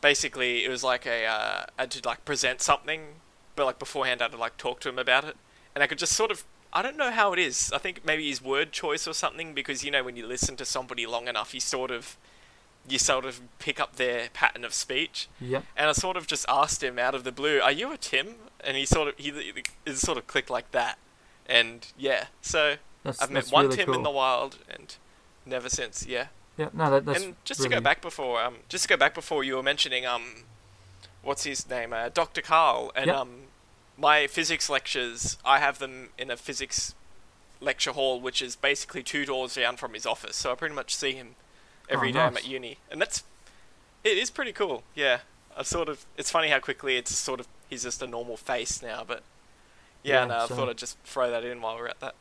basically 0.00 0.64
it 0.64 0.68
was 0.68 0.82
like 0.82 1.06
a 1.06 1.26
uh, 1.26 1.64
I 1.78 1.82
had 1.82 1.90
to 1.92 2.08
like 2.08 2.24
present 2.24 2.60
something, 2.60 3.02
but 3.56 3.66
like 3.66 3.78
beforehand 3.78 4.20
I 4.20 4.24
had 4.24 4.32
to 4.32 4.38
like 4.38 4.56
talk 4.56 4.80
to 4.80 4.88
him 4.88 4.98
about 4.98 5.24
it, 5.24 5.36
and 5.74 5.82
I 5.82 5.86
could 5.86 5.98
just 5.98 6.12
sort 6.12 6.30
of 6.30 6.44
I 6.72 6.80
don't 6.82 6.96
know 6.96 7.10
how 7.10 7.32
it 7.32 7.38
is. 7.38 7.70
I 7.74 7.78
think 7.78 8.04
maybe 8.04 8.28
his 8.28 8.40
word 8.42 8.72
choice 8.72 9.06
or 9.06 9.12
something 9.12 9.52
because 9.52 9.84
you 9.84 9.90
know 9.90 10.02
when 10.02 10.16
you 10.16 10.26
listen 10.26 10.56
to 10.56 10.64
somebody 10.64 11.06
long 11.06 11.28
enough, 11.28 11.52
you 11.54 11.60
sort 11.60 11.90
of 11.90 12.16
you 12.88 12.98
sort 12.98 13.24
of 13.24 13.40
pick 13.58 13.78
up 13.78 13.96
their 13.96 14.28
pattern 14.32 14.64
of 14.64 14.74
speech. 14.74 15.28
Yep. 15.40 15.64
And 15.76 15.88
I 15.88 15.92
sort 15.92 16.16
of 16.16 16.26
just 16.26 16.46
asked 16.48 16.82
him 16.82 16.98
out 16.98 17.14
of 17.14 17.24
the 17.24 17.32
blue, 17.32 17.60
"Are 17.60 17.72
you 17.72 17.92
a 17.92 17.96
Tim?" 17.96 18.36
And 18.64 18.76
he 18.76 18.86
sort 18.86 19.08
of 19.08 19.14
he 19.18 19.30
it 19.86 19.96
sort 19.96 20.18
of 20.18 20.26
clicked 20.26 20.50
like 20.50 20.70
that. 20.72 20.98
And 21.46 21.86
yeah, 21.98 22.26
so 22.40 22.76
That's, 23.02 23.20
I've 23.20 23.30
met 23.30 23.48
one 23.48 23.66
really 23.66 23.76
Tim 23.76 23.86
cool. 23.86 23.94
in 23.96 24.02
the 24.02 24.10
wild, 24.10 24.58
and 24.68 24.94
never 25.44 25.68
since. 25.68 26.06
Yeah. 26.06 26.28
Yeah, 26.56 26.68
no, 26.74 26.90
that, 26.90 27.06
that's 27.06 27.22
and 27.22 27.34
just 27.44 27.60
really, 27.60 27.70
to 27.70 27.76
go 27.76 27.80
back 27.80 28.02
before, 28.02 28.42
um, 28.42 28.56
just 28.68 28.84
to 28.84 28.88
go 28.88 28.96
back 28.98 29.14
before 29.14 29.42
you 29.42 29.56
were 29.56 29.62
mentioning 29.62 30.04
um, 30.04 30.44
what's 31.22 31.44
his 31.44 31.68
name, 31.68 31.94
uh, 31.94 32.10
Dr. 32.10 32.42
Karl, 32.42 32.92
and 32.94 33.06
Yep. 33.06 33.16
um, 33.16 33.30
my 34.02 34.26
physics 34.26 34.68
lectures, 34.68 35.38
I 35.44 35.60
have 35.60 35.78
them 35.78 36.08
in 36.18 36.30
a 36.30 36.36
physics 36.36 36.94
lecture 37.60 37.92
hall, 37.92 38.20
which 38.20 38.42
is 38.42 38.56
basically 38.56 39.02
two 39.04 39.24
doors 39.24 39.54
down 39.54 39.76
from 39.76 39.94
his 39.94 40.04
office. 40.04 40.34
So 40.36 40.50
I 40.50 40.56
pretty 40.56 40.74
much 40.74 40.94
see 40.94 41.12
him 41.12 41.36
every 41.88 42.10
Oh, 42.10 42.12
day 42.12 42.20
I'm 42.20 42.36
at 42.36 42.46
uni, 42.46 42.78
and 42.90 43.00
that's 43.00 43.22
it 44.02 44.18
is 44.18 44.30
pretty 44.30 44.52
cool. 44.52 44.82
Yeah, 44.96 45.20
I've 45.56 45.68
sort 45.68 45.88
of. 45.88 46.04
It's 46.18 46.30
funny 46.30 46.48
how 46.48 46.58
quickly 46.58 46.96
it's 46.96 47.14
sort 47.16 47.38
of 47.40 47.46
he's 47.70 47.84
just 47.84 48.02
a 48.02 48.06
normal 48.08 48.36
face 48.36 48.82
now, 48.82 49.04
but 49.06 49.22
yeah, 50.02 50.22
Yeah, 50.22 50.26
no, 50.26 50.38
I 50.44 50.46
thought 50.48 50.68
I'd 50.68 50.76
just 50.78 50.98
throw 51.04 51.30
that 51.30 51.44
in 51.44 51.60
while 51.62 51.76
we're 51.76 51.86
at 51.88 52.00
that. 52.00 52.16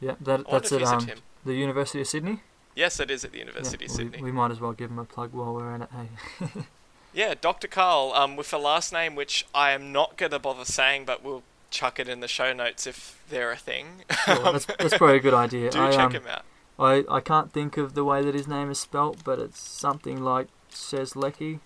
Yeah, 0.00 0.14
that, 0.20 0.40
I 0.48 0.52
that's 0.52 0.70
if 0.70 0.82
at 0.82 0.88
um, 0.88 1.08
the 1.44 1.54
University 1.54 2.00
of 2.00 2.06
Sydney. 2.06 2.40
Yes, 2.76 3.00
it 3.00 3.10
is 3.10 3.24
at 3.24 3.32
the 3.32 3.38
Yeah, 3.38 3.44
University 3.46 3.86
of 3.86 3.90
we- 3.90 3.96
Sydney. 3.96 4.22
We, 4.22 4.30
might 4.30 4.50
as 4.52 4.60
well 4.60 4.72
give 4.72 4.90
him 4.90 4.98
a 4.98 5.04
plug 5.04 5.32
while 5.32 5.54
we're 5.54 5.74
in 5.74 5.82
it. 5.82 5.88
Hey. 5.90 6.48
Yeah, 7.16 7.32
Dr. 7.40 7.66
Karl, 7.66 8.12
um, 8.14 8.36
with 8.36 8.52
a 8.52 8.58
last 8.58 8.92
name 8.92 9.14
which 9.14 9.46
I 9.54 9.70
am 9.70 9.90
not 9.90 10.18
gonna 10.18 10.38
bother 10.38 10.66
saying, 10.66 11.06
but 11.06 11.24
we'll 11.24 11.42
chuck 11.70 11.98
it 11.98 12.10
in 12.10 12.20
the 12.20 12.28
show 12.28 12.52
notes 12.52 12.86
if 12.86 13.24
they're 13.30 13.50
a 13.50 13.56
thing. 13.56 14.04
Cool, 14.26 14.52
that's, 14.52 14.66
that's 14.66 14.94
probably 14.98 15.16
a 15.16 15.20
good 15.20 15.32
idea. 15.32 15.70
Do 15.70 15.80
I, 15.80 15.90
check 15.90 16.00
um, 16.00 16.12
him 16.12 16.26
out. 16.28 16.44
I, 16.78 17.04
I 17.10 17.20
can't 17.20 17.50
think 17.50 17.78
of 17.78 17.94
the 17.94 18.04
way 18.04 18.22
that 18.22 18.34
his 18.34 18.46
name 18.46 18.70
is 18.70 18.78
spelt, 18.78 19.24
but 19.24 19.38
it's 19.38 19.58
something 19.58 20.22
like 20.22 20.48
Seslecki. 20.70 21.60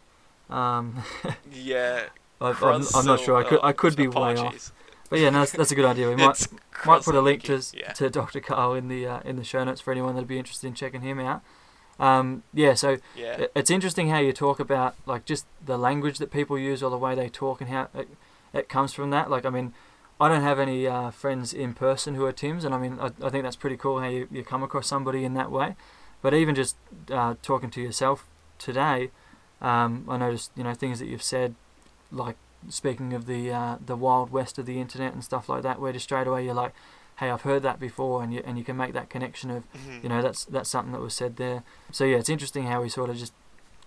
Um, 0.48 1.02
Yeah, 1.52 2.04
I, 2.40 2.50
I'm, 2.50 2.84
I'm 2.94 3.06
not 3.06 3.18
sure. 3.18 3.36
I 3.36 3.42
could 3.42 3.58
I 3.60 3.72
could 3.72 3.96
be 3.96 4.06
way 4.06 4.36
off. 4.36 4.72
But 5.08 5.18
yeah, 5.18 5.30
no, 5.30 5.40
that's, 5.40 5.50
that's 5.50 5.72
a 5.72 5.74
good 5.74 5.84
idea. 5.84 6.08
We 6.10 6.14
might 6.24 6.46
might 6.86 7.02
put 7.02 7.16
a 7.16 7.20
link 7.20 7.42
to 7.44 7.60
yeah. 7.74 7.92
to 7.94 8.08
Dr. 8.08 8.38
Karl 8.38 8.74
in 8.74 8.86
the 8.86 9.04
uh, 9.04 9.20
in 9.24 9.34
the 9.34 9.44
show 9.44 9.64
notes 9.64 9.80
for 9.80 9.90
anyone 9.90 10.14
that'd 10.14 10.28
be 10.28 10.38
interested 10.38 10.68
in 10.68 10.74
checking 10.74 11.00
him 11.00 11.18
out. 11.18 11.42
Um, 12.00 12.42
yeah, 12.54 12.74
so 12.74 12.96
Yeah, 13.14 13.46
it's 13.54 13.70
interesting 13.70 14.08
how 14.08 14.18
you 14.18 14.32
talk 14.32 14.58
about 14.58 14.96
like 15.06 15.26
just 15.26 15.44
the 15.64 15.76
language 15.76 16.18
that 16.18 16.32
people 16.32 16.58
use 16.58 16.82
or 16.82 16.90
the 16.90 16.98
way 16.98 17.14
they 17.14 17.28
talk 17.28 17.60
and 17.60 17.68
how 17.68 17.88
it, 17.94 18.08
it 18.54 18.68
comes 18.68 18.94
from 18.94 19.10
that. 19.10 19.30
Like, 19.30 19.44
I 19.44 19.50
mean, 19.50 19.74
I 20.18 20.28
don't 20.28 20.42
have 20.42 20.58
any 20.58 20.86
uh, 20.86 21.10
friends 21.10 21.52
in 21.52 21.74
person 21.74 22.14
who 22.14 22.24
are 22.24 22.32
Tims, 22.32 22.64
and 22.64 22.74
I 22.74 22.78
mean, 22.78 22.98
I, 23.00 23.10
I 23.22 23.28
think 23.28 23.44
that's 23.44 23.56
pretty 23.56 23.76
cool 23.76 24.00
how 24.00 24.08
you, 24.08 24.28
you 24.32 24.42
come 24.42 24.62
across 24.62 24.86
somebody 24.86 25.24
in 25.24 25.34
that 25.34 25.50
way. 25.50 25.76
But 26.22 26.34
even 26.34 26.54
just 26.54 26.76
uh, 27.10 27.34
talking 27.42 27.70
to 27.70 27.80
yourself 27.80 28.26
today, 28.58 29.10
um, 29.60 30.06
I 30.08 30.16
noticed 30.16 30.52
you 30.56 30.64
know 30.64 30.74
things 30.74 30.98
that 30.98 31.06
you've 31.06 31.22
said, 31.22 31.54
like 32.10 32.36
speaking 32.68 33.12
of 33.14 33.26
the 33.26 33.50
uh, 33.52 33.76
the 33.84 33.96
wild 33.96 34.30
west 34.30 34.58
of 34.58 34.66
the 34.66 34.80
internet 34.80 35.12
and 35.12 35.22
stuff 35.24 35.48
like 35.48 35.62
that, 35.62 35.80
where 35.80 35.92
just 35.92 36.04
straight 36.04 36.26
away 36.26 36.44
you're 36.44 36.54
like, 36.54 36.74
hey, 37.20 37.30
I've 37.30 37.42
heard 37.42 37.62
that 37.62 37.78
before, 37.78 38.22
and 38.22 38.32
you 38.34 38.42
and 38.44 38.58
you 38.58 38.64
can 38.64 38.76
make 38.76 38.92
that 38.94 39.08
connection 39.10 39.50
of 39.50 39.62
Mhm. 39.74 40.02
you 40.02 40.08
know 40.08 40.20
that's 40.22 40.44
that's 40.46 40.68
something 40.70 40.92
that 40.92 41.00
was 41.00 41.14
said 41.14 41.36
there 41.36 41.62
so 41.92 42.04
yeah 42.04 42.16
it's 42.16 42.28
interesting 42.28 42.64
how 42.66 42.82
we 42.82 42.88
sort 42.88 43.10
of 43.10 43.16
just 43.16 43.32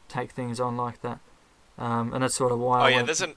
take 0.08 0.32
things 0.32 0.60
on 0.60 0.78
like 0.78 1.02
that 1.02 1.20
um, 1.78 2.14
and 2.14 2.24
that's 2.24 2.36
sort 2.36 2.52
of 2.52 2.60
why 2.60 2.80
Oh 2.80 2.84
I 2.84 2.90
yeah, 2.90 2.96
went, 2.98 3.08
there's 3.08 3.22
an 3.22 3.34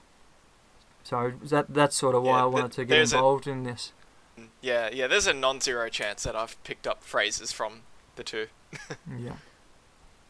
so 1.03 1.33
that 1.43 1.73
that's 1.73 1.95
sort 1.97 2.13
of 2.15 2.21
why 2.23 2.37
Yeah, 2.37 2.45
I 2.45 2.49
th- 2.49 2.53
wanted 2.53 2.71
to 2.73 2.85
get 2.85 2.89
there's 2.95 3.13
a- 3.13 3.15
involved 3.17 3.47
in 3.47 3.63
this 3.63 3.91
yeah 4.61 4.89
yeah 4.93 5.07
there's 5.07 5.25
a 5.27 5.33
non-zero 5.33 5.89
chance 5.89 6.23
that 6.23 6.35
I've 6.35 6.61
picked 6.63 6.85
up 6.85 7.03
phrases 7.03 7.51
from 7.51 7.81
the 8.15 8.23
two. 8.23 8.47
yeah 9.19 9.33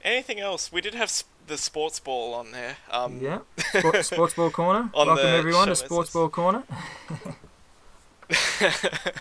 Anything 0.03 0.39
else? 0.39 0.71
We 0.71 0.79
did 0.79 0.93
have 0.93 1.09
s- 1.09 1.23
the 1.47 1.57
sports 1.57 1.99
ball 1.99 2.33
on 2.35 2.51
there. 2.51 2.77
Um, 2.91 3.19
yeah 3.19 3.39
Sport, 3.79 4.05
sports 4.05 4.33
ball 4.35 4.51
corner 4.51 4.89
welcome 4.93 5.17
everyone 5.25 5.67
to 5.67 5.75
sports 5.75 6.11
ball 6.13 6.29
corner 6.29 6.63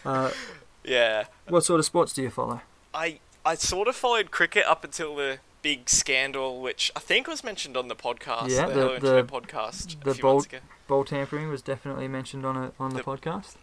uh, 0.05 0.31
yeah. 0.85 1.25
what 1.49 1.65
sort 1.65 1.81
of 1.81 1.87
sports 1.87 2.13
do 2.13 2.23
you 2.23 2.31
follow 2.31 2.61
I 2.95 3.21
I 3.45 3.55
sort 3.55 3.87
of 3.89 3.95
followed 3.97 4.31
cricket 4.31 4.65
up 4.67 4.83
until 4.85 5.15
the 5.15 5.39
big 5.63 5.89
scandal, 5.89 6.61
which 6.61 6.91
I 6.97 7.01
think 7.01 7.27
was 7.29 7.43
mentioned 7.45 7.77
on 7.77 7.89
the 7.89 7.95
podcast, 7.97 8.51
Yeah, 8.51 8.67
the, 8.67 8.99
the- 9.01 9.23
the- 9.23 9.25
podcast, 9.25 10.03
the 10.03 10.11
a 10.11 10.15
few 10.15 10.23
months 10.25 10.47
bold- 10.47 10.47
ago. 10.47 10.59
ball 10.89 11.05
tampering 11.05 11.49
was 11.49 11.63
definitely 11.63 12.09
mentioned 12.09 12.45
on 12.47 12.57
a 12.57 12.73
on 12.81 12.91
the, 12.91 12.97
The- 12.99 13.03
podcast 13.05 13.57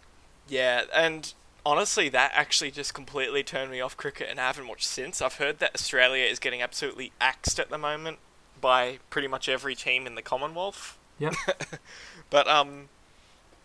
Yeah, 0.48 0.82
and 0.94 1.32
honestly, 1.66 2.08
that 2.10 2.30
actually 2.34 2.70
just 2.70 2.94
completely 2.94 3.42
turned 3.42 3.70
me 3.70 3.80
off 3.80 3.96
cricket, 3.96 4.28
and 4.30 4.38
I 4.40 4.46
haven't 4.46 4.68
watched 4.68 4.86
since. 4.86 5.20
I've 5.22 5.34
heard 5.36 5.58
that 5.60 5.74
Australia 5.74 6.24
is 6.24 6.38
getting 6.38 6.62
absolutely 6.62 7.12
axed 7.20 7.58
at 7.58 7.70
the 7.70 7.78
moment 7.78 8.18
by 8.60 8.98
pretty 9.10 9.28
much 9.28 9.48
every 9.48 9.74
team 9.74 10.06
in 10.06 10.14
the 10.14 10.22
Commonwealth. 10.22 10.96
Yep. 11.18 11.34
but 12.30 12.46
um, 12.48 12.88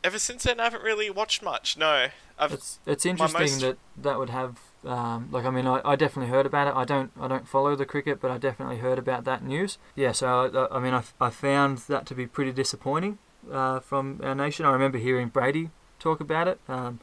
ever 0.04 0.20
since 0.20 0.44
then, 0.44 0.60
I 0.60 0.64
haven't 0.66 0.84
really 0.84 1.10
watched 1.10 1.42
much. 1.44 1.78
No, 1.78 2.08
I've 2.38 2.54
it's 2.54 2.80
it's 2.86 3.06
interesting 3.06 3.42
most- 3.42 3.62
that 3.62 3.78
that 3.98 4.18
would 4.20 4.30
have 4.30 4.60
Um, 4.86 5.28
like 5.30 5.44
I 5.46 5.50
mean, 5.50 5.68
I, 5.68 5.82
I 5.84 5.96
definitely 5.98 6.32
heard 6.32 6.46
about 6.46 6.68
it. 6.68 6.74
I 6.76 6.86
don't 6.86 7.12
I 7.20 7.28
don't 7.28 7.48
follow 7.48 7.76
the 7.76 7.86
cricket, 7.86 8.22
but 8.22 8.32
I 8.32 8.38
definitely 8.38 8.78
heard 8.78 8.98
about 8.98 9.26
that 9.26 9.44
news. 9.44 9.78
Yeah, 9.96 10.14
so 10.14 10.26
I, 10.72 10.78
I 10.78 10.80
mean, 10.80 10.94
I, 10.94 11.04
I 11.20 11.30
found 11.30 11.80
that 11.90 12.06
to 12.06 12.16
be 12.16 12.26
pretty 12.26 12.54
disappointing 12.54 13.18
uh, 13.52 13.82
from 13.82 14.22
our 14.24 14.34
nation. 14.36 14.66
I 14.66 14.72
remember 14.72 14.98
hearing 14.98 15.28
Brady 15.28 15.70
talk 16.00 16.22
about 16.22 16.48
it, 16.48 16.62
um, 16.70 17.02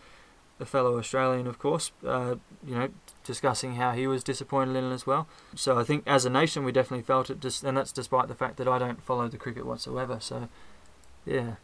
a 0.59 0.65
fellow 0.65 0.99
Australian, 0.99 1.47
of 1.47 1.59
course. 1.59 1.93
Uh, 2.03 2.37
you 2.67 2.75
know, 2.75 2.89
discussing 3.25 3.75
how 3.75 3.93
he 3.93 4.07
was 4.07 4.25
disappointed 4.25 4.75
in 4.75 4.85
it 4.91 4.95
as 4.95 5.07
well. 5.07 5.29
So 5.55 5.79
I 5.79 5.85
think 5.85 6.03
as 6.07 6.25
a 6.25 6.31
nation, 6.31 6.65
we 6.65 6.73
definitely 6.73 7.05
felt 7.05 7.29
it, 7.29 7.41
just, 7.41 7.63
and 7.63 7.77
that's 7.77 7.93
despite 7.93 8.29
the 8.29 8.35
fact 8.35 8.57
that 8.57 8.67
I 8.69 8.79
don't 8.79 9.03
follow 9.03 9.29
the 9.29 9.37
cricket 9.37 9.67
whatsoever. 9.67 10.17
So, 10.19 10.49
yeah, 11.27 11.57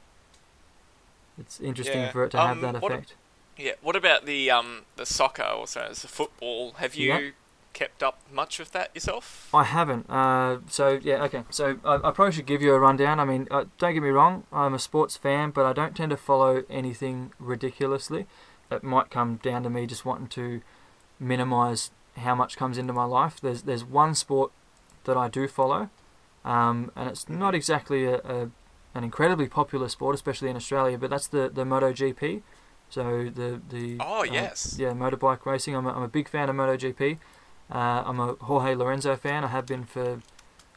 it's 1.38 1.60
interesting 1.60 2.00
Yeah. 2.02 2.10
for 2.12 2.24
it 2.24 2.30
to 2.30 2.38
have 2.38 2.50
Um, 2.64 2.72
that 2.72 2.82
what- 2.82 2.92
effect. 2.92 3.14
Yeah. 3.56 3.72
What 3.82 3.96
about 3.96 4.24
the 4.24 4.50
um 4.50 4.82
the 4.96 5.04
soccer 5.06 5.42
also 5.44 5.82
as 5.82 6.02
the 6.02 6.08
football? 6.08 6.72
Have 6.78 6.94
you 6.94 7.08
Yeah. 7.12 7.30
kept 7.74 8.02
up 8.02 8.18
much 8.32 8.58
with 8.58 8.72
that 8.72 8.90
yourself? 8.94 9.48
I 9.54 9.64
haven't. 9.64 10.08
Uh, 10.10 10.58
so 10.68 10.98
yeah, 11.02 11.22
okay. 11.24 11.44
So 11.50 11.78
I, 11.84 11.94
I 11.96 12.10
probably 12.12 12.32
should 12.32 12.46
give 12.46 12.62
you 12.62 12.74
a 12.74 12.78
rundown. 12.80 13.20
I 13.20 13.24
mean, 13.24 13.46
uh, 13.50 13.64
don't 13.78 13.92
get 13.94 14.02
me 14.02 14.08
wrong. 14.08 14.44
I'm 14.52 14.72
a 14.74 14.78
sports 14.78 15.16
fan, 15.16 15.50
but 15.50 15.66
I 15.66 15.72
don't 15.74 15.94
tend 15.94 16.10
to 16.10 16.16
follow 16.16 16.64
anything 16.70 17.32
ridiculously. 17.38 18.26
It 18.70 18.82
might 18.82 19.10
come 19.10 19.36
down 19.36 19.62
to 19.64 19.70
me 19.70 19.86
just 19.86 20.04
wanting 20.06 20.28
to 20.28 20.62
minimise 21.20 21.90
how 22.16 22.34
much 22.34 22.56
comes 22.56 22.78
into 22.78 22.92
my 22.92 23.04
life. 23.04 23.40
There's 23.40 23.62
there's 23.62 23.84
one 23.84 24.14
sport 24.14 24.50
that 25.04 25.16
I 25.16 25.28
do 25.28 25.46
follow, 25.48 25.90
um, 26.44 26.90
and 26.96 27.08
it's 27.08 27.28
not 27.28 27.54
exactly 27.54 28.04
a, 28.06 28.16
a 28.18 28.50
an 28.94 29.04
incredibly 29.04 29.48
popular 29.48 29.88
sport, 29.88 30.14
especially 30.14 30.50
in 30.50 30.56
Australia. 30.56 30.98
But 30.98 31.10
that's 31.10 31.26
the 31.28 31.50
the 31.52 31.64
MotoGP. 31.64 32.42
So 32.90 33.30
the 33.34 33.60
the 33.68 33.96
Oh 34.00 34.20
uh, 34.20 34.24
yes. 34.24 34.76
yeah, 34.78 34.90
motorbike 34.92 35.46
racing. 35.46 35.74
I'm 35.74 35.86
a, 35.86 35.92
I'm 35.92 36.02
a 36.02 36.08
big 36.08 36.28
fan 36.28 36.48
of 36.48 36.56
MotoGP. 36.56 37.18
Uh, 37.70 38.02
I'm 38.04 38.20
a 38.20 38.34
Jorge 38.34 38.74
Lorenzo 38.74 39.16
fan. 39.16 39.44
I 39.44 39.48
have 39.48 39.66
been 39.66 39.84
for, 39.84 40.20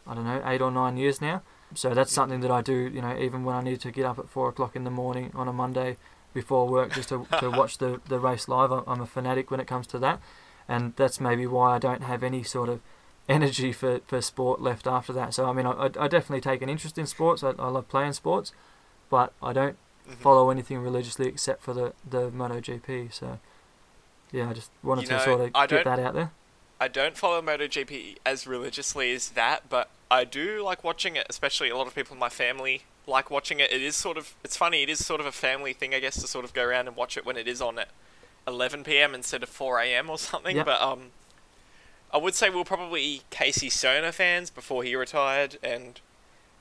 I 0.07 0.13
don't 0.16 0.24
know, 0.24 0.41
eight 0.45 0.61
or 0.61 0.72
nine 0.72 0.95
years 0.95 1.20
now. 1.20 1.41
So 1.74 1.93
that's 1.93 2.13
something 2.13 2.39
that 2.39 2.51
I 2.51 2.61
do, 2.61 2.74
you 2.74 3.01
know, 3.01 3.18
even 3.18 3.43
when 3.43 3.55
I 3.55 3.61
need 3.61 3.82
to 3.82 3.91
get 3.91 4.05
up 4.05 4.18
at 4.18 4.30
four 4.30 4.47
o'clock 4.47 4.76
in 4.78 4.86
the 4.86 4.91
morning 4.91 5.32
on 5.36 5.49
a 5.49 5.53
Monday 5.53 5.97
before 6.34 6.68
work 6.70 6.93
just 6.93 7.09
to, 7.09 7.28
to 7.39 7.49
watch 7.59 7.80
the, 7.80 7.99
the 8.07 8.20
race 8.20 8.47
live. 8.47 8.72
I'm 8.72 9.01
a 9.01 9.05
fanatic 9.05 9.51
when 9.51 9.59
it 9.59 9.68
comes 9.68 9.88
to 9.88 9.99
that. 9.99 10.22
And 10.70 10.95
that's 10.95 11.20
maybe 11.20 11.45
why 11.45 11.76
I 11.76 11.80
don't 11.80 12.03
have 12.03 12.24
any 12.24 12.43
sort 12.43 12.70
of 12.70 12.80
energy 13.28 13.71
for, 13.71 13.99
for 14.07 14.21
sport 14.21 14.61
left 14.61 14.86
after 14.88 15.11
that. 15.13 15.34
So, 15.34 15.45
I 15.49 15.53
mean, 15.53 15.65
I, 15.65 15.86
I 15.99 16.07
definitely 16.07 16.41
take 16.41 16.61
an 16.61 16.69
interest 16.69 16.97
in 16.97 17.07
sports. 17.07 17.43
I, 17.43 17.51
I 17.57 17.69
love 17.69 17.88
playing 17.89 18.13
sports, 18.13 18.51
but 19.09 19.34
I 19.41 19.53
don't 19.53 19.78
Mhm. 20.07 20.17
follow 20.17 20.51
anything 20.51 20.78
religiously 20.78 21.28
except 21.28 21.63
for 21.63 21.73
the, 21.73 21.93
the 22.07 22.30
MotoGP. 22.30 23.11
So, 23.11 23.39
yeah, 24.32 24.49
I 24.49 24.53
just 24.53 24.69
wanted 24.84 25.01
You 25.01 25.07
to 25.07 25.13
know, 25.17 25.23
sort 25.26 25.41
of 25.41 25.51
I 25.55 25.65
get 25.65 25.84
that 25.84 25.97
out 25.97 26.13
there. 26.13 26.32
I 26.80 26.88
don't 26.88 27.17
follow 27.17 27.41
MotoGP 27.41 28.17
as 28.23 28.45
religiously 28.45 29.11
as 29.13 29.30
that, 29.30 29.67
but 29.67 29.89
I 30.11 30.23
do 30.23 30.61
like 30.63 30.84
watching 30.84 31.15
it. 31.15 31.26
Especially 31.28 31.69
a 31.69 31.78
lot 31.78 31.88
of 31.88 31.95
people 31.95 32.13
in 32.13 32.19
my 32.19 32.30
family 32.30 32.84
like 33.07 33.32
watching 33.32 33.59
it. 33.59 33.71
It 33.71 33.82
is 33.82 33.95
sort 33.95 34.15
of 34.17 34.36
it's 34.43 34.55
funny. 34.57 34.84
It 34.84 34.89
is 34.89 35.03
sort 35.03 35.19
of 35.21 35.26
a 35.26 35.32
family 35.32 35.73
thing, 35.73 35.95
I 35.95 35.99
guess, 35.99 36.21
to 36.21 36.28
sort 36.28 36.45
of 36.45 36.53
go 36.53 36.63
around 36.63 36.88
and 36.88 36.95
watch 36.95 37.17
it 37.17 37.26
when 37.26 37.36
it 37.38 37.47
is 37.47 37.59
on 37.61 37.80
at 37.80 37.88
11 38.45 38.84
p.m. 38.84 39.15
instead 39.15 39.41
of 39.41 39.49
4 39.49 39.80
a.m. 39.80 40.09
or 40.09 40.17
something. 40.19 40.55
Yep. 40.57 40.65
But 40.67 40.82
um, 40.82 41.11
I 42.16 42.18
would 42.18 42.34
say 42.34 42.49
we 42.49 42.55
we're 42.55 42.63
probably 42.63 43.24
Casey 43.30 43.70
Stoner 43.70 44.13
fans 44.13 44.49
before 44.49 44.86
he 44.86 44.95
retired, 44.95 45.57
and 45.61 45.99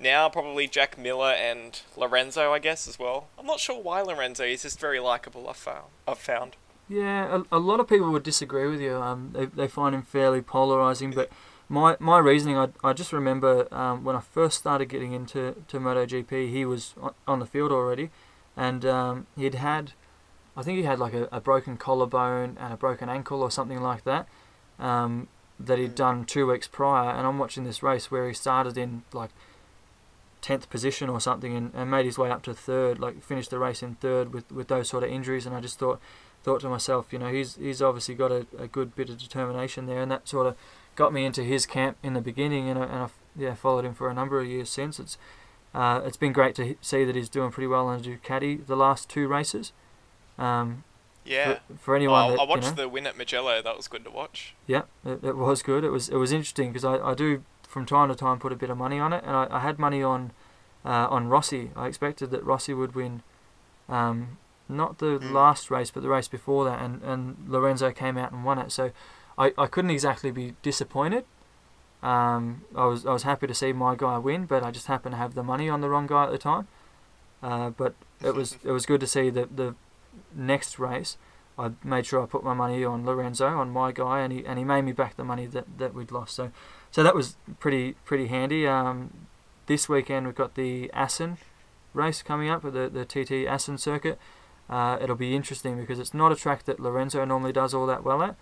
now 0.01 0.29
probably 0.29 0.67
Jack 0.67 0.99
Miller 0.99 1.31
and 1.31 1.81
Lorenzo, 1.97 2.53
I 2.53 2.59
guess, 2.59 2.89
as 2.89 2.99
well. 2.99 3.29
I'm 3.39 3.47
not 3.47 3.61
sure 3.61 3.81
why 3.81 4.01
Lorenzo. 4.01 4.45
He's 4.45 4.63
just 4.63 4.81
very 4.81 4.99
likable. 4.99 5.49
I've 5.49 6.19
found. 6.19 6.57
Yeah, 6.89 7.43
a, 7.53 7.57
a 7.57 7.61
lot 7.61 7.79
of 7.79 7.87
people 7.87 8.11
would 8.11 8.25
disagree 8.25 8.67
with 8.67 8.81
you. 8.81 8.97
Um, 8.97 9.31
they, 9.33 9.45
they 9.45 9.69
find 9.69 9.95
him 9.95 10.03
fairly 10.03 10.43
polarizing, 10.43 11.13
but 11.13 11.31
my 11.69 11.97
my 12.01 12.19
reasoning, 12.19 12.59
I, 12.59 12.71
I 12.83 12.93
just 12.93 13.13
remember 13.13 13.73
um, 13.73 14.03
when 14.03 14.17
I 14.17 14.21
first 14.23 14.59
started 14.59 14.87
getting 14.87 15.13
into 15.13 15.63
to 15.69 15.79
MotoGP, 15.79 16.51
he 16.51 16.65
was 16.65 16.95
on, 17.01 17.15
on 17.29 17.39
the 17.39 17.47
field 17.47 17.71
already, 17.71 18.11
and 18.57 18.85
um, 18.85 19.29
he'd 19.37 19.55
had, 19.55 19.93
I 20.57 20.65
think 20.65 20.79
he 20.79 20.83
had 20.85 20.99
like 20.99 21.15
a, 21.15 21.29
a 21.31 21.41
broken 21.41 21.77
collarbone 21.77 22.59
and 22.59 22.73
a 22.73 22.77
broken 22.77 23.09
ankle 23.09 23.41
or 23.41 23.53
something 23.53 23.81
like 23.81 24.03
that, 24.03 24.27
um, 24.81 25.29
that 25.59 25.79
he'd 25.79 25.95
done 25.95 26.25
two 26.25 26.47
weeks 26.47 26.69
prior, 26.69 27.11
and 27.11 27.27
I'm 27.27 27.39
watching 27.39 27.65
this 27.65 27.83
race 27.83 28.11
where 28.11 28.27
he 28.27 28.35
started 28.35 28.77
in 28.77 29.03
like 29.13 29.31
tenth 30.41 30.69
position 30.69 31.09
or 31.09 31.21
something 31.21 31.57
and, 31.57 31.73
and 31.75 31.91
made 31.91 32.05
his 32.05 32.19
way 32.19 32.31
up 32.31 32.43
to 32.43 32.53
third, 32.53 32.99
like 32.99 33.23
finished 33.23 33.51
the 33.51 33.59
race 33.59 33.83
in 33.83 33.95
third 33.95 34.35
with, 34.35 34.51
with 34.53 34.69
those 34.69 34.89
sort 34.89 35.05
of 35.05 35.11
injuries, 35.11 35.47
and 35.47 35.55
I 35.55 35.61
just 35.61 35.79
thought 35.79 36.01
thought 36.43 36.61
to 36.61 36.69
myself, 36.69 37.13
you 37.13 37.19
know, 37.19 37.33
he's 37.33 37.57
he's 37.57 37.81
obviously 37.81 38.15
got 38.15 38.31
a, 38.31 38.47
a 38.59 38.67
good 38.67 38.95
bit 38.95 39.09
of 39.11 39.19
determination 39.19 39.87
there, 39.87 40.03
and 40.03 40.11
that 40.11 40.29
sort 40.29 40.47
of 40.47 40.57
got 40.97 41.13
me 41.13 41.25
into 41.25 41.43
his 41.43 41.67
camp 41.67 41.97
in 42.03 42.13
the 42.13 42.21
beginning, 42.21 42.69
and, 42.69 42.79
I, 42.79 42.85
and 42.85 43.03
I've 43.05 43.15
yeah 43.37 43.55
followed 43.55 43.85
him 43.85 43.95
for 43.95 44.11
a 44.11 44.15
number 44.15 44.41
of 44.41 44.47
years 44.47 44.69
since. 44.69 45.01
It's 45.01 45.19
uh, 45.75 46.03
it's 46.05 46.17
been 46.17 46.33
great 46.33 46.55
to 46.57 46.77
see 46.81 47.05
that 47.05 47.17
he's 47.17 47.29
doing 47.29 47.51
pretty 47.51 47.67
well 47.67 47.89
on 47.89 48.03
Ducati 48.03 48.65
the 48.65 48.77
last 48.77 49.09
two 49.09 49.27
races. 49.27 49.73
Um, 50.39 50.85
Yeah. 51.25 51.59
for, 51.69 51.75
for 51.79 51.97
anyone 51.97 52.25
Oh, 52.25 52.31
that 52.33 52.41
I 52.41 52.43
you 52.43 52.49
watched 52.49 52.77
know, 52.77 52.83
the 52.83 52.89
win 52.89 53.07
at 53.07 53.17
Mugello. 53.17 53.63
That 53.63 53.77
was 53.77 53.89
good 53.89 54.05
to 54.05 54.11
watch. 54.11 54.55
yeah, 54.67 54.83
it, 55.05 55.25
it 55.25 55.37
was 55.37 55.63
good. 55.63 55.85
It 55.85 55.91
was 55.91 56.09
it 56.09 56.17
was 56.17 56.33
interesting 56.33 56.71
because 56.73 56.85
I, 56.85 56.97
I 56.99 57.15
do 57.15 57.43
from 57.67 57.87
time 57.87 58.09
to 58.09 58.15
time 58.15 58.39
put 58.39 58.53
a 58.53 58.57
bit 58.57 58.71
of 58.71 58.77
money 58.79 58.99
on 59.01 59.13
it, 59.13 59.25
and 59.25 59.35
I, 59.35 59.47
I 59.51 59.61
had 59.61 59.79
money 59.79 60.03
on 60.03 60.33
uh, 60.85 61.07
on 61.11 61.29
Rossi. 61.29 61.71
I 61.75 61.87
expected 61.87 62.31
that 62.31 62.45
Rossi 62.45 62.75
would 62.75 62.95
win, 62.95 63.23
um, 63.89 64.39
not 64.69 64.99
the 64.99 65.19
Mm. 65.19 65.33
last 65.33 65.71
race, 65.71 65.91
but 65.91 66.03
the 66.03 66.09
race 66.09 66.29
before 66.29 66.65
that, 66.67 66.81
and, 66.81 67.03
and 67.03 67.37
Lorenzo 67.49 67.91
came 67.91 68.17
out 68.19 68.33
and 68.33 68.45
won 68.45 68.59
it. 68.59 68.71
So 68.73 68.91
I, 69.39 69.53
I 69.59 69.67
couldn't 69.67 69.91
exactly 69.91 70.31
be 70.31 70.55
disappointed. 70.63 71.25
Um, 72.03 72.65
I 72.77 72.85
was 72.85 73.07
I 73.07 73.13
was 73.13 73.23
happy 73.23 73.47
to 73.47 73.55
see 73.55 73.73
my 73.73 73.95
guy 73.97 74.19
win, 74.19 74.45
but 74.45 74.63
I 74.63 74.71
just 74.71 74.87
happened 74.89 75.15
to 75.15 75.17
have 75.19 75.35
the 75.35 75.43
money 75.43 75.69
on 75.71 75.81
the 75.81 75.89
wrong 75.89 76.07
guy 76.07 76.25
at 76.25 76.31
the 76.33 76.39
time. 76.39 76.69
Uh, 77.43 77.71
but 77.71 77.95
it 78.23 78.35
was 78.35 78.59
it 78.65 78.73
was 78.73 78.85
good 78.87 79.01
to 79.01 79.07
see 79.07 79.31
that 79.31 79.57
the 79.57 79.75
next 80.35 80.79
race. 80.79 81.17
I 81.59 81.71
made 81.85 82.07
sure 82.07 82.23
I 82.23 82.27
put 82.27 82.43
my 82.43 82.55
money 82.55 82.85
on 82.85 83.07
Lorenzo, 83.07 83.47
on 83.47 83.71
my 83.71 83.93
guy, 83.93 84.21
and 84.21 84.33
he 84.33 84.45
and 84.45 84.59
he 84.59 84.65
made 84.65 84.83
me 84.83 84.93
back 84.93 85.17
the 85.17 85.25
money 85.25 85.47
that, 85.47 85.79
that 85.79 85.95
we'd 85.95 86.11
lost. 86.11 86.35
So, 86.35 86.51
so 86.91 87.03
that 87.03 87.15
was 87.15 87.37
pretty 87.61 87.93
pretty 88.05 88.27
handy. 88.27 88.67
Um, 88.67 89.29
this 89.67 89.89
weekend 89.89 90.27
we've 90.27 90.35
got 90.35 90.57
the 90.57 90.91
Assen 90.93 91.39
race 91.93 92.23
coming 92.23 92.51
up, 92.51 92.63
the 92.63 92.89
the 92.89 93.05
TT 93.05 93.47
Assen 93.47 93.79
circuit. 93.79 94.19
Uh, 94.69 94.99
it'll 95.01 95.15
be 95.15 95.37
interesting 95.37 95.79
because 95.79 95.99
it's 95.99 96.15
not 96.15 96.33
a 96.33 96.37
track 96.37 96.65
that 96.65 96.81
Lorenzo 96.81 97.25
normally 97.25 97.53
does 97.53 97.75
all 97.75 97.87
that 97.87 98.03
well 98.03 98.23
at. 98.23 98.35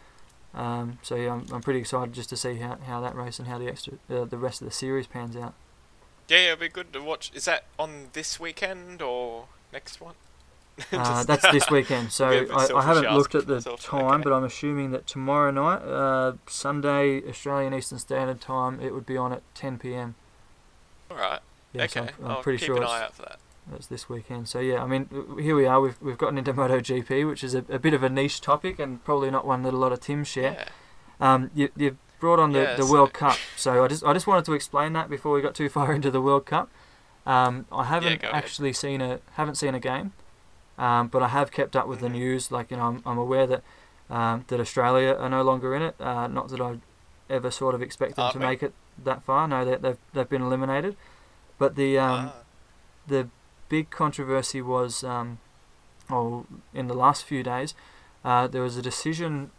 Um, 0.54 0.98
so 1.02 1.16
yeah, 1.16 1.32
I'm, 1.32 1.46
I'm 1.52 1.60
pretty 1.62 1.80
excited 1.80 2.12
just 2.12 2.28
to 2.30 2.36
see 2.36 2.56
how, 2.56 2.76
how 2.86 3.00
that 3.00 3.16
race 3.16 3.38
and 3.38 3.48
how 3.48 3.58
the 3.58 3.68
extra 3.68 3.94
uh, 4.10 4.24
the 4.24 4.38
rest 4.38 4.62
of 4.62 4.68
the 4.68 4.72
series 4.72 5.06
pans 5.06 5.36
out. 5.36 5.54
Yeah, 6.28 6.48
it'd 6.48 6.60
be 6.60 6.68
good 6.68 6.92
to 6.92 7.02
watch. 7.02 7.32
Is 7.34 7.44
that 7.46 7.64
on 7.78 8.08
this 8.12 8.38
weekend 8.38 9.02
or 9.02 9.46
next 9.72 10.00
one? 10.00 10.14
Uh, 10.92 11.22
that's 11.24 11.48
this 11.52 11.70
weekend. 11.70 12.10
So 12.12 12.26
I, 12.28 12.68
I 12.78 12.82
haven't 12.82 13.12
looked 13.14 13.34
at 13.34 13.46
the 13.46 13.60
time, 13.60 14.04
Okay. 14.14 14.22
but 14.24 14.32
I'm 14.32 14.44
assuming 14.44 14.90
that 14.92 15.06
tomorrow 15.06 15.50
night, 15.50 15.82
uh, 15.82 16.32
Sunday 16.46 17.22
Australian 17.28 17.74
Eastern 17.74 17.98
Standard 17.98 18.40
Time, 18.40 18.80
it 18.80 18.92
would 18.94 19.06
be 19.06 19.16
on 19.16 19.32
at 19.32 19.42
10 19.54 19.78
p.m. 19.78 20.14
All 21.10 21.16
right. 21.18 21.40
Yeah, 21.72 21.86
so 21.86 22.00
okay. 22.02 22.12
I'm, 22.18 22.24
I'm 22.24 22.30
I'll 22.32 22.42
pretty 22.42 22.58
keep 22.58 22.66
sure 22.66 22.76
an 22.78 22.84
eye 22.84 23.02
out 23.02 23.14
for 23.14 23.22
that. 23.22 23.38
it's 23.76 23.86
this 23.86 24.08
weekend. 24.08 24.48
So 24.48 24.60
yeah, 24.60 24.82
I 24.82 24.86
mean, 24.86 25.08
here 25.40 25.54
we 25.54 25.66
are. 25.66 25.80
We've 25.80 26.00
we've 26.00 26.18
gotten 26.18 26.38
into 26.38 26.52
MotoGP, 26.54 27.28
which 27.28 27.44
is 27.44 27.54
a, 27.54 27.64
a 27.68 27.78
bit 27.78 27.94
of 27.94 28.02
a 28.02 28.08
niche 28.08 28.40
topic 28.40 28.78
and 28.78 29.02
probably 29.04 29.30
not 29.30 29.46
one 29.46 29.62
that 29.62 29.74
a 29.74 29.76
lot 29.76 29.92
of 29.92 30.00
Tims 30.00 30.28
share. 30.28 30.66
Yeah. 31.20 31.34
Um, 31.34 31.50
you 31.54 31.68
you 31.76 31.96
brought 32.18 32.38
on 32.38 32.52
the, 32.52 32.60
Yeah, 32.62 32.76
the 32.76 32.84
so- 32.84 32.92
World 32.92 33.12
Cup, 33.12 33.36
so 33.56 33.84
I 33.84 33.88
just 33.88 34.02
I 34.04 34.12
just 34.14 34.26
wanted 34.26 34.44
to 34.46 34.54
explain 34.54 34.94
that 34.94 35.10
before 35.10 35.32
we 35.32 35.42
got 35.42 35.54
too 35.54 35.68
far 35.76 35.92
into 35.92 36.10
the 36.10 36.20
World 36.20 36.46
Cup. 36.46 36.70
Um, 37.24 37.66
I 37.70 37.84
haven't 37.84 38.22
ahead. 38.24 38.34
actually 38.34 38.72
seen 38.72 39.00
a 39.00 39.20
haven't 39.34 39.54
seen 39.56 39.74
a 39.74 39.80
game, 39.80 40.12
um, 40.86 41.02
but 41.12 41.20
I 41.22 41.28
have 41.38 41.48
kept 41.58 41.74
up 41.80 41.86
with 41.90 42.00
the 42.00 42.08
Mhm. 42.08 42.12
news. 42.20 42.42
Like 42.56 42.66
you 42.70 42.76
know, 42.78 42.86
I'm, 42.90 42.98
I'm 43.06 43.18
aware 43.26 43.46
that 43.52 43.62
um, 44.10 44.36
that 44.48 44.58
Australia 44.60 45.12
are 45.22 45.30
no 45.38 45.42
longer 45.50 45.70
in 45.76 45.82
it. 45.88 45.94
Uh, 46.00 46.26
not 46.38 46.48
that 46.52 46.60
I 46.60 46.70
ever 47.36 47.50
sort 47.50 47.74
of 47.76 47.80
expect 47.82 48.16
them 48.16 48.24
Aren't 48.24 48.34
to 48.34 48.38
make 48.50 48.62
it 48.62 48.72
that 49.08 49.22
far. 49.22 49.46
No, 49.48 49.64
they, 49.64 49.76
they've 49.76 49.98
they've 50.12 50.28
been 50.28 50.42
eliminated. 50.42 50.96
But 51.58 51.76
the 51.76 51.90
um, 51.98 52.26
Ah. 52.26 52.32
the 53.06 53.28
big 53.68 53.86
controversy 53.90 54.60
was, 54.60 55.02
um, 55.02 55.38
oh, 56.10 56.44
in 56.74 56.88
the 56.88 56.94
last 57.04 57.24
few 57.24 57.42
days, 57.42 57.74
uh, 58.24 58.46
there 58.52 58.62
was 58.62 58.76
a 58.76 58.82
decision 58.82 59.50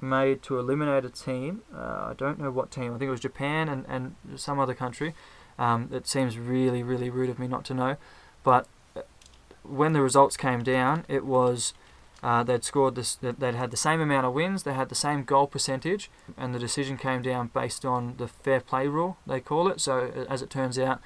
made 0.00 0.42
to 0.42 0.58
eliminate 0.58 1.04
a 1.04 1.08
team. 1.26 1.62
Uh, 1.74 2.08
I 2.10 2.14
don't 2.22 2.38
know 2.38 2.50
what 2.50 2.70
team. 2.70 2.88
I 2.94 2.98
think 2.98 3.08
it 3.08 3.16
was 3.18 3.20
Japan 3.30 3.68
and, 3.72 3.86
and 3.88 4.04
some 4.36 4.58
other 4.60 4.74
country. 4.74 5.14
Um, 5.58 5.88
it 5.92 6.06
seems 6.06 6.36
really, 6.36 6.82
really 6.82 7.08
rude 7.08 7.30
of 7.30 7.38
me 7.38 7.46
not 7.48 7.64
to 7.66 7.74
know. 7.74 7.96
But 8.42 8.66
when 9.64 9.92
the 9.92 10.02
results 10.02 10.36
came 10.36 10.62
down, 10.62 11.04
it 11.08 11.24
was 11.24 11.74
uh, 12.22 12.42
they'd 12.42 12.64
scored 12.64 12.94
this. 12.94 13.16
They'd 13.16 13.54
had 13.54 13.70
the 13.70 13.76
same 13.76 14.00
amount 14.00 14.26
of 14.26 14.32
wins. 14.32 14.62
They 14.62 14.72
had 14.72 14.88
the 14.88 14.94
same 14.94 15.24
goal 15.24 15.46
percentage, 15.46 16.10
and 16.38 16.54
the 16.54 16.58
decision 16.58 16.96
came 16.96 17.20
down 17.20 17.50
based 17.52 17.84
on 17.84 18.14
the 18.16 18.28
fair 18.28 18.60
play 18.60 18.86
rule. 18.86 19.18
They 19.26 19.40
call 19.40 19.68
it. 19.68 19.80
So 19.80 20.26
as 20.28 20.40
it 20.40 20.48
turns 20.48 20.78
out, 20.78 21.00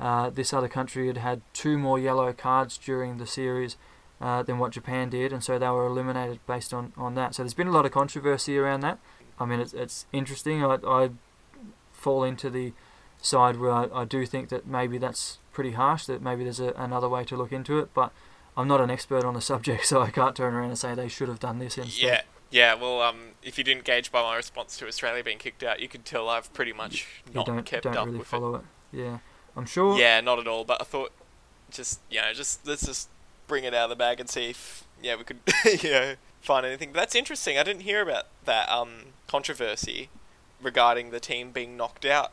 uh, 0.00 0.30
this 0.30 0.54
other 0.54 0.68
country 0.68 1.08
had 1.08 1.18
had 1.18 1.42
two 1.52 1.76
more 1.76 1.98
yellow 1.98 2.32
cards 2.32 2.78
during 2.78 3.18
the 3.18 3.26
series 3.26 3.76
uh, 4.20 4.42
than 4.42 4.58
what 4.58 4.72
Japan 4.72 5.10
did, 5.10 5.32
and 5.32 5.44
so 5.44 5.58
they 5.58 5.68
were 5.68 5.86
eliminated 5.86 6.40
based 6.46 6.72
on, 6.72 6.92
on 6.96 7.14
that. 7.16 7.34
So 7.34 7.42
there's 7.42 7.54
been 7.54 7.68
a 7.68 7.72
lot 7.72 7.84
of 7.84 7.92
controversy 7.92 8.56
around 8.56 8.80
that. 8.80 8.98
I 9.38 9.44
mean, 9.44 9.60
it's, 9.60 9.74
it's 9.74 10.06
interesting. 10.12 10.64
I, 10.64 10.78
I 10.86 11.10
fall 11.92 12.24
into 12.24 12.48
the 12.48 12.72
side 13.20 13.58
where 13.58 13.72
I, 13.72 13.88
I 13.92 14.04
do 14.04 14.24
think 14.24 14.48
that 14.48 14.66
maybe 14.66 14.96
that's 14.96 15.38
pretty 15.52 15.72
harsh, 15.72 16.06
that 16.06 16.22
maybe 16.22 16.44
there's 16.44 16.60
a, 16.60 16.72
another 16.76 17.08
way 17.08 17.24
to 17.24 17.36
look 17.36 17.52
into 17.52 17.78
it, 17.78 17.92
but 17.94 18.12
I'm 18.56 18.68
not 18.68 18.80
an 18.80 18.90
expert 18.90 19.24
on 19.24 19.34
the 19.34 19.40
subject, 19.52 19.86
so 19.86 20.00
I 20.00 20.10
can't 20.10 20.34
turn 20.36 20.54
around 20.54 20.68
and 20.68 20.78
say 20.78 20.94
they 20.94 21.08
should 21.08 21.28
have 21.28 21.40
done 21.40 21.58
this 21.58 21.78
instead. 21.78 22.02
Yeah, 22.02 22.20
yeah. 22.50 22.74
Well, 22.74 23.00
um, 23.00 23.32
if 23.42 23.58
you 23.58 23.64
didn't 23.64 23.84
gauge 23.84 24.12
by 24.12 24.22
my 24.22 24.36
response 24.36 24.76
to 24.78 24.86
Australia 24.86 25.22
being 25.22 25.38
kicked 25.38 25.62
out, 25.62 25.80
you 25.80 25.88
could 25.88 26.04
tell 26.04 26.28
I've 26.28 26.52
pretty 26.52 26.72
much 26.72 27.06
you 27.26 27.34
not 27.34 27.46
don't, 27.46 27.64
kept 27.64 27.84
don't 27.84 27.96
up 27.96 28.06
really 28.06 28.18
with 28.18 28.26
follow 28.26 28.56
it. 28.56 28.62
Yeah, 28.92 29.18
I'm 29.56 29.66
sure. 29.66 29.98
Yeah, 29.98 30.20
not 30.20 30.38
at 30.38 30.46
all. 30.46 30.64
But 30.64 30.80
I 30.80 30.84
thought, 30.84 31.12
just 31.70 32.00
you 32.10 32.20
know, 32.20 32.32
just 32.32 32.66
let's 32.66 32.86
just 32.86 33.08
bring 33.46 33.64
it 33.64 33.74
out 33.74 33.84
of 33.84 33.90
the 33.90 33.96
bag 33.96 34.20
and 34.20 34.28
see 34.28 34.50
if 34.50 34.84
yeah 35.02 35.16
we 35.16 35.24
could 35.24 35.38
you 35.82 35.90
know 35.90 36.14
find 36.40 36.66
anything. 36.66 36.90
But 36.92 37.00
that's 37.00 37.14
interesting. 37.14 37.58
I 37.58 37.62
didn't 37.62 37.82
hear 37.82 38.02
about 38.02 38.26
that 38.44 38.68
um 38.68 39.12
controversy 39.26 40.10
regarding 40.60 41.10
the 41.10 41.20
team 41.20 41.50
being 41.50 41.76
knocked 41.76 42.04
out. 42.04 42.32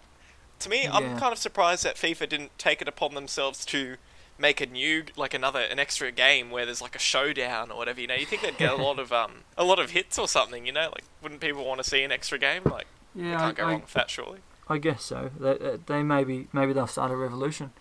To 0.59 0.69
me, 0.69 0.87
I'm 0.87 1.17
kind 1.17 1.31
of 1.31 1.37
surprised 1.39 1.83
that 1.85 1.95
FIFA 1.95 2.27
didn't 2.29 2.57
take 2.57 2.81
it 2.81 2.87
upon 2.87 3.15
themselves 3.15 3.65
to 3.67 3.95
make 4.37 4.61
a 4.61 4.65
new 4.65 5.03
like 5.17 5.33
another 5.33 5.59
an 5.59 5.79
extra 5.79 6.11
game 6.11 6.49
where 6.49 6.65
there's 6.65 6.81
like 6.81 6.95
a 6.95 6.99
showdown 6.99 7.69
or 7.71 7.77
whatever 7.77 7.99
you 7.99 8.07
know 8.07 8.15
you 8.15 8.25
think 8.25 8.41
they'd 8.41 8.57
get 8.57 8.71
a 8.71 8.75
lot 8.81 8.97
of 8.97 9.11
um 9.11 9.31
a 9.57 9.65
lot 9.65 9.79
of 9.79 9.89
hits 9.89 10.17
or 10.17 10.29
something 10.29 10.65
you 10.65 10.71
know 10.71 10.85
like 10.95 11.03
wouldn't 11.21 11.41
people 11.41 11.65
want 11.65 11.83
to 11.83 11.89
see 11.89 12.03
an 12.03 12.11
extra 12.11 12.39
game 12.39 12.61
like 12.63 12.87
yeah, 13.13 13.37
can't 13.37 13.57
go 13.57 13.65
I, 13.65 13.71
wrong 13.71 13.81
with 13.81 13.91
that 13.93 14.09
surely 14.09 14.39
I, 14.69 14.77
guess 14.77 15.03
so. 15.03 15.31
They, 15.37 15.51
uh, 15.59 15.77
they 15.87 16.03
maybe 16.03 16.47
maybe 16.53 16.71
they'll 16.73 16.87
start 16.87 17.11
a 17.11 17.15
revolution. 17.17 17.71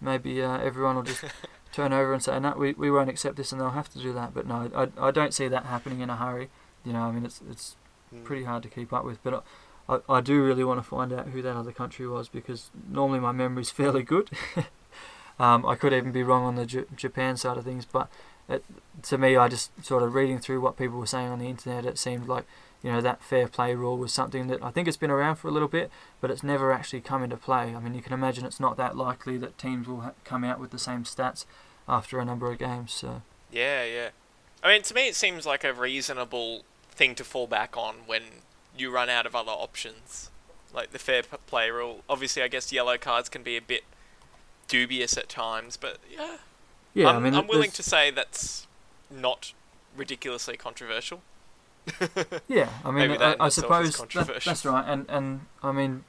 Maybe 0.00 0.40
uh, 0.40 0.58
everyone 0.58 0.94
will 0.96 1.02
just 1.02 1.24
turn 1.72 1.92
over 1.92 2.12
and 2.14 2.22
say, 2.22 2.38
"No, 2.38 2.54
we, 2.56 2.72
we 2.74 2.88
won't 2.90 3.10
accept 3.10 3.34
this," 3.36 3.50
and 3.50 3.60
they'll 3.60 3.70
have 3.70 3.92
to 3.94 3.98
do 3.98 4.12
that. 4.12 4.32
But 4.32 4.46
no, 4.46 4.70
I, 4.74 5.08
I 5.08 5.10
don't 5.10 5.34
see 5.34 5.48
that 5.48 5.64
happening 5.66 6.00
in 6.00 6.08
a 6.08 6.16
hurry. 6.16 6.48
You 6.84 6.92
know, 6.92 7.00
I 7.00 7.10
mean, 7.10 7.24
it's 7.26 7.40
it's 7.50 7.74
Mm. 8.14 8.22
pretty 8.22 8.44
hard 8.44 8.62
to 8.62 8.68
keep 8.68 8.92
up 8.92 9.04
with. 9.04 9.20
But 9.24 9.42
I, 9.88 10.00
I, 10.08 10.20
do 10.20 10.42
really 10.42 10.64
want 10.64 10.78
to 10.78 10.88
find 10.88 11.12
out 11.12 11.28
who 11.28 11.42
that 11.42 11.56
other 11.56 11.72
country 11.72 12.06
was 12.06 12.28
because 12.28 12.70
normally 12.88 13.20
my 13.20 13.32
memory's 13.32 13.70
fairly 13.80 14.02
good. 14.02 14.30
um, 15.38 15.64
I 15.66 15.74
could 15.74 15.92
even 15.92 16.12
be 16.12 16.22
wrong 16.22 16.44
on 16.44 16.56
the 16.56 16.66
J- 16.66 16.84
Japan 16.96 17.36
side 17.36 17.56
of 17.56 17.64
things, 17.64 17.84
but 17.84 18.08
it, 18.48 18.64
to 19.02 19.18
me, 19.18 19.36
I 19.36 19.48
just 19.48 19.84
sort 19.84 20.02
of 20.02 20.14
reading 20.14 20.38
through 20.38 20.60
what 20.60 20.76
people 20.76 20.98
were 20.98 21.06
saying 21.06 21.28
on 21.28 21.38
the 21.38 21.48
internet, 21.48 21.84
it 21.84 21.98
seemed 21.98 22.28
like 22.28 22.46
you 22.82 22.92
know 22.92 23.00
that 23.00 23.22
fair 23.22 23.48
play 23.48 23.74
rule 23.74 23.96
was 23.96 24.12
something 24.12 24.46
that 24.46 24.62
I 24.62 24.70
think 24.70 24.86
it's 24.86 24.96
been 24.96 25.10
around 25.10 25.36
for 25.36 25.48
a 25.48 25.50
little 25.50 25.68
bit, 25.68 25.90
but 26.20 26.30
it's 26.30 26.42
never 26.42 26.72
actually 26.72 27.00
come 27.00 27.24
into 27.24 27.36
play. 27.36 27.74
I 27.74 27.80
mean, 27.80 27.94
you 27.94 28.02
can 28.02 28.12
imagine 28.12 28.44
it's 28.44 28.60
not 28.60 28.76
that 28.76 28.96
likely 28.96 29.36
that 29.38 29.58
teams 29.58 29.88
will 29.88 30.02
ha- 30.02 30.12
come 30.24 30.44
out 30.44 30.60
with 30.60 30.70
the 30.70 30.78
same 30.78 31.04
stats 31.04 31.44
after 31.88 32.20
a 32.20 32.24
number 32.24 32.50
of 32.50 32.58
games. 32.58 32.92
So 32.92 33.22
Yeah, 33.50 33.84
yeah. 33.84 34.10
I 34.62 34.72
mean, 34.72 34.82
to 34.82 34.94
me, 34.94 35.08
it 35.08 35.16
seems 35.16 35.46
like 35.46 35.64
a 35.64 35.72
reasonable 35.72 36.62
thing 36.90 37.14
to 37.16 37.24
fall 37.24 37.46
back 37.46 37.76
on 37.76 37.96
when 38.06 38.22
you 38.78 38.90
run 38.90 39.08
out 39.08 39.26
of 39.26 39.34
other 39.34 39.52
options. 39.52 40.30
Like 40.74 40.92
the 40.92 40.98
fair 40.98 41.22
play 41.22 41.70
rule. 41.70 42.02
Obviously, 42.08 42.42
I 42.42 42.48
guess 42.48 42.72
yellow 42.72 42.98
cards 42.98 43.28
can 43.28 43.42
be 43.42 43.56
a 43.56 43.62
bit 43.62 43.84
dubious 44.68 45.16
at 45.16 45.28
times, 45.28 45.76
but 45.76 45.98
yeah. 46.10 46.36
yeah, 46.92 47.08
I'm, 47.08 47.16
I 47.16 47.20
mean, 47.20 47.34
I'm 47.34 47.46
willing 47.46 47.70
to 47.70 47.82
say 47.82 48.10
that's 48.10 48.66
not 49.10 49.52
ridiculously 49.96 50.56
controversial. 50.56 51.22
Yeah, 52.48 52.68
I 52.84 52.90
mean, 52.90 53.08
Maybe 53.08 53.16
that 53.18 53.36
in 53.36 53.40
I, 53.40 53.46
I 53.46 53.48
suppose 53.48 53.96
that, 53.96 54.42
that's 54.44 54.64
right, 54.64 54.84
and 54.86 55.06
and 55.08 55.46
I 55.62 55.72
mean, 55.72 56.04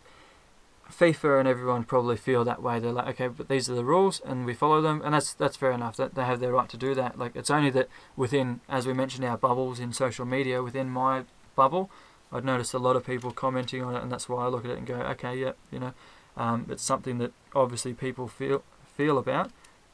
FIFA 0.92 1.40
and 1.40 1.48
everyone 1.48 1.84
probably 1.84 2.18
feel 2.18 2.44
that 2.46 2.62
way. 2.62 2.80
They're 2.80 2.92
like, 2.92 3.08
okay, 3.10 3.28
but 3.28 3.48
these 3.48 3.70
are 3.70 3.76
the 3.76 3.84
rules, 3.84 4.20
and 4.22 4.46
we 4.46 4.54
follow 4.54 4.82
them, 4.82 5.02
and 5.04 5.14
that's 5.14 5.34
that's 5.34 5.56
fair 5.58 5.72
enough. 5.72 5.98
That 5.98 6.16
they 6.16 6.24
have 6.24 6.40
their 6.40 6.52
right 6.52 6.70
to 6.70 6.78
do 6.78 6.96
that. 6.96 7.18
Like 7.18 7.36
it's 7.36 7.50
only 7.50 7.70
that 7.72 7.90
within, 8.16 8.62
as 8.70 8.88
we 8.88 8.94
mentioned, 8.94 9.26
our 9.26 9.38
bubbles 9.38 9.80
in 9.80 9.94
social 9.94 10.26
media, 10.26 10.64
within 10.64 10.90
my 10.90 11.24
bubble, 11.56 11.90
I'd 12.32 12.44
noticed 12.46 12.74
a 12.74 12.80
lot 12.80 12.96
of 12.96 13.06
people 13.06 13.32
commenting 13.32 13.84
on 13.84 13.96
it, 13.96 14.02
and 14.04 14.12
that's 14.12 14.28
why 14.28 14.44
I 14.46 14.48
look 14.48 14.66
at 14.66 14.72
it 14.72 14.78
and 14.78 14.86
go, 14.88 14.96
okay, 14.96 15.36
yeah, 15.38 15.54
you 15.72 15.80
know, 15.80 15.94
um, 16.36 16.66
it's 16.70 16.84
something 16.84 17.18
that 17.20 17.32
obviously 17.56 17.94
people 17.94 18.28
feel 18.28 18.64
feel 18.96 19.18
about. 19.18 19.52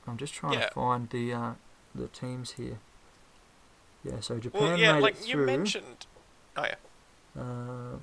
I'm 0.08 0.18
just 0.18 0.34
trying 0.34 0.54
Yeah. 0.54 0.68
to 0.68 0.74
find 0.74 1.10
the 1.10 1.34
uh, 1.34 1.52
the 1.94 2.08
teams 2.08 2.52
here. 2.54 2.80
Yeah, 4.04 4.20
so 4.20 4.38
Japan 4.40 4.62
Well, 4.62 4.78
yeah, 4.78 4.94
made 4.94 5.02
like 5.04 5.16
it 5.22 5.28
you 5.28 5.34
through. 5.36 5.46
mentioned. 5.46 6.06
Oh 6.58 6.66
yeah, 6.66 6.76
Uh, 7.42 7.98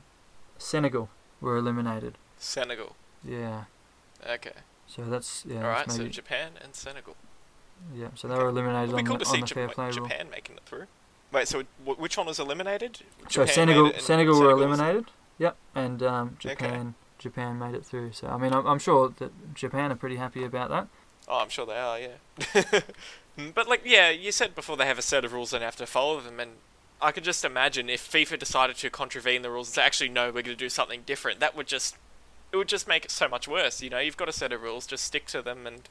Senegal 0.58 1.08
were 1.40 1.56
eliminated. 1.56 2.16
Senegal. 2.38 2.96
Yeah. 3.24 3.64
Okay. 4.28 4.52
So 4.86 5.02
that's 5.02 5.44
yeah. 5.46 5.56
All 5.56 5.62
that's 5.62 5.88
right. 5.88 5.96
So 5.96 6.08
Japan 6.08 6.52
and 6.62 6.74
Senegal. 6.74 7.16
yeah. 7.94 8.08
So 8.14 8.28
they 8.28 8.34
were 8.34 8.48
eliminated 8.48 8.90
It'd 8.90 8.96
be 8.96 9.00
on, 9.00 9.06
cool 9.06 9.18
the, 9.18 9.24
to 9.24 9.30
see 9.30 9.36
on 9.36 9.40
the 9.40 9.46
Jap- 9.46 9.54
fair 9.54 9.68
play 9.68 9.86
rule. 9.90 10.06
Japan 10.06 10.28
making 10.30 10.56
it 10.56 10.62
through. 10.64 10.86
Wait, 11.32 11.46
so 11.48 11.62
wh- 11.86 11.98
which 12.00 12.16
one 12.16 12.26
was 12.26 12.38
eliminated? 12.38 13.00
So 13.28 13.44
Japan 13.44 13.68
made 13.68 13.74
Senegal, 13.74 13.92
Senegal 14.00 14.40
were 14.40 14.50
eliminated. 14.50 15.06
Yep, 15.38 15.56
and 15.74 16.02
um, 16.02 16.36
Okay. 16.44 16.50
Japan, 16.54 16.94
Japan 17.18 17.58
made 17.58 17.74
it 17.74 17.84
through. 17.86 18.12
So 18.12 18.26
I 18.28 18.36
mean, 18.36 18.52
I'm, 18.52 18.66
I'm 18.66 18.78
sure 18.78 19.12
that 19.18 19.54
Japan 19.54 19.92
are 19.92 19.96
pretty 19.96 20.16
happy 20.16 20.44
about 20.44 20.70
that. 20.70 20.88
Oh, 21.28 21.38
I'm 21.38 21.48
sure 21.48 21.64
they 21.66 21.78
are, 21.78 21.98
yeah. 21.98 22.80
But 23.54 23.68
like, 23.68 23.82
yeah, 23.84 24.10
you 24.10 24.32
said 24.32 24.54
before 24.54 24.76
they 24.76 24.84
have 24.86 24.98
a 24.98 25.02
set 25.02 25.24
of 25.24 25.32
rules 25.32 25.52
and 25.54 25.62
have 25.62 25.76
to 25.76 25.86
follow 25.86 26.20
them, 26.20 26.40
and 26.40 26.50
I 27.00 27.10
could 27.12 27.24
just 27.24 27.44
imagine 27.44 27.88
if 27.88 28.06
FIFA 28.10 28.38
decided 28.38 28.76
to 28.78 28.90
contravene 28.90 29.40
the 29.42 29.50
rules 29.50 29.68
and 29.68 29.74
say, 29.76 29.82
actually, 29.82 30.10
no, 30.10 30.26
we're 30.26 30.42
going 30.42 30.44
to 30.46 30.56
do 30.56 30.68
something 30.68 31.02
different. 31.06 31.40
That 31.40 31.56
would 31.56 31.66
just, 31.66 31.96
it 32.52 32.56
would 32.58 32.68
just 32.68 32.86
make 32.86 33.04
it 33.06 33.10
so 33.10 33.28
much 33.28 33.48
worse. 33.48 33.80
You 33.80 33.88
know, 33.88 33.98
you've 33.98 34.18
got 34.18 34.28
a 34.28 34.32
set 34.32 34.52
of 34.52 34.60
rules, 34.60 34.86
just 34.86 35.04
stick 35.04 35.26
to 35.28 35.40
them, 35.40 35.66
and 35.66 35.88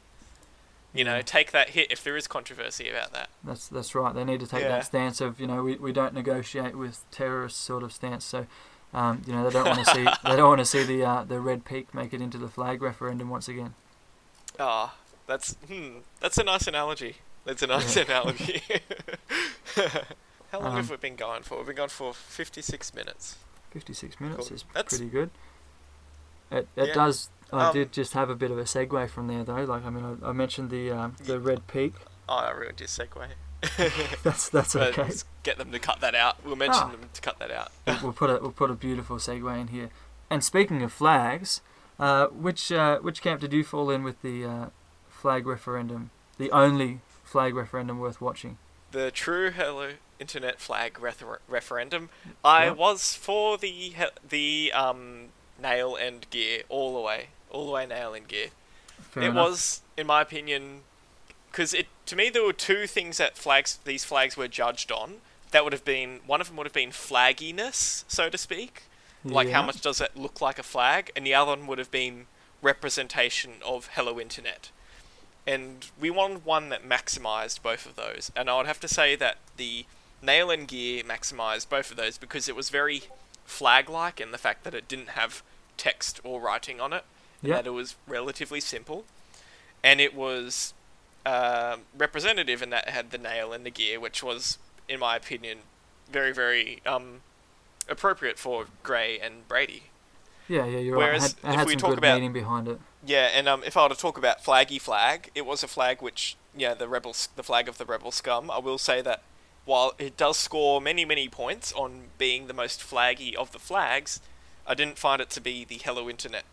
you 0.93 1.03
know, 1.03 1.21
take 1.21 1.51
that 1.51 1.69
hit 1.71 1.91
if 1.91 2.03
there 2.03 2.17
is 2.17 2.27
controversy 2.27 2.89
about 2.89 3.13
that. 3.13 3.29
That's 3.43 3.67
that's 3.67 3.93
right. 3.95 4.13
They 4.13 4.23
need 4.23 4.39
to 4.39 4.47
take 4.47 4.61
Yeah. 4.63 4.69
that 4.69 4.85
stance 4.85 5.21
of 5.21 5.39
you 5.39 5.47
know 5.47 5.63
we, 5.63 5.75
we 5.75 5.91
don't 5.91 6.13
negotiate 6.13 6.75
with 6.75 7.03
terrorists 7.11 7.59
sort 7.59 7.83
of 7.83 7.91
stance. 7.93 8.25
So. 8.25 8.47
Um, 8.91 9.21
you 9.27 9.33
know 9.33 9.43
they 9.43 9.51
don't 9.51 9.67
want 9.67 9.85
to 9.85 9.93
see 9.93 10.03
they 10.27 10.35
don't 10.35 10.47
want 10.49 10.57
to 10.61 10.65
see 10.65 10.81
the 10.83 11.05
uh, 11.05 11.23
the 11.23 11.39
red 11.39 11.63
peak 11.63 11.93
make 11.93 12.11
it 12.11 12.21
into 12.21 12.39
the 12.39 12.47
flag 12.47 12.81
referendum 12.81 13.29
once 13.29 13.47
again. 13.47 13.75
Ah, 14.59 14.95
that's 15.27 15.55
hmm, 15.67 15.97
that's 16.19 16.39
a 16.39 16.43
nice 16.43 16.65
analogy. 16.65 17.17
That's 17.45 17.61
a 17.61 17.67
nice 17.67 17.95
Yeah. 17.95 18.03
analogy. 18.07 18.63
How 20.51 20.57
long 20.59 20.71
Um, 20.71 20.75
have 20.77 20.89
we 20.89 20.97
been 20.97 21.15
going 21.15 21.43
for? 21.43 21.57
We've 21.57 21.67
been 21.67 21.75
going 21.75 21.89
for 21.89 22.13
56 22.15 22.93
minutes. 22.95 23.35
56 23.71 24.19
minutes 24.19 24.47
Cool. 24.47 24.55
is 24.55 24.65
That's- 24.73 24.97
pretty 24.97 25.11
good. 25.11 25.29
It, 26.51 26.67
it 26.75 26.87
Yeah. 26.87 26.93
does. 26.95 27.29
I 27.51 27.67
Um, 27.67 27.73
did 27.73 27.91
just 27.91 28.13
have 28.13 28.29
a 28.29 28.35
bit 28.35 28.51
of 28.51 28.57
a 28.57 28.63
segue 28.63 29.09
from 29.09 29.27
there 29.27 29.43
though. 29.43 29.63
Like 29.63 29.85
I 29.85 29.89
mean, 29.89 30.19
I, 30.23 30.29
I 30.29 30.31
mentioned 30.31 30.69
the 30.69 30.91
um, 30.91 31.15
the 31.23 31.39
red 31.39 31.67
peak. 31.67 31.93
Oh, 32.27 32.35
I 32.35 32.51
ruined 32.51 32.79
your 32.79 32.87
segue. 32.87 33.27
That's 34.23 34.49
that's 34.49 34.73
But 34.73 34.89
okay. 34.89 35.03
let's 35.03 35.25
get 35.43 35.57
them 35.57 35.71
to 35.71 35.79
cut 35.79 35.99
that 36.01 36.15
out. 36.15 36.43
We'll 36.45 36.55
mention 36.55 36.83
Ah. 36.83 36.91
them 36.91 37.09
to 37.13 37.21
cut 37.21 37.39
that 37.39 37.51
out. 37.51 37.71
we'll, 37.85 37.99
we'll 38.03 38.13
put 38.13 38.29
a 38.29 38.39
we'll 38.41 38.51
put 38.51 38.69
a 38.71 38.75
beautiful 38.75 39.17
segue 39.17 39.59
in 39.59 39.67
here. 39.67 39.89
And 40.29 40.43
speaking 40.43 40.81
of 40.83 40.93
flags, 40.93 41.61
uh, 41.99 42.27
which 42.27 42.71
uh, 42.71 42.99
which 42.99 43.21
camp 43.21 43.41
did 43.41 43.51
you 43.51 43.63
fall 43.63 43.89
in 43.89 44.03
with 44.03 44.21
the 44.21 44.45
uh, 44.45 44.65
flag 45.09 45.45
referendum? 45.47 46.11
The 46.37 46.51
only 46.51 46.99
flag 47.23 47.53
referendum 47.55 47.99
worth 47.99 48.21
watching. 48.21 48.57
The 48.91 49.11
true 49.11 49.51
Hello 49.51 49.93
Internet 50.19 50.59
flag 50.59 50.99
refer- 50.99 51.39
referendum. 51.47 52.09
I 52.45 52.65
Yep. 52.67 52.77
was 52.77 53.13
for 53.15 53.57
the 53.57 53.93
the 54.27 54.71
um 54.73 55.29
nail 55.61 55.95
and 55.97 56.29
gear 56.29 56.61
all 56.69 56.93
the 56.93 57.01
way, 57.01 57.27
all 57.51 57.65
the 57.65 57.71
way 57.71 57.85
nail 57.85 58.13
and 58.13 58.27
gear. 58.27 58.47
Fair 59.11 59.23
it 59.23 59.25
enough. 59.27 59.49
was, 59.49 59.81
in 59.97 60.07
my 60.07 60.21
opinion, 60.21 60.81
because 61.51 61.73
it 61.73 61.87
to 62.05 62.15
me 62.15 62.29
there 62.29 62.43
were 62.43 62.53
two 62.53 62.87
things 62.87 63.17
that 63.17 63.37
flags 63.37 63.79
these 63.83 64.03
flags 64.03 64.37
were 64.37 64.47
judged 64.47 64.91
on. 64.91 65.15
That 65.51 65.63
would 65.63 65.73
have 65.73 65.85
been 65.85 66.19
one 66.25 66.41
of 66.41 66.47
them 66.47 66.57
would 66.57 66.67
have 66.67 66.73
been 66.73 66.91
flagginess, 66.91 68.05
so 68.07 68.29
to 68.29 68.37
speak, 68.37 68.83
like 69.23 69.49
how 69.49 69.63
much 69.63 69.81
does 69.81 69.99
it 69.99 70.15
look 70.15 70.41
like 70.41 70.59
a 70.59 70.63
flag, 70.63 71.11
and 71.15 71.25
the 71.25 71.33
other 71.33 71.51
one 71.51 71.65
would 71.67 71.79
have 71.79 71.91
been 71.91 72.27
representation 72.61 73.53
of 73.65 73.89
Hello 73.93 74.19
Internet. 74.19 74.69
And 75.47 75.87
we 75.99 76.11
wanted 76.11 76.45
one 76.45 76.69
that 76.69 76.87
maximized 76.87 77.63
both 77.63 77.87
of 77.87 77.95
those, 77.95 78.31
and 78.35 78.47
I 78.47 78.57
would 78.57 78.67
have 78.67 78.79
to 78.81 78.87
say 78.87 79.15
that 79.15 79.37
the 79.57 79.85
nail 80.21 80.51
and 80.51 80.67
gear 80.67 81.03
maximized 81.03 81.69
both 81.69 81.89
of 81.89 81.97
those 81.97 82.19
because 82.19 82.47
it 82.47 82.55
was 82.55 82.69
very 82.69 83.03
flag-like 83.45 84.21
in 84.21 84.31
the 84.31 84.37
fact 84.37 84.63
that 84.65 84.75
it 84.75 84.87
didn't 84.87 85.09
have 85.09 85.41
text 85.77 86.19
or 86.23 86.39
writing 86.39 86.79
on 86.79 86.93
it 86.93 87.05
Yeah. 87.41 87.55
that 87.55 87.67
it 87.67 87.71
was 87.71 87.95
relatively 88.07 88.59
simple, 88.59 89.05
and 89.83 90.01
it 90.01 90.13
was 90.13 90.73
um, 91.25 91.81
representative 91.97 92.61
in 92.61 92.69
that 92.71 92.87
it 92.87 92.91
had 92.91 93.11
the 93.11 93.17
nail 93.17 93.53
and 93.53 93.65
the 93.65 93.69
gear, 93.69 93.99
which 93.99 94.21
was, 94.23 94.57
in 94.87 94.99
my 94.99 95.15
opinion, 95.15 95.59
very 96.11 96.33
very 96.33 96.81
um, 96.85 97.21
appropriate 97.87 98.37
for 98.37 98.65
Grey 98.83 99.19
and 99.19 99.47
Brady. 99.47 99.83
Yeah, 100.47 100.65
yeah, 100.65 100.79
you're 100.79 100.97
Whereas 100.97 101.35
right. 101.43 101.53
It 101.53 101.57
had, 101.57 101.59
it 101.59 101.61
if 101.61 101.67
we 101.67 101.73
some 101.73 101.79
talk 101.79 101.89
good 101.91 101.97
about- 101.99 102.15
meaning 102.15 102.33
behind 102.33 102.67
it. 102.67 102.79
Yeah, 103.05 103.29
and 103.33 103.47
um, 103.47 103.63
if 103.65 103.77
I 103.77 103.83
were 103.83 103.89
to 103.89 103.95
talk 103.95 104.17
about 104.17 104.43
Flaggy 104.43 104.81
Flag, 104.81 105.31
it 105.33 105.45
was 105.45 105.63
a 105.63 105.69
flag 105.69 106.01
which, 106.01 106.35
yeah, 106.57 106.73
the 106.73 106.89
rebel, 106.89 107.15
the 107.37 107.43
flag 107.43 107.69
of 107.69 107.77
the 107.77 107.85
rebel 107.85 108.11
scum. 108.11 108.51
I 108.51 108.57
will 108.59 108.77
say 108.77 109.01
that 109.01 109.21
while 109.63 109.93
it 109.97 110.17
does 110.17 110.35
score 110.37 110.81
many 110.81 111.05
many 111.05 111.29
points 111.29 111.71
on 111.73 112.05
being 112.17 112.47
the 112.47 112.53
most 112.53 112.81
flaggy 112.81 113.35
of 113.35 113.51
the 113.53 113.59
flags, 113.59 114.19
I 114.67 114.73
didn't 114.73 114.97
find 114.97 115.21
it 115.21 115.29
to 115.31 115.39
be 115.41 115.63
the 115.63 115.75
Hello 115.75 116.09
Internet, 116.09 116.43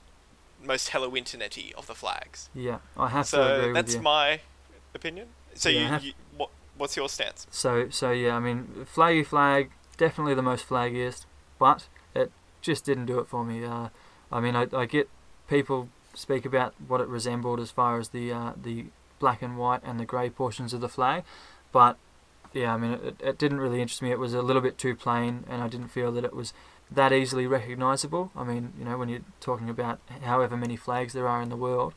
most 0.64 0.90
Hello 0.90 1.10
Internety 1.10 1.72
of 1.74 1.86
the 1.86 1.94
flags. 1.94 2.48
Yeah, 2.54 2.78
I 2.96 3.08
have 3.08 3.28
to 3.30 3.42
agree 3.42 3.60
So 3.60 3.66
with 3.68 3.74
that's 3.74 3.94
you. 3.94 4.00
my 4.02 4.40
opinion. 4.94 5.28
So 5.54 5.68
Yeah, 5.68 6.00
you, 6.00 6.08
you 6.08 6.12
what 6.36 6.50
what's 6.76 6.96
your 6.96 7.08
stance? 7.08 7.46
So 7.50 7.88
so 7.90 8.10
yeah, 8.10 8.36
I 8.36 8.40
mean, 8.40 8.86
flaggy 8.94 9.24
flag, 9.24 9.70
definitely 9.96 10.34
the 10.34 10.42
most 10.42 10.68
flaggiest, 10.68 11.26
but 11.58 11.88
it 12.14 12.30
just 12.62 12.84
didn't 12.84 13.06
do 13.06 13.18
it 13.18 13.28
for 13.28 13.44
me. 13.44 13.64
Uh, 13.64 13.88
I 14.30 14.40
mean, 14.40 14.56
I, 14.56 14.66
I 14.72 14.86
get 14.86 15.08
people 15.48 15.88
speak 16.14 16.44
about 16.46 16.74
what 16.88 17.00
it 17.00 17.08
resembled 17.08 17.60
as 17.60 17.70
far 17.70 17.98
as 17.98 18.08
the 18.10 18.32
uh, 18.32 18.52
the 18.60 18.86
black 19.18 19.40
and 19.42 19.56
white 19.56 19.80
and 19.84 19.98
the 19.98 20.04
grey 20.04 20.28
portions 20.28 20.72
of 20.74 20.80
the 20.80 20.88
flag, 20.88 21.24
but 21.72 21.96
yeah, 22.52 22.72
I 22.72 22.76
mean, 22.78 22.92
it, 22.92 23.16
it 23.20 23.38
didn't 23.38 23.60
really 23.60 23.80
interest 23.82 24.00
me. 24.02 24.10
It 24.10 24.18
was 24.18 24.32
a 24.32 24.42
little 24.42 24.62
bit 24.62 24.78
too 24.78 24.94
plain, 24.94 25.44
and 25.48 25.62
I 25.62 25.68
didn't 25.68 25.88
feel 25.88 26.10
that 26.12 26.24
it 26.24 26.34
was 26.34 26.52
that 26.90 27.12
easily 27.12 27.46
recognisable. 27.46 28.30
I 28.36 28.44
mean, 28.44 28.72
you 28.78 28.84
know, 28.84 28.96
when 28.96 29.08
you're 29.08 29.20
talking 29.40 29.68
about 29.68 29.98
however 30.22 30.56
many 30.56 30.76
flags 30.76 31.12
there 31.12 31.28
are 31.28 31.42
in 31.42 31.48
the 31.48 31.56
world, 31.56 31.94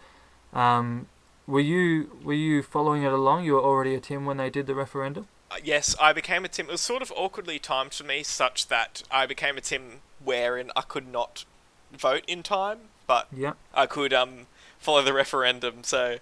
um, 0.53 1.07
were 1.47 1.59
you 1.59 2.11
were 2.23 2.33
you 2.33 2.61
following 2.63 3.03
it 3.03 3.11
along? 3.13 3.45
You 3.45 3.53
were 3.53 3.61
already 3.61 3.95
a 3.95 3.99
Tim 3.99 4.25
when 4.25 4.37
they 4.37 4.49
did 4.49 4.67
the 4.67 4.75
referendum. 4.75 5.27
Uh, 5.51 5.55
yes, 5.63 5.95
I 5.99 6.13
became 6.13 6.45
a 6.45 6.47
Tim. 6.47 6.67
It 6.67 6.71
was 6.73 6.81
sort 6.81 7.01
of 7.01 7.11
awkwardly 7.15 7.57
timed 7.59 7.93
for 7.93 8.03
me, 8.03 8.21
such 8.23 8.67
that 8.67 9.01
I 9.09 9.25
became 9.25 9.57
a 9.57 9.61
Tim 9.61 10.01
wherein 10.23 10.69
I 10.75 10.81
could 10.81 11.07
not 11.11 11.45
vote 11.91 12.23
in 12.27 12.43
time, 12.43 12.79
but 13.07 13.27
Yeah. 13.35 13.53
I 13.73 13.85
could 13.87 14.13
um 14.13 14.45
follow 14.79 15.01
the 15.01 15.13
referendum. 15.13 15.83
So 15.83 16.17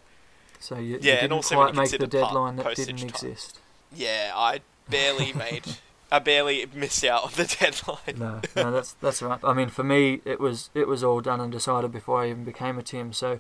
So 0.59 0.75
you, 0.77 0.81
you 0.95 0.99
Yeah, 1.01 1.13
and 1.13 1.21
didn't 1.21 1.33
also 1.33 1.55
quite 1.55 1.75
make 1.75 1.91
the 1.91 2.07
deadline 2.07 2.55
that 2.57 2.75
didn't 2.75 2.97
time. 2.97 3.09
exist. 3.09 3.59
yeah, 3.93 4.31
I 4.33 4.61
barely 4.89 5.33
made. 5.33 5.65
I 6.11 6.19
barely 6.19 6.65
missed 6.73 7.03
out 7.03 7.23
on 7.25 7.31
the 7.35 7.45
deadline. 7.59 8.17
No, 8.17 8.41
no, 8.55 8.71
that's 8.71 8.93
that's 8.93 9.21
right. 9.21 9.39
I 9.43 9.53
mean, 9.53 9.69
for 9.69 9.83
me, 9.83 10.21
it 10.25 10.39
was 10.39 10.69
it 10.73 10.87
was 10.87 11.03
all 11.03 11.21
done 11.21 11.41
and 11.41 11.51
decided 11.51 11.91
before 11.91 12.23
I 12.23 12.29
even 12.29 12.43
became 12.43 12.77
a 12.77 12.83
team. 12.83 13.11
So, 13.13 13.39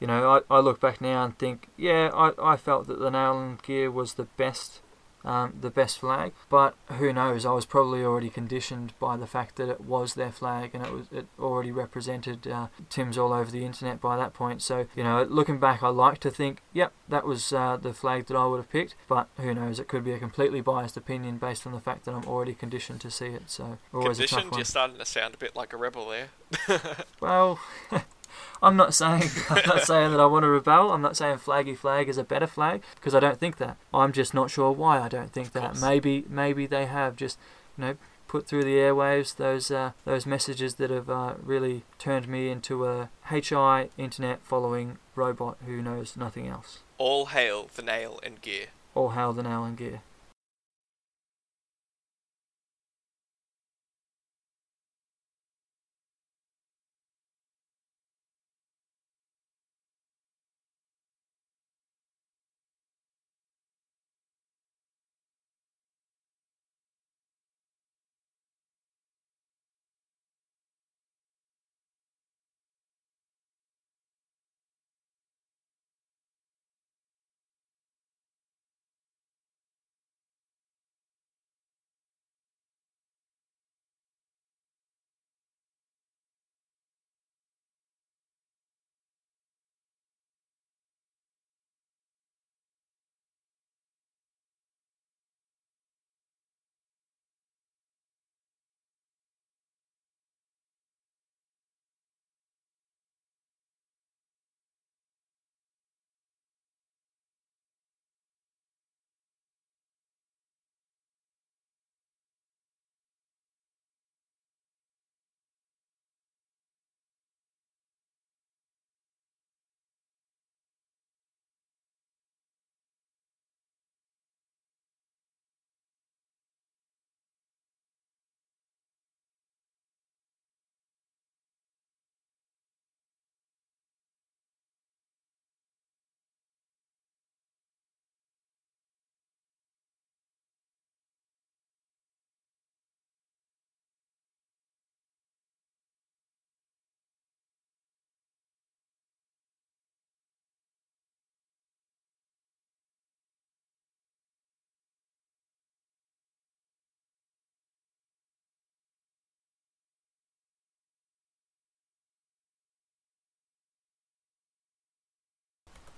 you 0.00 0.06
know, 0.06 0.42
I, 0.50 0.56
I 0.56 0.60
look 0.60 0.80
back 0.80 1.00
now 1.00 1.24
and 1.24 1.38
think, 1.38 1.68
yeah, 1.76 2.10
I, 2.12 2.32
I 2.52 2.56
felt 2.56 2.86
that 2.88 2.98
the 2.98 3.10
nail 3.10 3.40
and 3.40 3.62
gear 3.62 3.90
was 3.90 4.14
the 4.14 4.24
best, 4.24 4.80
um, 5.24 5.54
the 5.60 5.70
best 5.70 5.98
flag. 5.98 6.32
But 6.48 6.74
who 6.92 7.12
knows? 7.12 7.44
I 7.44 7.52
was 7.52 7.66
probably 7.66 8.02
already 8.04 8.30
conditioned 8.30 8.92
by 8.98 9.16
the 9.16 9.26
fact 9.26 9.56
that 9.56 9.68
it 9.68 9.80
was 9.80 10.14
their 10.14 10.30
flag 10.32 10.70
and 10.74 10.84
it 10.84 10.92
was 10.92 11.06
it 11.12 11.26
already 11.38 11.72
represented 11.72 12.46
uh, 12.46 12.68
Tims 12.88 13.18
all 13.18 13.32
over 13.32 13.50
the 13.50 13.64
internet 13.64 14.00
by 14.00 14.16
that 14.16 14.32
point. 14.32 14.62
So, 14.62 14.86
you 14.94 15.02
know, 15.04 15.22
looking 15.24 15.58
back, 15.58 15.82
I 15.82 15.88
like 15.88 16.18
to 16.20 16.30
think, 16.30 16.62
yep, 16.72 16.92
that 17.08 17.26
was 17.26 17.52
uh, 17.52 17.76
the 17.76 17.92
flag 17.92 18.26
that 18.26 18.36
I 18.36 18.46
would 18.46 18.58
have 18.58 18.70
picked. 18.70 18.94
But 19.08 19.28
who 19.38 19.54
knows? 19.54 19.78
It 19.78 19.88
could 19.88 20.04
be 20.04 20.12
a 20.12 20.18
completely 20.18 20.60
biased 20.60 20.96
opinion 20.96 21.38
based 21.38 21.66
on 21.66 21.72
the 21.72 21.80
fact 21.80 22.04
that 22.04 22.14
I'm 22.14 22.24
already 22.26 22.54
conditioned 22.54 23.00
to 23.02 23.10
see 23.10 23.26
it. 23.26 23.50
So, 23.50 23.78
always 23.92 24.18
a 24.18 24.22
tough 24.22 24.30
Conditioned, 24.30 24.50
one. 24.52 24.58
you're 24.58 24.64
starting 24.64 24.98
to 24.98 25.04
sound 25.04 25.34
a 25.34 25.38
bit 25.38 25.54
like 25.56 25.72
a 25.72 25.76
rebel 25.76 26.08
there. 26.08 26.28
Well, 27.20 27.58
I'm 28.62 28.76
not 28.76 28.94
saying 28.94 29.30
I'm 29.50 29.66
not 29.66 29.82
saying 29.82 30.10
that 30.12 30.20
I 30.20 30.26
want 30.26 30.44
to 30.44 30.48
rebel. 30.48 30.90
I'm 30.90 31.02
not 31.02 31.16
saying 31.16 31.38
flaggy 31.38 31.76
flag 31.76 32.08
is 32.08 32.18
a 32.18 32.24
better 32.24 32.46
flag 32.46 32.82
because 32.96 33.14
I 33.14 33.20
don't 33.20 33.38
think 33.38 33.58
that. 33.58 33.76
I'm 33.92 34.12
just 34.12 34.34
not 34.34 34.50
sure 34.50 34.70
why 34.70 35.00
I 35.00 35.08
don't 35.08 35.32
think 35.32 35.52
that. 35.52 35.80
Maybe 35.80 36.24
maybe 36.28 36.66
they 36.66 36.86
have 36.86 37.16
just 37.16 37.38
you 37.76 37.84
know 37.84 37.96
put 38.28 38.46
through 38.46 38.62
the 38.64 38.76
airwaves 38.76 39.36
those 39.36 39.70
uh, 39.70 39.92
those 40.04 40.26
messages 40.26 40.74
that 40.74 40.90
have 40.90 41.10
uh, 41.10 41.34
really 41.42 41.84
turned 41.98 42.28
me 42.28 42.50
into 42.50 42.86
a 42.86 43.08
HI 43.30 43.88
internet 43.96 44.40
following 44.42 44.98
robot 45.16 45.56
who 45.66 45.82
knows 45.82 46.16
nothing 46.16 46.46
else. 46.46 46.80
All 46.98 47.26
hail 47.26 47.70
the 47.74 47.82
nail 47.82 48.20
and 48.22 48.40
gear. 48.40 48.66
All 48.94 49.10
hail 49.10 49.32
the 49.32 49.42
nail 49.42 49.64
and 49.64 49.76
gear. 49.76 50.02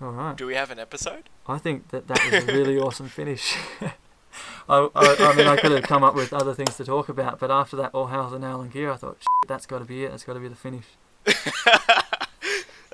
All 0.00 0.10
right. 0.12 0.36
Do 0.36 0.46
we 0.46 0.54
have 0.54 0.70
an 0.70 0.78
episode? 0.78 1.28
I 1.46 1.58
think 1.58 1.88
that 1.88 2.08
that 2.08 2.24
was 2.24 2.44
a 2.44 2.46
really 2.46 2.78
awesome 2.80 3.08
finish. 3.08 3.56
I, 4.68 4.88
I, 4.94 5.16
I 5.18 5.34
mean, 5.34 5.46
I 5.46 5.56
could 5.56 5.72
have 5.72 5.82
come 5.82 6.04
up 6.04 6.14
with 6.14 6.32
other 6.32 6.54
things 6.54 6.76
to 6.76 6.84
talk 6.84 7.08
about, 7.08 7.38
but 7.38 7.50
after 7.50 7.76
that, 7.76 7.90
all 7.92 8.06
hail 8.06 8.30
the 8.30 8.38
nail 8.38 8.60
and 8.60 8.72
gear, 8.72 8.90
I 8.90 8.96
thought, 8.96 9.18
that's 9.48 9.66
got 9.66 9.80
to 9.80 9.84
be 9.84 10.04
it. 10.04 10.10
That's 10.10 10.24
got 10.24 10.34
to 10.34 10.40
be 10.40 10.48
the 10.48 10.56
finish. 10.56 10.86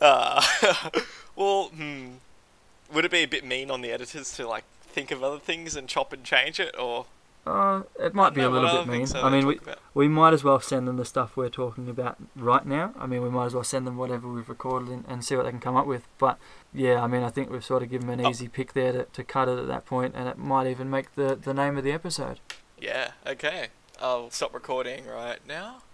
Uh, 0.00 0.42
well, 1.36 1.68
hmm. 1.68 2.16
Would 2.92 3.04
it 3.04 3.10
be 3.10 3.18
a 3.22 3.26
bit 3.26 3.44
mean 3.44 3.70
on 3.70 3.80
the 3.80 3.90
editors 3.90 4.32
to 4.36 4.46
like 4.46 4.64
think 4.82 5.10
of 5.10 5.22
other 5.22 5.38
things 5.38 5.74
and 5.74 5.88
chop 5.88 6.12
and 6.12 6.22
change 6.22 6.60
it, 6.60 6.74
or 6.78 7.06
Uh, 7.46 7.82
it 8.00 8.12
might 8.12 8.34
be 8.34 8.40
a 8.40 8.44
No, 8.44 8.50
what 8.50 8.62
little 8.62 8.84
bit 8.84 8.92
mean. 8.92 9.16
are 9.16 9.24
I 9.24 9.30
mean, 9.30 9.46
we, 9.46 9.58
about? 9.58 9.78
we 9.94 10.08
might 10.08 10.32
as 10.34 10.42
well 10.42 10.58
send 10.60 10.88
them 10.88 10.96
the 10.96 11.04
stuff 11.04 11.36
we're 11.36 11.48
talking 11.48 11.88
about 11.88 12.16
right 12.34 12.66
now. 12.66 12.92
I 12.98 13.06
mean, 13.06 13.22
we 13.22 13.30
might 13.30 13.46
as 13.46 13.54
well 13.54 13.62
send 13.62 13.86
them 13.86 13.96
whatever 13.96 14.26
we've 14.28 14.48
recorded 14.48 14.88
and, 14.88 15.04
and 15.06 15.24
see 15.24 15.36
what 15.36 15.44
they 15.44 15.50
can 15.50 15.60
come 15.60 15.76
up 15.76 15.86
with. 15.86 16.08
But 16.18 16.38
yeah, 16.74 17.00
I 17.02 17.06
mean, 17.06 17.22
I 17.22 17.30
think 17.30 17.50
we've 17.50 17.64
sort 17.64 17.84
of 17.84 17.90
given 17.90 18.08
them 18.08 18.18
an 18.20 18.26
Oh. 18.26 18.30
easy 18.30 18.48
pick 18.48 18.72
there 18.72 18.92
to, 18.92 19.04
to 19.04 19.22
cut 19.22 19.48
it 19.48 19.58
at 19.60 19.68
that 19.68 19.86
point, 19.86 20.14
and 20.16 20.28
it 20.28 20.38
might 20.38 20.66
even 20.66 20.90
make 20.90 21.14
the, 21.14 21.36
the 21.36 21.54
name 21.54 21.76
of 21.78 21.84
the 21.84 21.92
episode. 21.92 22.40
yeah, 22.78 23.12
okay. 23.24 23.68
I'll 24.02 24.30
stop 24.30 24.52
recording 24.52 25.06
right 25.06 25.38
now. 25.46 25.82